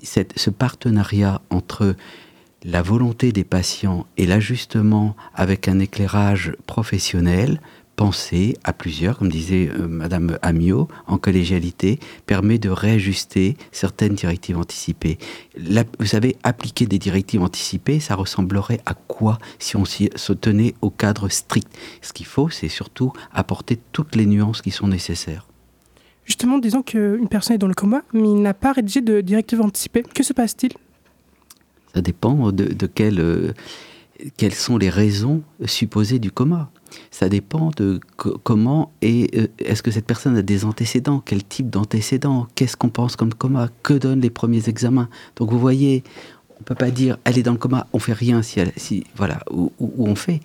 ce 0.02 0.50
partenariat 0.50 1.40
entre 1.50 1.96
la 2.64 2.82
volonté 2.82 3.32
des 3.32 3.44
patients 3.44 4.06
et 4.16 4.26
l'ajustement 4.26 5.16
avec 5.34 5.68
un 5.68 5.78
éclairage 5.78 6.56
professionnel 6.66 7.60
pensé 7.96 8.56
à 8.64 8.72
plusieurs, 8.72 9.18
comme 9.18 9.30
disait 9.30 9.68
euh, 9.68 9.86
Madame 9.86 10.38
Amiot, 10.42 10.88
en 11.06 11.18
collégialité, 11.18 11.98
permet 12.26 12.58
de 12.58 12.68
réajuster 12.68 13.56
certaines 13.72 14.14
directives 14.14 14.58
anticipées. 14.58 15.18
Vous 15.98 16.06
savez, 16.06 16.36
appliquer 16.42 16.86
des 16.86 16.98
directives 16.98 17.42
anticipées, 17.42 18.00
ça 18.00 18.16
ressemblerait 18.16 18.80
à 18.86 18.94
quoi 18.94 19.38
si 19.58 19.76
on 19.76 19.84
se 19.84 20.32
tenait 20.32 20.74
au 20.80 20.90
cadre 20.90 21.28
strict? 21.28 21.68
Ce 22.02 22.12
qu'il 22.12 22.26
faut, 22.26 22.50
c'est 22.50 22.68
surtout 22.68 23.12
apporter 23.32 23.78
toutes 23.92 24.16
les 24.16 24.26
nuances 24.26 24.62
qui 24.62 24.70
sont 24.70 24.88
nécessaires. 24.88 25.46
Justement, 26.24 26.58
disons 26.58 26.82
qu'une 26.82 27.28
personne 27.28 27.54
est 27.56 27.58
dans 27.58 27.68
le 27.68 27.74
coma, 27.74 28.02
mais 28.12 28.28
il 28.28 28.40
n'a 28.40 28.54
pas 28.54 28.72
rédigé 28.72 29.00
de 29.00 29.20
directive 29.20 29.60
anticipée. 29.60 30.02
Que 30.02 30.22
se 30.22 30.32
passe-t-il? 30.32 30.72
Ça 31.94 32.00
dépend 32.00 32.50
de, 32.50 32.74
euh, 33.00 33.52
quelles 34.36 34.54
sont 34.54 34.78
les 34.78 34.90
raisons 34.90 35.42
supposées 35.64 36.18
du 36.18 36.30
coma. 36.30 36.70
Ça 37.10 37.28
dépend 37.28 37.70
de 37.76 38.00
co- 38.16 38.38
comment 38.42 38.92
et 39.02 39.30
euh, 39.36 39.46
est-ce 39.58 39.82
que 39.82 39.90
cette 39.90 40.06
personne 40.06 40.36
a 40.36 40.42
des 40.42 40.64
antécédents, 40.64 41.20
quel 41.24 41.44
type 41.44 41.68
d'antécédents, 41.68 42.46
qu'est-ce 42.54 42.76
qu'on 42.76 42.88
pense 42.88 43.16
comme 43.16 43.34
coma, 43.34 43.68
que 43.82 43.94
donnent 43.94 44.20
les 44.20 44.30
premiers 44.30 44.68
examens? 44.68 45.08
Donc 45.36 45.50
vous 45.50 45.58
voyez, 45.58 46.04
on 46.60 46.62
peut 46.62 46.76
pas 46.76 46.90
dire 46.90 47.18
elle 47.24 47.38
est 47.38 47.42
dans 47.42 47.52
le 47.52 47.58
coma, 47.58 47.86
on 47.92 47.98
fait 47.98 48.12
rien 48.12 48.42
si, 48.42 49.04
voilà, 49.16 49.40
ou, 49.50 49.72
on 49.98 50.14
fait. 50.14 50.40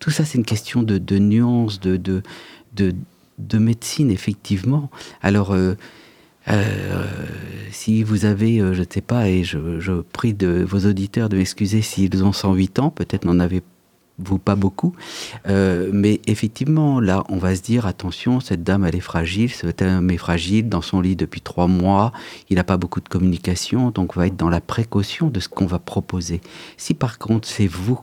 Tout 0.00 0.10
ça, 0.10 0.24
c'est 0.24 0.38
une 0.38 0.44
question 0.44 0.82
de, 0.82 0.98
de 0.98 1.18
nuance, 1.18 1.78
de, 1.78 1.96
de, 1.96 2.22
de, 2.74 2.92
de 3.38 3.58
médecine, 3.58 4.10
effectivement. 4.10 4.90
Alors, 5.22 5.52
euh, 5.52 5.74
euh, 6.48 7.06
si 7.70 8.02
vous 8.02 8.24
avez, 8.24 8.60
euh, 8.60 8.74
je 8.74 8.80
ne 8.80 8.86
sais 8.88 9.00
pas, 9.00 9.28
et 9.28 9.44
je, 9.44 10.00
prie 10.00 10.34
de 10.34 10.64
vos 10.68 10.86
auditeurs 10.86 11.28
de 11.28 11.36
m'excuser 11.36 11.82
s'ils 11.82 12.24
ont 12.24 12.32
108 12.32 12.78
ans, 12.78 12.90
peut-être 12.90 13.24
n'en 13.24 13.38
avez-vous 13.38 14.38
pas 14.38 14.54
beaucoup, 14.54 14.94
mais 15.46 16.20
effectivement, 16.26 17.00
là, 17.00 17.24
on 17.28 17.38
va 17.38 17.56
se 17.56 17.62
dire, 17.62 17.86
attention, 17.86 18.40
cette 18.40 18.62
dame, 18.62 18.84
elle 18.84 18.94
est 18.94 19.00
fragile, 19.00 19.50
cet 19.50 19.82
homme 19.82 20.10
est 20.10 20.18
fragile, 20.18 20.68
dans 20.68 20.82
son 20.82 21.00
lit 21.00 21.16
depuis 21.16 21.40
trois 21.40 21.66
mois, 21.66 22.12
il 22.50 22.56
n'a 22.56 22.64
pas 22.64 22.76
beaucoup 22.76 23.00
de 23.00 23.08
communication, 23.08 23.90
donc 23.90 24.16
on 24.16 24.20
va 24.20 24.26
être 24.26 24.36
dans 24.36 24.50
la 24.50 24.60
précaution 24.60 25.28
de 25.28 25.40
ce 25.40 25.48
qu'on 25.48 25.66
va 25.66 25.78
proposer. 25.78 26.40
Si 26.76 26.94
par 26.94 27.18
contre, 27.18 27.48
c'est 27.48 27.66
vous 27.66 28.00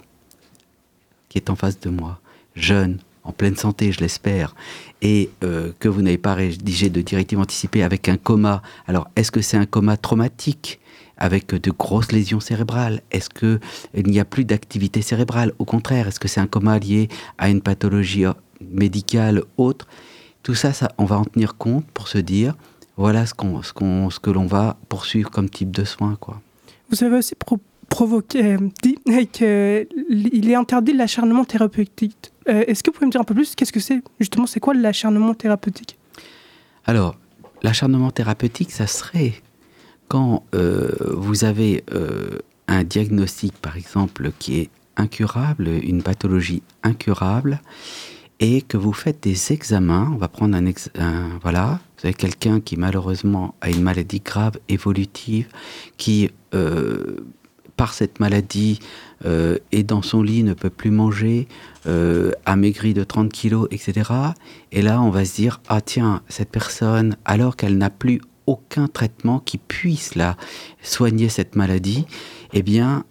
qui 1.29 1.37
êtes 1.37 1.49
en 1.49 1.55
face 1.55 1.79
de 1.79 1.89
moi, 1.89 2.19
jeune, 2.55 2.99
en 3.23 3.31
pleine 3.31 3.55
santé, 3.55 3.91
je 3.91 3.99
l'espère, 3.99 4.55
et 5.01 5.29
euh, 5.43 5.71
que 5.79 5.87
vous 5.87 6.01
n'avez 6.01 6.17
pas 6.17 6.33
rédigé 6.33 6.89
de 6.89 7.01
directive 7.01 7.39
anticipée 7.39 7.83
avec 7.83 8.09
un 8.09 8.17
coma, 8.17 8.61
alors 8.87 9.07
est-ce 9.15 9.31
que 9.31 9.41
c'est 9.41 9.57
un 9.57 9.65
coma 9.65 9.97
traumatique 9.97 10.79
avec 11.17 11.53
de 11.53 11.71
grosses 11.71 12.11
lésions 12.11 12.39
cérébrales? 12.39 13.01
Est-ce 13.11 13.29
qu'il 13.29 13.59
n'y 14.07 14.19
a 14.19 14.25
plus 14.25 14.45
d'activité 14.45 15.01
cérébrale? 15.01 15.51
Au 15.59 15.65
contraire, 15.65 16.07
est-ce 16.07 16.19
que 16.19 16.27
c'est 16.27 16.39
un 16.39 16.47
coma 16.47 16.79
lié 16.79 17.09
à 17.37 17.49
une 17.49 17.61
pathologie 17.61 18.25
euh, 18.25 18.33
médicale 18.61 19.43
autre? 19.57 19.87
Tout 20.43 20.55
ça, 20.55 20.71
ça, 20.73 20.89
on 20.97 21.05
va 21.05 21.17
en 21.19 21.25
tenir 21.25 21.55
compte 21.57 21.85
pour 21.93 22.07
se 22.07 22.17
dire, 22.17 22.55
voilà 22.95 23.25
ce, 23.25 23.33
qu'on, 23.33 23.61
ce, 23.61 23.73
qu'on, 23.73 24.09
ce 24.09 24.19
que 24.19 24.29
l'on 24.31 24.45
va 24.45 24.77
poursuivre 24.87 25.29
comme 25.29 25.49
type 25.49 25.71
de 25.71 25.83
soins. 25.83 26.15
Quoi. 26.19 26.41
Vous 26.89 27.03
avez 27.03 27.17
aussi 27.17 27.35
pro- 27.35 27.59
provoqué, 27.89 28.53
euh, 28.53 28.57
dit 28.81 28.97
qu'il 29.31 30.49
est 30.49 30.55
interdit 30.55 30.93
l'acharnement 30.93 31.43
thérapeutique. 31.43 32.31
Euh, 32.49 32.63
Est-ce 32.67 32.83
que 32.83 32.89
vous 32.89 32.95
pouvez 32.95 33.05
me 33.05 33.11
dire 33.11 33.21
un 33.21 33.25
peu 33.25 33.33
plus 33.35 33.55
Qu'est-ce 33.55 33.71
que 33.71 33.79
c'est 33.79 34.01
Justement, 34.19 34.47
c'est 34.47 34.59
quoi 34.59 34.73
l'acharnement 34.73 35.33
thérapeutique? 35.33 35.97
Alors, 36.85 37.15
l'acharnement 37.61 38.11
thérapeutique, 38.11 38.71
ça 38.71 38.87
serait 38.87 39.33
quand 40.07 40.43
euh, 40.55 40.89
vous 41.15 41.43
avez 41.43 41.83
euh, 41.93 42.39
un 42.67 42.83
diagnostic, 42.83 43.53
par 43.59 43.77
exemple, 43.77 44.31
qui 44.39 44.59
est 44.59 44.69
incurable, 44.97 45.67
une 45.67 46.01
pathologie 46.01 46.63
incurable, 46.83 47.61
et 48.39 48.61
que 48.61 48.77
vous 48.77 48.93
faites 48.93 49.21
des 49.21 49.51
examens. 49.51 50.09
On 50.13 50.17
va 50.17 50.27
prendre 50.27 50.55
un, 50.57 50.65
ex- 50.65 50.89
voilà, 51.41 51.79
vous 51.99 52.07
avez 52.07 52.13
quelqu'un 52.13 52.59
qui 52.61 52.75
malheureusement 52.77 53.53
a 53.61 53.69
une 53.69 53.81
maladie 53.83 54.21
grave 54.21 54.57
évolutive, 54.69 55.47
qui 55.97 56.29
par 57.75 57.93
cette 57.93 58.19
maladie 58.19 58.79
est 59.25 59.83
dans 59.83 60.01
son 60.01 60.21
lit, 60.21 60.43
ne 60.43 60.53
peut 60.53 60.69
plus 60.69 60.91
manger, 60.91 61.47
euh, 61.87 62.31
a 62.45 62.55
maigri 62.55 62.93
de 62.93 63.03
30 63.03 63.31
kilos, 63.31 63.67
etc. 63.71 64.11
Et 64.71 64.81
là, 64.81 65.01
on 65.01 65.09
va 65.09 65.23
se 65.25 65.35
dire, 65.35 65.61
ah 65.69 65.81
tiens, 65.81 66.21
cette 66.27 66.49
personne, 66.49 67.15
alors 67.25 67.55
qu'elle 67.55 67.77
n'a 67.77 67.89
plus 67.89 68.21
aucun 68.47 68.87
traitement 68.87 69.39
qui 69.39 69.57
puisse 69.57 70.15
la 70.15 70.35
soigner 70.81 71.29
cette 71.29 71.55
maladie, 71.55 72.05
eh 72.53 72.63
bien, 72.63 73.05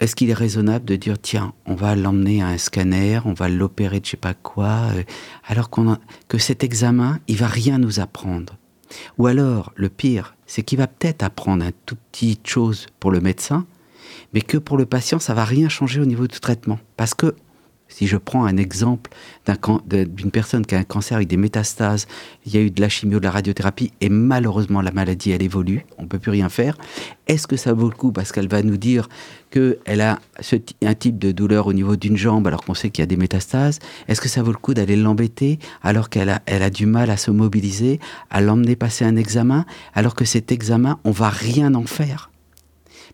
est-ce 0.00 0.14
qu'il 0.14 0.30
est 0.30 0.34
raisonnable 0.34 0.84
de 0.84 0.96
dire, 0.96 1.18
tiens, 1.20 1.54
on 1.66 1.74
va 1.74 1.96
l'emmener 1.96 2.42
à 2.42 2.48
un 2.48 2.58
scanner, 2.58 3.20
on 3.24 3.32
va 3.32 3.48
l'opérer 3.48 4.00
de 4.00 4.04
je 4.04 4.10
sais 4.12 4.16
pas 4.16 4.34
quoi, 4.34 4.90
euh, 4.94 5.02
alors 5.46 5.70
que 6.28 6.38
cet 6.38 6.62
examen, 6.62 7.18
il 7.28 7.36
va 7.36 7.46
rien 7.48 7.78
nous 7.78 7.98
apprendre. 7.98 8.56
Ou 9.18 9.26
alors, 9.26 9.72
le 9.74 9.88
pire, 9.88 10.36
c'est 10.46 10.62
qu'il 10.62 10.78
va 10.78 10.86
peut-être 10.86 11.22
apprendre 11.22 11.64
un 11.64 11.72
tout 11.86 11.96
petit 12.10 12.38
chose 12.44 12.86
pour 13.00 13.10
le 13.10 13.20
médecin, 13.20 13.66
mais 14.32 14.40
que 14.40 14.58
pour 14.58 14.76
le 14.76 14.86
patient, 14.86 15.18
ça 15.18 15.34
va 15.34 15.44
rien 15.44 15.68
changer 15.68 16.00
au 16.00 16.06
niveau 16.06 16.26
du 16.26 16.40
traitement. 16.40 16.78
Parce 16.96 17.14
que, 17.14 17.34
si 17.88 18.06
je 18.06 18.16
prends 18.16 18.46
un 18.46 18.56
exemple 18.56 19.10
d'une 19.86 20.30
personne 20.30 20.64
qui 20.64 20.74
a 20.74 20.78
un 20.78 20.84
cancer 20.84 21.16
avec 21.16 21.28
des 21.28 21.36
métastases, 21.36 22.06
il 22.46 22.54
y 22.54 22.56
a 22.56 22.62
eu 22.62 22.70
de 22.70 22.80
la 22.80 22.88
chimio, 22.88 23.18
de 23.18 23.24
la 23.24 23.30
radiothérapie, 23.30 23.92
et 24.00 24.08
malheureusement 24.08 24.80
la 24.80 24.92
maladie, 24.92 25.30
elle 25.30 25.42
évolue, 25.42 25.84
on 25.98 26.04
ne 26.04 26.08
peut 26.08 26.18
plus 26.18 26.30
rien 26.30 26.48
faire. 26.48 26.78
Est-ce 27.26 27.46
que 27.46 27.58
ça 27.58 27.74
vaut 27.74 27.90
le 27.90 27.94
coup? 27.94 28.10
Parce 28.10 28.32
qu'elle 28.32 28.48
va 28.48 28.62
nous 28.62 28.78
dire 28.78 29.10
qu'elle 29.50 30.00
a 30.00 30.18
un 30.82 30.94
type 30.94 31.18
de 31.18 31.32
douleur 31.32 31.66
au 31.66 31.74
niveau 31.74 31.96
d'une 31.96 32.16
jambe 32.16 32.46
alors 32.46 32.64
qu'on 32.64 32.72
sait 32.72 32.88
qu'il 32.88 33.02
y 33.02 33.04
a 33.04 33.06
des 33.06 33.18
métastases. 33.18 33.78
Est-ce 34.08 34.22
que 34.22 34.28
ça 34.28 34.42
vaut 34.42 34.52
le 34.52 34.58
coup 34.58 34.72
d'aller 34.72 34.96
l'embêter 34.96 35.58
alors 35.82 36.08
qu'elle 36.08 36.30
a, 36.30 36.40
a 36.46 36.70
du 36.70 36.86
mal 36.86 37.10
à 37.10 37.18
se 37.18 37.30
mobiliser, 37.30 38.00
à 38.30 38.40
l'emmener 38.40 38.74
passer 38.74 39.04
un 39.04 39.16
examen, 39.16 39.66
alors 39.92 40.14
que 40.14 40.24
cet 40.24 40.50
examen, 40.50 40.98
on 41.04 41.10
va 41.10 41.28
rien 41.28 41.74
en 41.74 41.84
faire 41.84 42.31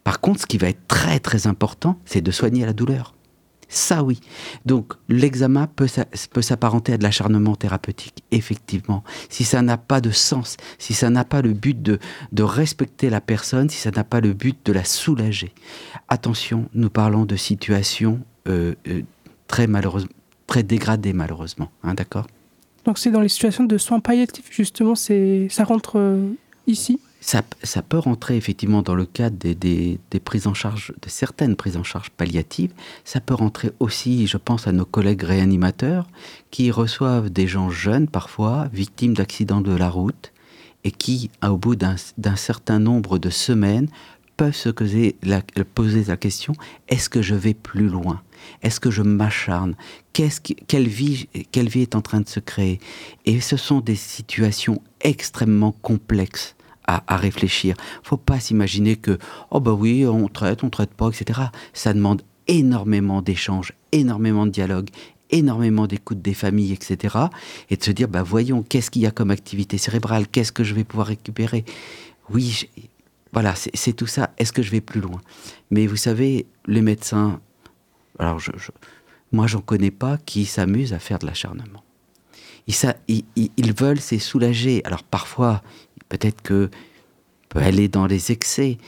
par 0.08 0.20
contre, 0.20 0.40
ce 0.40 0.46
qui 0.46 0.56
va 0.56 0.70
être 0.70 0.88
très 0.88 1.20
très 1.20 1.46
important, 1.46 1.98
c'est 2.06 2.22
de 2.22 2.30
soigner 2.30 2.64
la 2.64 2.72
douleur. 2.72 3.14
Ça 3.68 4.02
oui. 4.02 4.20
Donc 4.64 4.94
l'examen 5.10 5.66
peut, 5.66 5.86
peut 6.32 6.40
s'apparenter 6.40 6.94
à 6.94 6.96
de 6.96 7.02
l'acharnement 7.02 7.56
thérapeutique, 7.56 8.24
effectivement. 8.30 9.04
Si 9.28 9.44
ça 9.44 9.60
n'a 9.60 9.76
pas 9.76 10.00
de 10.00 10.10
sens, 10.10 10.56
si 10.78 10.94
ça 10.94 11.10
n'a 11.10 11.26
pas 11.26 11.42
le 11.42 11.52
but 11.52 11.82
de, 11.82 11.98
de 12.32 12.42
respecter 12.42 13.10
la 13.10 13.20
personne, 13.20 13.68
si 13.68 13.76
ça 13.76 13.90
n'a 13.90 14.02
pas 14.02 14.22
le 14.22 14.32
but 14.32 14.56
de 14.64 14.72
la 14.72 14.82
soulager. 14.82 15.52
Attention, 16.08 16.70
nous 16.72 16.88
parlons 16.88 17.26
de 17.26 17.36
situations 17.36 18.20
euh, 18.48 18.76
euh, 18.88 19.02
très 19.46 19.66
malheureusement, 19.66 20.08
très 20.46 20.62
dégradées 20.62 21.12
malheureusement. 21.12 21.70
Hein, 21.82 21.92
D'accord? 21.92 22.28
Donc 22.86 22.96
c'est 22.96 23.10
dans 23.10 23.20
les 23.20 23.28
situations 23.28 23.64
de 23.64 23.76
soins 23.76 24.00
palliatifs, 24.00 24.48
justement, 24.50 24.94
c'est 24.94 25.48
ça 25.50 25.64
rentre 25.64 25.98
euh, 25.98 26.30
ici? 26.66 26.98
Ça, 27.20 27.42
peut 27.82 27.98
rentrer 27.98 28.36
effectivement 28.36 28.82
dans 28.82 28.94
le 28.94 29.04
cadre 29.04 29.36
des, 29.36 29.98
prises 30.24 30.46
en 30.46 30.54
charge, 30.54 30.92
de 31.02 31.08
certaines 31.08 31.56
prises 31.56 31.76
en 31.76 31.82
charge 31.82 32.10
palliatives. 32.10 32.72
Ça 33.04 33.20
peut 33.20 33.34
rentrer 33.34 33.72
aussi, 33.80 34.26
je 34.26 34.36
pense 34.36 34.66
à 34.68 34.72
nos 34.72 34.84
collègues 34.84 35.24
réanimateurs 35.24 36.06
qui 36.50 36.70
reçoivent 36.70 37.30
des 37.30 37.48
gens 37.48 37.70
jeunes 37.70 38.08
parfois, 38.08 38.68
victimes 38.72 39.14
d'accidents 39.14 39.60
de 39.60 39.74
la 39.74 39.90
route, 39.90 40.32
et 40.84 40.92
qui, 40.92 41.30
au 41.44 41.56
bout 41.56 41.74
d'un 41.76 41.96
certain 42.36 42.78
nombre 42.78 43.18
de 43.18 43.30
semaines, 43.30 43.88
peuvent 44.36 44.54
se 44.54 44.68
poser 44.68 45.16
la, 45.24 45.42
question 46.16 46.54
est-ce 46.88 47.10
que 47.10 47.20
je 47.20 47.34
vais 47.34 47.54
plus 47.54 47.88
loin? 47.88 48.22
Est-ce 48.62 48.78
que 48.78 48.92
je 48.92 49.02
m'acharne? 49.02 49.74
Quelle, 50.12 50.88
vie, 50.88 51.28
quelle 51.50 51.68
vie 51.68 51.82
est 51.82 51.96
en 51.96 52.00
train 52.00 52.20
de 52.20 52.28
se 52.28 52.38
créer? 52.38 52.78
Et 53.26 53.40
ce 53.40 53.56
sont 53.56 53.80
des 53.80 53.96
situations 53.96 54.80
extrêmement 55.00 55.72
complexes 55.72 56.54
à, 56.88 57.04
à 57.06 57.16
réfléchir. 57.16 57.76
faut 58.02 58.16
pas 58.16 58.40
s'imaginer 58.40 58.96
que, 58.96 59.18
oh 59.52 59.60
bah 59.60 59.72
oui, 59.72 60.04
on 60.06 60.26
traite, 60.28 60.64
on 60.64 60.70
traite 60.70 60.94
pas, 60.94 61.08
etc. 61.10 61.40
Ça 61.72 61.92
demande 61.92 62.22
énormément 62.48 63.22
d'échanges, 63.22 63.72
énormément 63.92 64.46
de 64.46 64.50
dialogue, 64.50 64.88
énormément 65.30 65.86
d'écoute 65.86 66.22
des 66.22 66.32
familles, 66.34 66.72
etc. 66.72 67.16
Et 67.70 67.76
de 67.76 67.84
se 67.84 67.90
dire, 67.92 68.08
bah 68.08 68.22
voyons, 68.22 68.62
qu'est-ce 68.62 68.90
qu'il 68.90 69.02
y 69.02 69.06
a 69.06 69.10
comme 69.10 69.30
activité 69.30 69.76
cérébrale? 69.78 70.26
Qu'est-ce 70.26 70.50
que 70.52 70.64
je 70.64 70.74
vais 70.74 70.84
pouvoir 70.84 71.08
récupérer? 71.08 71.64
Oui, 72.30 72.68
voilà, 73.34 73.54
c'est 73.54 73.92
tout 73.92 74.06
ça. 74.06 74.30
Est-ce 74.38 74.52
que 74.54 74.62
je 74.62 74.70
vais 74.70 74.80
plus 74.80 75.02
loin? 75.02 75.20
Mais 75.70 75.86
vous 75.86 75.96
savez, 75.96 76.46
les 76.66 76.80
médecins, 76.82 77.40
alors 78.18 78.38
je, 78.40 78.50
je- 78.56 78.70
moi 79.30 79.46
j'en 79.46 79.60
connais 79.60 79.90
pas 79.90 80.16
qui 80.16 80.46
s'amusent 80.46 80.94
à 80.94 80.98
faire 80.98 81.18
de 81.18 81.26
l'acharnement. 81.26 81.84
Ils- 82.66 83.24
ils- 83.36 83.50
ils 83.56 83.72
veulent 83.74 84.00
c'est 84.00 84.18
soulager. 84.18 84.82
Alors 84.84 85.02
parfois, 85.02 85.62
peut-être 86.08 86.42
que 86.42 86.70
peut 87.48 87.60
aller 87.60 87.88
dans 87.88 88.06
les 88.06 88.30
excès, 88.32 88.78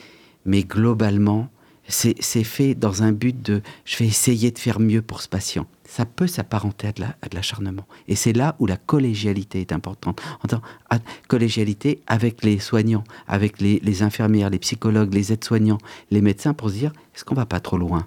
mais 0.44 0.62
globalement, 0.62 1.48
c'est 1.88 2.44
fait 2.44 2.74
dans 2.74 3.02
un 3.02 3.10
but 3.10 3.40
de 3.42 3.62
je 3.84 3.96
vais 3.98 4.06
essayer 4.06 4.50
de 4.52 4.58
faire 4.58 4.78
mieux 4.78 5.02
pour 5.02 5.22
ce 5.22 5.28
patient. 5.28 5.66
Ça 5.84 6.06
peut 6.06 6.28
s'apparenter 6.28 6.86
à 6.86 6.92
de 6.92 7.34
l'acharnement. 7.34 7.84
Et 8.06 8.14
c'est 8.14 8.32
là 8.32 8.54
où 8.60 8.66
la 8.66 8.76
collégialité 8.76 9.60
est 9.60 9.72
importante. 9.72 10.20
En 10.44 10.46
tant- 10.46 10.62
à- 10.88 11.00
collégialité 11.26 12.00
avec 12.06 12.44
les 12.44 12.60
soignants, 12.60 13.02
avec 13.26 13.60
les, 13.60 14.02
infirmières, 14.02 14.50
les 14.50 14.60
psychologues, 14.60 15.12
les 15.12 15.32
aides-soignants, 15.32 15.78
les 16.12 16.20
médecins 16.20 16.54
pour 16.54 16.68
se 16.70 16.74
dire 16.74 16.92
est-ce 17.16 17.24
qu'on 17.24 17.34
va 17.34 17.46
pas 17.46 17.58
trop 17.58 17.76
loin? 17.78 18.06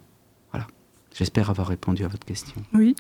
J'espère 1.14 1.50
avoir 1.50 1.68
répondu 1.68 2.04
à 2.04 2.08
votre 2.08 2.26
question. 2.26 2.56
Oui. 2.74 2.96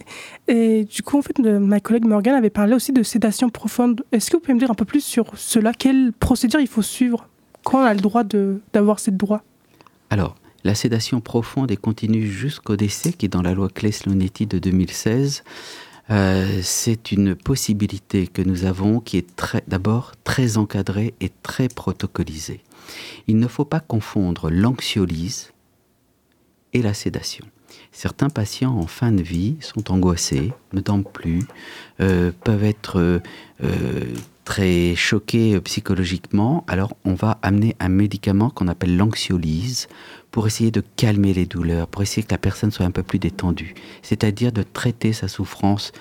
Et 0.47 0.85
du 0.85 1.01
coup, 1.01 1.17
en 1.17 1.21
fait, 1.21 1.39
ma 1.39 1.79
collègue 1.79 2.05
Morgane 2.05 2.35
avait 2.35 2.51
parlé 2.51 2.75
aussi 2.75 2.93
de 2.93 3.01
sédation 3.01 3.49
profonde. 3.49 4.03
Est-ce 4.11 4.29
que 4.29 4.37
vous 4.37 4.41
pouvez 4.41 4.53
me 4.53 4.59
dire 4.59 4.69
un 4.69 4.75
peu 4.75 4.85
plus 4.85 5.03
sur 5.03 5.31
cela? 5.35 5.73
Quelle 5.73 6.13
procédure 6.13 6.59
il 6.59 6.67
faut 6.67 6.83
suivre 6.83 7.27
Quand 7.63 7.79
on 7.79 7.85
a 7.85 7.93
le 7.93 8.01
droit 8.01 8.23
d'avoir 8.23 8.99
ce 8.99 9.09
droit 9.09 9.41
Alors, 10.11 10.35
la 10.63 10.75
sédation 10.75 11.21
profonde 11.21 11.71
et 11.71 11.77
continue 11.77 12.27
jusqu'au 12.27 12.75
décès, 12.75 13.13
qui 13.13 13.25
est 13.25 13.29
dans 13.29 13.41
la 13.41 13.53
loi 13.55 13.67
Claes-Leonetti 13.67 14.45
de 14.45 14.59
2016, 14.59 15.43
euh, 16.09 16.59
c'est 16.61 17.11
une 17.11 17.35
possibilité 17.35 18.27
que 18.27 18.41
nous 18.41 18.65
avons 18.65 18.99
qui 18.99 19.17
est 19.17 19.43
d'abord 19.67 20.11
très 20.23 20.57
encadrée 20.57 21.15
et 21.19 21.31
très 21.41 21.67
protocolisée. 21.67 22.61
Il 23.27 23.37
ne 23.37 23.47
faut 23.47 23.65
pas 23.65 23.79
confondre 23.79 24.49
l'anxiolyse 24.49 25.51
et 26.73 26.81
la 26.81 26.93
sédation. 26.93 27.45
Certains 27.95 28.29
patients 28.29 28.75
en 28.75 28.87
fin 28.87 29.11
de 29.11 29.21
vie 29.21 29.55
sont 29.61 29.91
angoissés, 29.91 30.51
ne 30.73 30.81
dorment 30.81 31.03
plus, 31.03 31.43
euh, 32.01 32.31
peuvent 32.43 32.63
être 32.63 32.99
euh, 32.99 33.19
euh, 33.63 34.15
très 34.45 34.95
choqué 34.95 35.53
euh, 35.53 35.61
psychologiquement, 35.61 36.65
alors 36.67 36.97
on 37.05 37.13
va 37.13 37.37
amener 37.43 37.75
un 37.79 37.89
médicament 37.89 38.49
qu'on 38.49 38.67
appelle 38.67 38.97
l'anxiolyse 38.97 39.87
pour 40.31 40.47
essayer 40.47 40.71
de 40.71 40.83
calmer 40.95 41.35
les 41.35 41.45
douleurs, 41.45 41.87
pour 41.87 42.01
essayer 42.01 42.23
que 42.23 42.33
la 42.33 42.39
personne 42.39 42.71
soit 42.71 42.87
un 42.87 42.91
peu 42.91 43.03
plus 43.03 43.19
détendue, 43.19 43.75
c'est-à-dire 44.01 44.51
de 44.51 44.63
traiter 44.63 45.13
sa 45.13 45.27
souffrance 45.27 45.91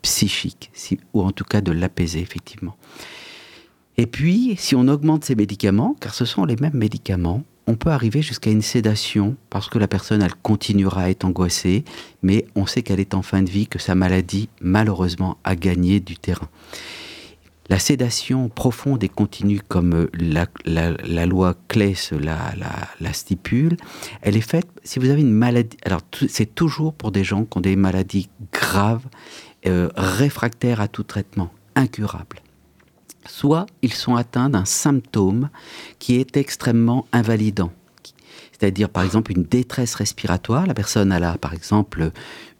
psychique, 0.00 0.70
ou 1.12 1.20
en 1.20 1.30
tout 1.30 1.44
cas 1.44 1.60
de 1.60 1.72
l'apaiser 1.72 2.20
effectivement. 2.20 2.74
Et 3.98 4.06
puis, 4.06 4.54
si 4.56 4.74
on 4.76 4.88
augmente 4.88 5.24
ces 5.24 5.34
médicaments, 5.34 5.94
car 6.00 6.14
ce 6.14 6.24
sont 6.24 6.46
les 6.46 6.56
mêmes 6.56 6.76
médicaments, 6.76 7.42
on 7.68 7.74
peut 7.74 7.90
arriver 7.90 8.22
jusqu'à 8.22 8.50
une 8.50 8.62
sédation 8.62 9.36
parce 9.50 9.68
que 9.68 9.78
la 9.78 9.86
personne, 9.86 10.22
elle 10.22 10.34
continuera 10.34 11.02
à 11.02 11.10
être 11.10 11.26
angoissée, 11.26 11.84
mais 12.22 12.46
on 12.56 12.64
sait 12.64 12.82
qu'elle 12.82 12.98
est 12.98 13.12
en 13.12 13.20
fin 13.20 13.42
de 13.42 13.50
vie, 13.50 13.66
que 13.66 13.78
sa 13.78 13.94
maladie, 13.94 14.48
malheureusement, 14.62 15.36
a 15.44 15.54
gagné 15.54 16.00
du 16.00 16.16
terrain. 16.16 16.48
La 17.68 17.78
sédation 17.78 18.48
profonde 18.48 19.04
et 19.04 19.10
continue, 19.10 19.60
comme 19.60 19.92
euh, 19.94 20.10
la, 20.64 21.26
loi 21.26 21.54
Claes 21.68 22.10
la, 22.18 22.54
la- 23.00 23.12
stipule, 23.12 23.76
elle 24.22 24.38
est 24.38 24.40
faite 24.40 24.66
si 24.82 24.98
vous 24.98 25.10
avez 25.10 25.20
une 25.20 25.34
maladie. 25.34 25.76
Alors, 25.84 26.00
c'est 26.30 26.54
toujours 26.54 26.94
pour 26.94 27.12
des 27.12 27.22
gens 27.22 27.44
qui 27.44 27.58
ont 27.58 27.60
des 27.60 27.76
maladies 27.76 28.30
graves, 28.50 29.04
euh, 29.66 29.90
réfractaires 29.94 30.80
à 30.80 30.88
tout 30.88 31.02
traitement, 31.02 31.52
incurables. 31.74 32.40
Soit 33.28 33.66
ils 33.82 33.92
sont 33.92 34.16
atteints 34.16 34.50
d'un 34.50 34.64
symptôme 34.64 35.50
qui 36.00 36.16
est 36.16 36.36
extrêmement 36.36 37.06
invalidant. 37.12 37.70
C'est-à-dire, 38.50 38.88
par 38.88 39.04
exemple, 39.04 39.30
une 39.30 39.44
détresse 39.44 39.94
respiratoire. 39.94 40.66
La 40.66 40.74
personne 40.74 41.12
elle 41.12 41.22
a, 41.22 41.38
par 41.38 41.54
exemple, 41.54 42.10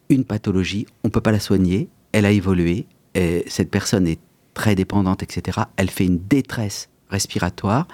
une 0.08 0.24
pathologie, 0.24 0.86
on 1.02 1.08
ne 1.08 1.12
peut 1.12 1.20
pas 1.20 1.32
la 1.32 1.40
soigner, 1.40 1.88
elle 2.12 2.24
a 2.24 2.30
évolué, 2.30 2.86
et 3.14 3.44
cette 3.48 3.70
personne 3.70 4.06
est 4.06 4.20
très 4.54 4.74
dépendante, 4.74 5.22
etc. 5.22 5.62
Elle 5.76 5.90
fait 5.90 6.04
une 6.04 6.18
détresse 6.18 6.88
respiratoire, 7.10 7.86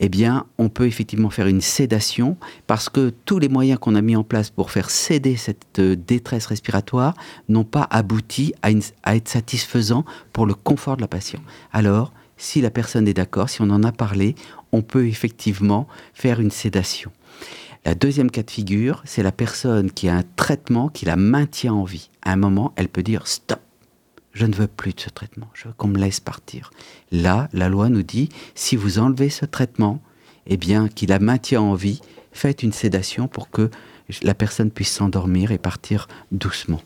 eh 0.00 0.10
on 0.58 0.68
peut 0.68 0.86
effectivement 0.86 1.30
faire 1.30 1.46
une 1.46 1.60
sédation 1.60 2.36
parce 2.66 2.88
que 2.88 3.12
tous 3.24 3.38
les 3.38 3.48
moyens 3.48 3.78
qu'on 3.78 3.94
a 3.94 4.02
mis 4.02 4.16
en 4.16 4.24
place 4.24 4.50
pour 4.50 4.70
faire 4.70 4.90
céder 4.90 5.36
cette 5.36 5.78
euh, 5.78 5.96
détresse 5.96 6.46
respiratoire 6.46 7.14
n'ont 7.48 7.64
pas 7.64 7.86
abouti 7.90 8.52
à, 8.62 8.68
à 9.02 9.16
être 9.16 9.28
satisfaisants 9.28 10.04
pour 10.32 10.46
le 10.46 10.54
confort 10.54 10.96
de 10.96 11.02
la 11.02 11.08
patient. 11.08 11.40
Alors, 11.72 12.12
si 12.36 12.60
la 12.60 12.70
personne 12.70 13.06
est 13.06 13.14
d'accord, 13.14 13.50
si 13.50 13.60
on 13.60 13.70
en 13.70 13.82
a 13.82 13.92
parlé, 13.92 14.34
on 14.72 14.82
peut 14.82 15.06
effectivement 15.06 15.86
faire 16.14 16.40
une 16.40 16.50
sédation. 16.50 17.10
La 17.84 17.94
deuxième 17.94 18.30
cas 18.30 18.42
de 18.42 18.50
figure, 18.50 19.02
c'est 19.04 19.22
la 19.22 19.32
personne 19.32 19.90
qui 19.90 20.08
a 20.08 20.14
un 20.14 20.24
traitement 20.36 20.88
qui 20.88 21.06
la 21.06 21.16
maintient 21.16 21.72
en 21.72 21.84
vie. 21.84 22.10
À 22.22 22.32
un 22.32 22.36
moment, 22.36 22.72
elle 22.76 22.88
peut 22.88 23.02
dire 23.02 23.26
stop, 23.26 23.60
je 24.32 24.46
ne 24.46 24.54
veux 24.54 24.66
plus 24.66 24.92
de 24.92 25.00
ce 25.00 25.10
traitement, 25.10 25.48
je 25.54 25.68
veux 25.68 25.74
qu'on 25.74 25.88
me 25.88 25.98
laisse 25.98 26.20
partir. 26.20 26.70
Là, 27.10 27.48
la 27.52 27.68
loi 27.68 27.88
nous 27.88 28.02
dit, 28.02 28.28
si 28.54 28.76
vous 28.76 28.98
enlevez 28.98 29.30
ce 29.30 29.44
traitement, 29.44 30.00
eh 30.46 30.56
bien, 30.56 30.88
qui 30.88 31.06
la 31.06 31.18
maintient 31.18 31.60
en 31.60 31.74
vie, 31.74 32.00
faites 32.32 32.62
une 32.62 32.72
sédation 32.72 33.28
pour 33.28 33.50
que 33.50 33.70
la 34.22 34.34
personne 34.34 34.70
puisse 34.70 34.92
s'endormir 34.92 35.52
et 35.52 35.58
partir 35.58 36.08
doucement. 36.32 36.80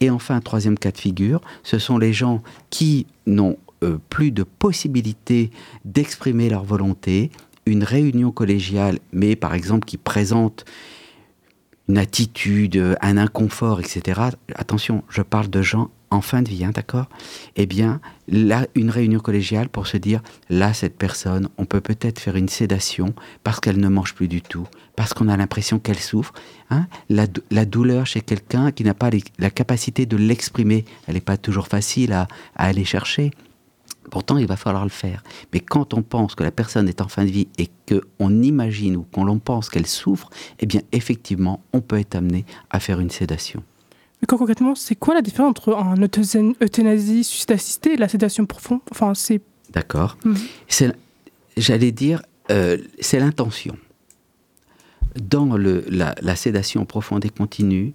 Et 0.00 0.10
enfin, 0.10 0.40
troisième 0.40 0.78
cas 0.78 0.92
de 0.92 0.98
figure, 0.98 1.40
ce 1.62 1.78
sont 1.78 1.98
les 1.98 2.12
gens 2.12 2.42
qui 2.70 3.06
n'ont 3.26 3.56
euh, 3.82 3.98
plus 4.10 4.30
de 4.30 4.42
possibilité 4.42 5.50
d'exprimer 5.84 6.48
leur 6.50 6.64
volonté, 6.64 7.30
une 7.66 7.84
réunion 7.84 8.30
collégiale, 8.30 8.98
mais 9.12 9.36
par 9.36 9.54
exemple 9.54 9.86
qui 9.86 9.96
présente 9.96 10.64
une 11.88 11.98
attitude, 11.98 12.76
euh, 12.76 12.94
un 13.00 13.16
inconfort, 13.16 13.80
etc. 13.80 14.20
Attention, 14.54 15.02
je 15.08 15.22
parle 15.22 15.50
de 15.50 15.62
gens 15.62 15.90
en 16.10 16.20
fin 16.20 16.42
de 16.42 16.48
vie, 16.48 16.64
hein, 16.64 16.72
d'accord? 16.74 17.06
Eh 17.56 17.66
bien, 17.66 18.00
là, 18.28 18.66
une 18.74 18.90
réunion 18.90 19.20
collégiale 19.20 19.68
pour 19.68 19.86
se 19.86 19.96
dire, 19.96 20.20
là, 20.48 20.72
cette 20.74 20.98
personne, 20.98 21.48
on 21.56 21.64
peut 21.64 21.80
peut-être 21.80 22.18
faire 22.18 22.36
une 22.36 22.48
sédation 22.48 23.14
parce 23.44 23.60
qu'elle 23.60 23.78
ne 23.78 23.88
mange 23.88 24.14
plus 24.14 24.26
du 24.28 24.42
tout, 24.42 24.66
parce 24.96 25.14
qu'on 25.14 25.28
a 25.28 25.36
l'impression 25.36 25.78
qu'elle 25.78 25.98
souffre. 26.00 26.32
hein? 26.70 26.86
la, 27.08 27.26
dou- 27.26 27.42
la 27.50 27.64
douleur 27.64 28.06
chez 28.06 28.20
quelqu'un 28.20 28.72
qui 28.72 28.82
n'a 28.84 28.94
pas 28.94 29.10
la 29.38 29.50
capacité 29.50 30.04
de 30.06 30.16
l'exprimer, 30.16 30.84
elle 31.06 31.14
n'est 31.14 31.20
pas 31.20 31.36
toujours 31.36 31.68
facile 31.68 32.12
à, 32.12 32.26
à 32.56 32.64
aller 32.66 32.84
chercher. 32.84 33.30
Pourtant, 34.10 34.38
il 34.38 34.46
va 34.48 34.56
falloir 34.56 34.82
le 34.82 34.90
faire. 34.90 35.22
Mais 35.52 35.60
quand 35.60 35.94
on 35.94 36.02
pense 36.02 36.34
que 36.34 36.42
la 36.42 36.50
personne 36.50 36.88
est 36.88 37.00
en 37.00 37.06
fin 37.06 37.24
de 37.24 37.30
vie 37.30 37.46
et 37.58 37.68
qu'on 37.88 38.42
imagine 38.42 38.96
ou 38.96 39.02
qu'on 39.02 39.22
l'on 39.24 39.38
pense 39.38 39.68
qu'elle 39.70 39.86
souffre, 39.86 40.28
eh 40.58 40.66
bien, 40.66 40.80
effectivement, 40.90 41.62
on 41.72 41.80
peut 41.80 41.98
être 42.00 42.16
amené 42.16 42.44
à 42.70 42.80
faire 42.80 42.98
une 42.98 43.10
sédation. 43.10 43.62
Mais 44.22 44.26
concrètement, 44.26 44.74
c'est 44.74 44.94
quoi 44.96 45.14
la 45.14 45.22
différence 45.22 45.50
entre 45.50 45.74
un 45.74 45.94
euthanasie, 46.02 47.24
suicide 47.24 47.52
assisté 47.52 47.94
et 47.94 47.96
la 47.96 48.08
sédation 48.08 48.44
profonde? 48.46 48.80
Enfin, 48.90 49.14
c'est. 49.14 49.40
D'accord. 49.72 50.16
C'est- 50.68 50.94
J'allais 51.56 51.92
dire, 51.92 52.22
euh, 52.50 52.78
c'est 53.00 53.18
l'intention. 53.18 53.76
Dans 55.20 55.56
le, 55.56 55.84
la, 55.88 56.14
la 56.22 56.36
sédation 56.36 56.84
profonde 56.86 57.24
et 57.24 57.28
continue, 57.30 57.92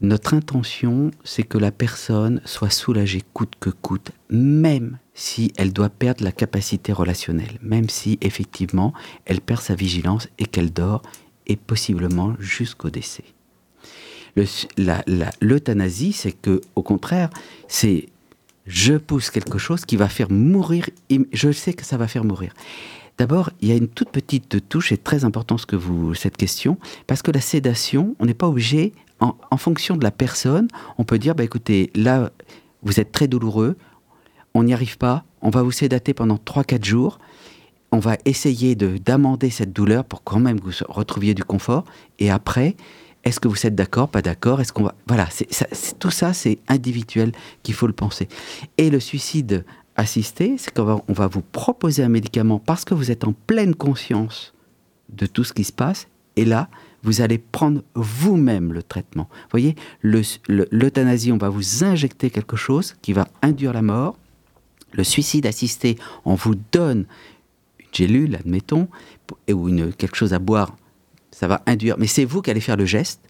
notre 0.00 0.34
intention, 0.34 1.12
c'est 1.22 1.44
que 1.44 1.58
la 1.58 1.70
personne 1.70 2.40
soit 2.44 2.70
soulagée 2.70 3.22
coûte 3.32 3.52
que 3.60 3.70
coûte, 3.70 4.10
même 4.30 4.98
si 5.14 5.52
elle 5.56 5.72
doit 5.72 5.88
perdre 5.90 6.24
la 6.24 6.32
capacité 6.32 6.92
relationnelle, 6.92 7.58
même 7.62 7.88
si 7.88 8.18
effectivement 8.20 8.92
elle 9.26 9.40
perd 9.40 9.60
sa 9.60 9.76
vigilance 9.76 10.28
et 10.38 10.46
qu'elle 10.46 10.72
dort, 10.72 11.02
et 11.46 11.54
possiblement 11.56 12.34
jusqu'au 12.40 12.90
décès. 12.90 13.24
Le- 14.36 14.46
L'euthanasie, 15.40 16.12
c'est 16.12 16.32
que, 16.32 16.60
au 16.76 16.82
contraire, 16.82 17.30
c'est 17.68 18.08
je 18.66 18.94
pousse 18.94 19.30
quelque 19.30 19.58
chose 19.58 19.84
qui 19.84 19.96
va 19.96 20.08
faire 20.08 20.30
mourir, 20.30 20.88
je 21.32 21.50
sais 21.52 21.72
que 21.74 21.84
ça 21.84 21.96
va 21.96 22.06
faire 22.06 22.24
mourir. 22.24 22.52
D'abord, 23.18 23.50
il 23.60 23.68
y 23.68 23.72
a 23.72 23.74
une 23.74 23.88
toute 23.88 24.10
petite 24.10 24.68
touche, 24.68 24.92
et 24.92 24.96
très 24.96 25.24
important 25.24 25.58
ce 25.58 25.66
que 25.66 25.76
vous, 25.76 26.14
cette 26.14 26.36
question, 26.36 26.78
parce 27.06 27.22
que 27.22 27.30
la 27.32 27.40
sédation, 27.40 28.14
on 28.20 28.26
n'est 28.26 28.34
pas 28.34 28.48
obligé, 28.48 28.92
en, 29.20 29.36
en 29.50 29.56
fonction 29.56 29.96
de 29.96 30.04
la 30.04 30.10
personne, 30.12 30.68
on 30.96 31.04
peut 31.04 31.18
dire, 31.18 31.34
bah, 31.34 31.44
écoutez, 31.44 31.90
là, 31.94 32.30
vous 32.82 33.00
êtes 33.00 33.12
très 33.12 33.26
douloureux, 33.28 33.76
on 34.54 34.62
n'y 34.64 34.72
arrive 34.72 34.96
pas, 34.96 35.24
on 35.42 35.50
va 35.50 35.62
vous 35.62 35.72
sédater 35.72 36.14
pendant 36.14 36.36
3-4 36.36 36.84
jours, 36.84 37.18
on 37.90 37.98
va 37.98 38.16
essayer 38.24 38.74
de- 38.76 38.96
d'amender 38.96 39.50
cette 39.50 39.72
douleur 39.72 40.04
pour 40.04 40.22
quand 40.24 40.38
même 40.40 40.60
que 40.60 40.66
vous 40.66 40.72
retrouviez 40.88 41.34
du 41.34 41.44
confort, 41.44 41.84
et 42.20 42.30
après, 42.30 42.76
est-ce 43.24 43.38
que 43.40 43.48
vous 43.48 43.66
êtes 43.66 43.74
d'accord, 43.74 44.08
pas 44.08 44.22
d'accord 44.22 44.60
Est-ce 44.60 44.72
qu'on 44.72 44.84
va 44.84 44.94
voilà, 45.06 45.28
tout 45.98 46.10
ça 46.10 46.32
c'est 46.32 46.58
individuel 46.68 47.32
qu'il 47.62 47.74
faut 47.74 47.86
le 47.86 47.92
penser. 47.92 48.28
Et 48.78 48.90
le 48.90 49.00
suicide 49.00 49.64
assisté, 49.96 50.56
c'est 50.58 50.72
qu'on 50.74 50.84
va, 50.84 51.02
on 51.08 51.12
va 51.12 51.26
vous 51.26 51.42
proposer 51.42 52.02
un 52.02 52.08
médicament 52.08 52.58
parce 52.58 52.84
que 52.84 52.94
vous 52.94 53.10
êtes 53.10 53.24
en 53.24 53.32
pleine 53.32 53.74
conscience 53.74 54.54
de 55.10 55.26
tout 55.26 55.44
ce 55.44 55.52
qui 55.52 55.64
se 55.64 55.72
passe, 55.72 56.08
et 56.36 56.44
là 56.44 56.68
vous 57.04 57.20
allez 57.20 57.36
prendre 57.38 57.82
vous-même 57.94 58.72
le 58.72 58.82
traitement. 58.82 59.24
Vous 59.30 59.48
voyez, 59.50 59.74
le- 60.02 60.22
le- 60.48 60.68
l'euthanasie, 60.70 61.32
on 61.32 61.36
va 61.36 61.48
vous 61.48 61.82
injecter 61.84 62.30
quelque 62.30 62.54
chose 62.56 62.94
qui 63.02 63.12
va 63.12 63.26
induire 63.42 63.72
la 63.72 63.82
mort. 63.82 64.16
Le 64.92 65.02
suicide 65.04 65.46
assisté, 65.46 65.96
on 66.24 66.34
vous 66.36 66.54
donne 66.70 67.06
une 67.80 67.86
gélule, 67.92 68.36
admettons, 68.36 68.86
et- 69.48 69.52
ou 69.52 69.68
une, 69.68 69.92
quelque 69.92 70.14
chose 70.16 70.32
à 70.32 70.38
boire, 70.38 70.76
ça 71.42 71.48
va 71.48 71.60
induire, 71.66 71.96
mais 71.98 72.06
c'est 72.06 72.24
vous 72.24 72.40
qui 72.40 72.52
allez 72.52 72.60
faire 72.60 72.76
le 72.76 72.86
geste. 72.86 73.20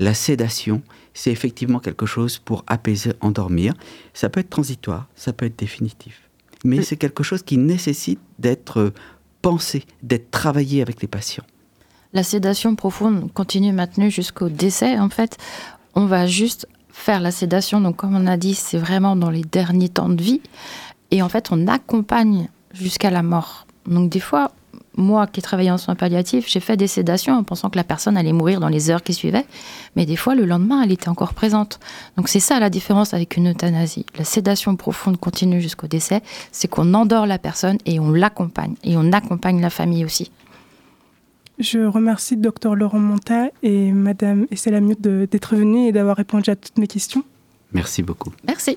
La 0.00 0.14
sédation, 0.14 0.82
c'est 1.14 1.30
effectivement 1.30 1.78
quelque 1.78 2.06
chose 2.06 2.40
pour 2.40 2.64
apaiser, 2.66 3.12
endormir. 3.20 3.74
Ça 4.14 4.28
peut 4.28 4.40
être 4.40 4.50
transitoire, 4.50 5.06
ça 5.14 5.32
peut 5.32 5.46
être 5.46 5.56
définitif. 5.56 6.28
Mais 6.64 6.82
c'est 6.82 6.96
quelque 6.96 7.22
chose 7.22 7.44
qui 7.44 7.58
nécessite 7.58 8.18
d'être 8.40 8.80
euh, 8.80 8.94
pensé, 9.42 9.84
d'être 10.02 10.32
travaillé 10.32 10.82
avec 10.82 11.02
les 11.02 11.06
patients. 11.06 11.44
La 12.12 12.24
sédation 12.24 12.74
profonde 12.74 13.32
continue 13.32 13.72
maintenue 13.72 14.10
jusqu'au 14.10 14.48
décès. 14.48 14.98
En 14.98 15.08
fait, 15.08 15.38
on 15.94 16.06
va 16.06 16.26
juste 16.26 16.66
faire 16.88 17.20
la 17.20 17.30
sédation. 17.30 17.80
Donc, 17.80 17.94
comme 17.94 18.16
on 18.16 18.26
a 18.26 18.36
dit, 18.36 18.56
c'est 18.56 18.76
vraiment 18.76 19.14
dans 19.14 19.30
les 19.30 19.42
derniers 19.42 19.88
temps 19.88 20.08
de 20.08 20.20
vie. 20.20 20.40
Et 21.12 21.22
en 21.22 21.28
fait, 21.28 21.52
on 21.52 21.68
accompagne 21.68 22.48
jusqu'à 22.74 23.10
la 23.12 23.22
mort. 23.22 23.68
Donc, 23.86 24.10
des 24.10 24.18
fois, 24.18 24.50
moi 24.96 25.26
qui 25.26 25.40
ai 25.40 25.42
travaillé 25.42 25.70
en 25.70 25.78
soins 25.78 25.94
palliatifs, 25.94 26.46
j'ai 26.48 26.60
fait 26.60 26.76
des 26.76 26.86
sédations 26.86 27.34
en 27.34 27.42
pensant 27.44 27.70
que 27.70 27.76
la 27.78 27.84
personne 27.84 28.16
allait 28.16 28.32
mourir 28.32 28.60
dans 28.60 28.68
les 28.68 28.90
heures 28.90 29.02
qui 29.02 29.14
suivaient. 29.14 29.46
Mais 29.96 30.04
des 30.06 30.16
fois, 30.16 30.34
le 30.34 30.44
lendemain, 30.44 30.82
elle 30.82 30.92
était 30.92 31.08
encore 31.08 31.32
présente. 31.34 31.80
Donc, 32.16 32.28
c'est 32.28 32.40
ça 32.40 32.60
la 32.60 32.68
différence 32.70 33.14
avec 33.14 33.36
une 33.36 33.50
euthanasie. 33.50 34.04
La 34.18 34.24
sédation 34.24 34.76
profonde 34.76 35.16
continue 35.18 35.60
jusqu'au 35.60 35.86
décès. 35.86 36.20
C'est 36.52 36.68
qu'on 36.68 36.92
endort 36.94 37.26
la 37.26 37.38
personne 37.38 37.78
et 37.86 37.98
on 38.00 38.10
l'accompagne. 38.12 38.74
Et 38.84 38.96
on 38.96 39.12
accompagne 39.12 39.60
la 39.60 39.70
famille 39.70 40.04
aussi. 40.04 40.30
Je 41.58 41.78
remercie 41.80 42.36
Dr 42.36 42.74
Laurent 42.74 42.98
Monta 42.98 43.48
et 43.62 43.92
Madame 43.92 44.46
Estelle 44.50 44.74
Amiot 44.74 44.96
de- 44.98 45.28
d'être 45.30 45.54
venus 45.54 45.88
et 45.88 45.92
d'avoir 45.92 46.16
répondu 46.16 46.50
à 46.50 46.56
toutes 46.56 46.78
mes 46.78 46.86
questions. 46.86 47.22
Merci 47.72 48.02
beaucoup. 48.02 48.32
Merci. 48.46 48.76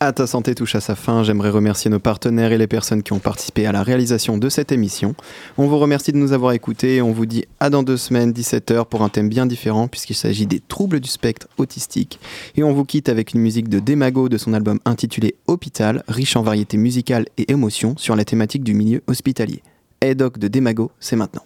À 0.00 0.12
ta 0.12 0.28
santé 0.28 0.54
touche 0.54 0.76
à 0.76 0.80
sa 0.80 0.94
fin. 0.94 1.24
J'aimerais 1.24 1.50
remercier 1.50 1.90
nos 1.90 1.98
partenaires 1.98 2.52
et 2.52 2.58
les 2.58 2.68
personnes 2.68 3.02
qui 3.02 3.12
ont 3.12 3.18
participé 3.18 3.66
à 3.66 3.72
la 3.72 3.82
réalisation 3.82 4.38
de 4.38 4.48
cette 4.48 4.70
émission. 4.70 5.16
On 5.56 5.66
vous 5.66 5.76
remercie 5.76 6.12
de 6.12 6.16
nous 6.18 6.32
avoir 6.32 6.52
écoutés 6.52 6.96
et 6.96 7.02
on 7.02 7.10
vous 7.10 7.26
dit 7.26 7.46
à 7.58 7.68
dans 7.68 7.82
deux 7.82 7.96
semaines, 7.96 8.30
17h, 8.30 8.84
pour 8.84 9.02
un 9.02 9.08
thème 9.08 9.28
bien 9.28 9.44
différent 9.44 9.88
puisqu'il 9.88 10.14
s'agit 10.14 10.46
des 10.46 10.60
troubles 10.60 11.00
du 11.00 11.08
spectre 11.08 11.48
autistique. 11.58 12.20
Et 12.56 12.62
on 12.62 12.72
vous 12.72 12.84
quitte 12.84 13.08
avec 13.08 13.34
une 13.34 13.40
musique 13.40 13.68
de 13.68 13.80
Demago 13.80 14.28
de 14.28 14.38
son 14.38 14.52
album 14.52 14.78
intitulé 14.84 15.34
Hôpital, 15.48 16.04
riche 16.06 16.36
en 16.36 16.42
variétés 16.42 16.76
musicales 16.76 17.26
et 17.36 17.50
émotions 17.50 17.96
sur 17.96 18.14
la 18.14 18.24
thématique 18.24 18.62
du 18.62 18.74
milieu 18.74 19.02
hospitalier. 19.08 19.64
Hey 20.00 20.14
de 20.14 20.28
Demago, 20.46 20.92
c'est 21.00 21.16
maintenant. 21.16 21.42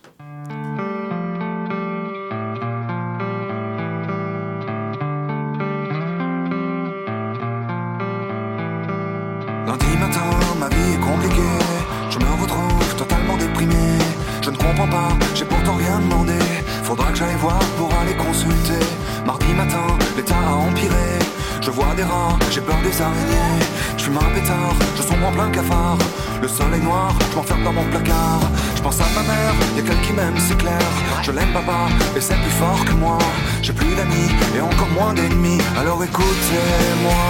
Faudra 16.83 17.11
que 17.11 17.19
j'aille 17.19 17.37
voir 17.41 17.59
pour 17.79 17.91
aller 18.01 18.15
consulter. 18.15 18.85
Mardi 19.27 19.53
matin, 19.55 19.87
l'état 20.17 20.35
a 20.37 20.55
empiré. 20.55 21.19
Je 21.61 21.71
vois 21.71 21.95
des 21.95 22.03
rats, 22.03 22.37
j'ai 22.51 22.61
peur 22.61 22.77
des 22.83 23.01
araignées. 23.01 23.61
Je 23.97 24.05
fume 24.05 24.17
un 24.17 24.31
pétard, 24.35 24.75
je 24.97 25.03
sombre 25.03 25.29
en 25.29 25.33
plein 25.33 25.51
cafard. 25.51 25.99
Le 26.43 26.49
sol 26.49 26.75
est 26.75 26.85
noir, 26.85 27.15
je 27.31 27.37
m'enferme 27.37 27.65
dans 27.65 27.73
mon 27.73 27.85
placard. 27.85 28.41
Je 28.75 28.83
pense 28.83 29.01
à 29.01 29.05
ma 29.15 29.23
mère, 29.23 29.55
y'a 29.77 29.83
qu'elle 29.83 30.01
qui 30.01 30.13
m'aime, 30.13 30.35
c'est 30.39 30.59
clair. 30.59 30.87
Je 31.23 31.31
l'aime 31.31 31.53
papa, 31.53 31.89
et 32.17 32.21
c'est 32.21 32.35
plus 32.35 32.57
fort 32.63 32.85
que 32.85 32.93
moi. 32.93 33.19
J'ai 33.63 33.73
plus 33.73 33.95
d'amis, 33.95 34.31
et 34.57 34.61
encore 34.61 34.91
moins 34.99 35.15
d'ennemis. 35.15 35.61
Alors 35.79 36.03
écoutez-moi, 36.03 37.25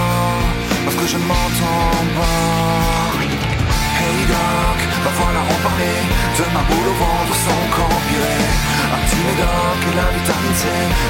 parce 0.83 0.95
que 0.97 1.07
je 1.07 1.17
ne 1.17 1.25
m'entends 1.25 2.05
pas. 2.17 3.02
Hey 4.03 4.19
doc, 4.27 4.79
va 5.05 5.11
falloir 5.15 5.45
en 5.47 5.59
De 6.37 6.45
ma 6.55 6.63
boule 6.67 6.89
au 6.91 6.97
ventre 6.99 7.35
sans 7.45 7.63
empirer 7.95 8.41
Un 8.93 8.99
petit 9.03 9.21
médoc 9.27 9.79
et 9.89 9.95
la 9.95 10.07
vitamine 10.11 10.57
C 10.59 10.65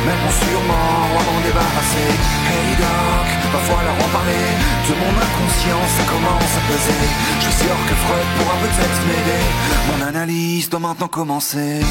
Mettront 0.06 0.36
sûrement 0.46 1.10
à 1.18 1.22
m'en 1.26 1.40
débarrasser. 1.42 2.12
Hey 2.54 2.72
doc, 2.78 3.28
va 3.54 3.62
falloir 3.70 3.98
en 3.98 4.10
parler. 4.14 4.46
De 4.88 4.94
mon 5.02 5.14
inconscience, 5.26 5.92
ça 5.98 6.06
commence 6.14 6.54
à 6.60 6.64
peser. 6.70 7.04
Je 7.40 7.46
suis 7.50 7.58
sûr 7.66 7.78
que 7.88 7.96
Freud 8.04 8.28
pourra 8.38 8.56
peut-être 8.62 9.00
m'aider. 9.08 9.46
Mon 9.90 10.00
analyse 10.06 10.70
doit 10.70 10.80
maintenant 10.80 11.08
commencer 11.08 11.82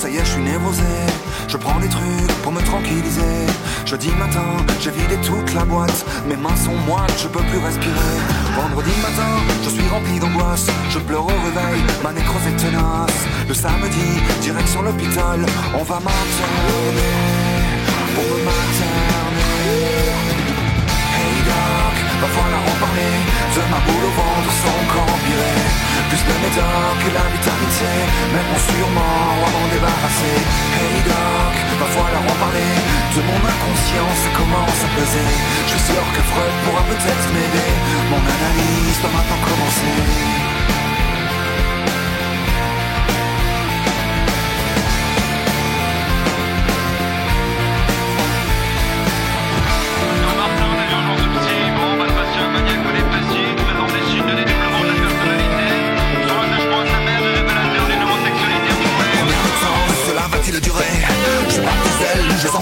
ça 0.00 0.08
y 0.08 0.16
est, 0.16 0.24
je 0.24 0.32
suis 0.32 0.42
névrosé. 0.42 0.82
Je 1.46 1.56
prends 1.58 1.78
des 1.78 1.88
trucs 1.88 2.32
pour 2.42 2.52
me 2.52 2.62
tranquilliser. 2.62 3.36
Jeudi 3.84 4.08
matin, 4.18 4.48
j'ai 4.80 4.90
vidé 4.90 5.16
toute 5.22 5.52
la 5.52 5.64
boîte. 5.64 6.06
Mes 6.26 6.36
mains 6.36 6.56
sont 6.56 6.76
moites, 6.88 7.12
je 7.22 7.28
peux 7.28 7.44
plus 7.50 7.58
respirer. 7.58 8.16
Vendredi 8.56 8.94
matin, 9.02 9.32
je 9.62 9.68
suis 9.68 9.88
rempli 9.88 10.18
d'angoisse. 10.18 10.68
Je 10.88 10.98
pleure 11.00 11.24
au 11.24 11.38
réveil, 11.48 11.82
ma 12.02 12.12
nécrose 12.12 12.46
est 12.48 12.56
tenace. 12.56 13.20
Le 13.46 13.54
samedi, 13.54 14.08
direction 14.40 14.80
l'hôpital, 14.80 15.38
on 15.78 15.82
va 15.82 15.96
m'interner. 15.96 16.90
Pour 18.14 18.36
me. 18.46 19.29
Hey 22.20 22.26
doc, 22.26 22.28
va 22.28 22.42
falloir 22.42 22.60
en 22.60 22.76
parler 22.84 23.16
De 23.54 23.62
ma 23.72 23.80
boule 23.80 24.04
au 24.04 24.12
ventre 24.12 24.52
sans 24.60 24.76
encore 24.84 25.08
empirer 25.08 25.56
Plus 26.08 26.22
de 26.28 26.34
médoc 26.44 26.98
et 27.08 27.12
la 27.16 27.24
vitamine 27.32 27.72
C 27.72 27.84
Mettront 28.32 28.60
sûrement 28.60 29.40
à 29.40 29.48
m'en 29.48 29.66
débarrasser 29.72 30.38
Hey 30.76 31.00
doc, 31.00 31.54
va 31.80 31.86
falloir 31.86 32.20
en 32.20 32.36
parler 32.44 32.72
De 33.16 33.20
mon 33.24 33.40
inconscience, 33.40 34.20
ça 34.20 34.30
commence 34.36 34.80
à 34.84 34.90
peser 35.00 35.28
Je 35.64 35.70
suis 35.70 35.84
sûr 35.92 36.04
que 36.12 36.20
pourra 36.64 36.82
peut-être 36.92 37.26
m'aider. 37.32 37.72
Mon 38.10 38.20
analyse 38.20 39.00
doit 39.00 39.14
maintenant 39.16 39.40
commencer 39.40 40.49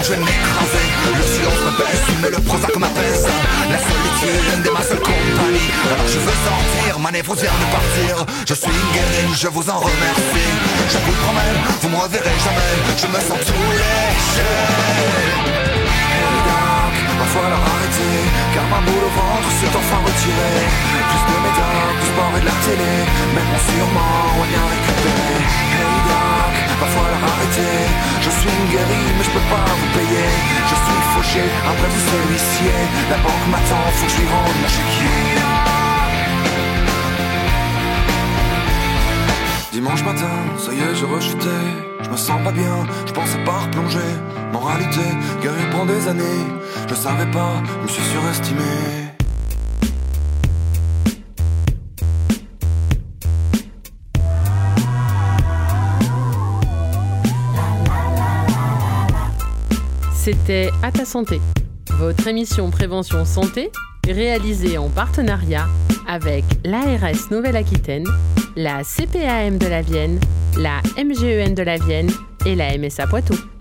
je 0.09 0.13
vais 0.15 0.19
m'écraser 0.19 0.87
Le 1.17 1.23
silence 1.23 1.61
me 1.65 1.71
baisse, 1.77 2.07
mais 2.21 2.29
le 2.29 2.37
Prozac 2.41 2.75
m'apaise 2.77 3.27
La 3.69 3.77
solitude 3.77 4.65
est 4.65 4.71
ma 4.71 4.81
seule 4.81 4.99
compagnie 4.99 5.69
Alors 5.91 6.07
je 6.07 6.19
veux 6.19 6.39
sortir, 6.47 6.99
ma 6.99 7.11
névrose 7.11 7.41
vient 7.41 7.51
de 7.51 7.71
partir. 7.71 8.25
Je 8.47 8.53
suis 8.53 8.71
guéri, 8.93 9.33
je 9.35 9.47
vous 9.47 9.69
en 9.69 9.77
remercie. 9.77 10.49
Je 10.89 10.97
vous 10.97 11.11
promets, 11.23 11.55
vous 11.81 11.89
me 11.89 11.97
reverrez 11.97 12.37
jamais. 12.45 12.73
Je 12.97 13.07
me 13.07 13.19
sens 13.19 13.39
Hey 15.91 16.33
doc, 16.45 16.68
va 17.19 17.25
falloir 17.33 17.61
arrêter. 17.73 18.17
Car 18.53 18.65
ma 18.71 18.79
boule 18.85 19.05
au 19.09 19.13
ventre 19.19 19.49
s'est 19.59 19.73
enfin 19.79 19.99
retirée. 20.07 20.63
Plus 21.09 21.23
de 21.29 21.35
médocs, 21.43 21.97
du 21.99 22.07
sport 22.11 22.33
et 22.37 22.41
de 22.43 22.47
la 22.51 22.57
télé. 22.65 22.93
Mettront 23.35 23.63
sûrement 23.67 24.17
à 24.41 24.45
bien 24.51 24.65
récupérer. 24.73 25.39
Hey 25.75 25.97
doc, 26.07 26.53
va 26.81 26.87
falloir 26.95 27.23
arrêter. 27.31 27.75
Je 28.25 28.31
suis 28.39 28.59
guéri 28.71 29.01
mais 29.15 29.25
je 29.27 29.31
peux 29.35 29.47
pas 29.51 29.67
vous 29.79 29.91
payer. 29.97 30.27
Je 30.69 30.75
suis 30.83 31.01
fauché, 31.13 31.43
après 31.69 31.89
vous 31.93 32.03
c'est 32.07 33.09
La 33.11 33.17
banque 33.25 33.47
m'attend, 33.51 33.83
faut 33.95 34.05
que 34.05 34.11
je 34.11 34.17
lui 34.21 34.27
rende 34.33 34.57
mon 34.61 35.58
Dimanche 39.79 40.03
matin, 40.03 40.27
ça 40.57 40.73
y 40.73 40.79
est, 40.79 41.05
rechutais. 41.05 41.47
Je 42.01 42.09
me 42.09 42.17
sens 42.17 42.43
pas 42.43 42.51
bien, 42.51 42.85
je 43.07 43.13
pensais 43.13 43.41
pas 43.45 43.59
replonger. 43.59 43.99
Moralité, 44.51 44.99
guérir 45.41 45.69
prend 45.69 45.85
des 45.85 46.05
années. 46.05 46.43
Je 46.89 46.93
savais 46.93 47.31
pas, 47.31 47.63
je 47.77 47.83
me 47.83 47.87
suis 47.87 48.03
surestimé. 48.03 48.59
C'était 60.13 60.71
À 60.83 60.91
ta 60.91 61.05
santé, 61.05 61.39
votre 61.91 62.27
émission 62.27 62.69
prévention 62.69 63.23
santé 63.23 63.71
réalisée 64.05 64.77
en 64.77 64.89
partenariat 64.89 65.67
avec 66.05 66.43
l'ARS 66.65 67.31
Nouvelle-Aquitaine, 67.31 68.03
la 68.55 68.83
CPAM 68.83 69.57
de 69.57 69.67
la 69.67 69.81
Vienne, 69.81 70.19
la 70.57 70.81
MGEN 70.97 71.53
de 71.53 71.63
la 71.63 71.77
Vienne 71.77 72.11
et 72.45 72.55
la 72.55 72.77
MSA 72.77 73.07
Poitou. 73.07 73.58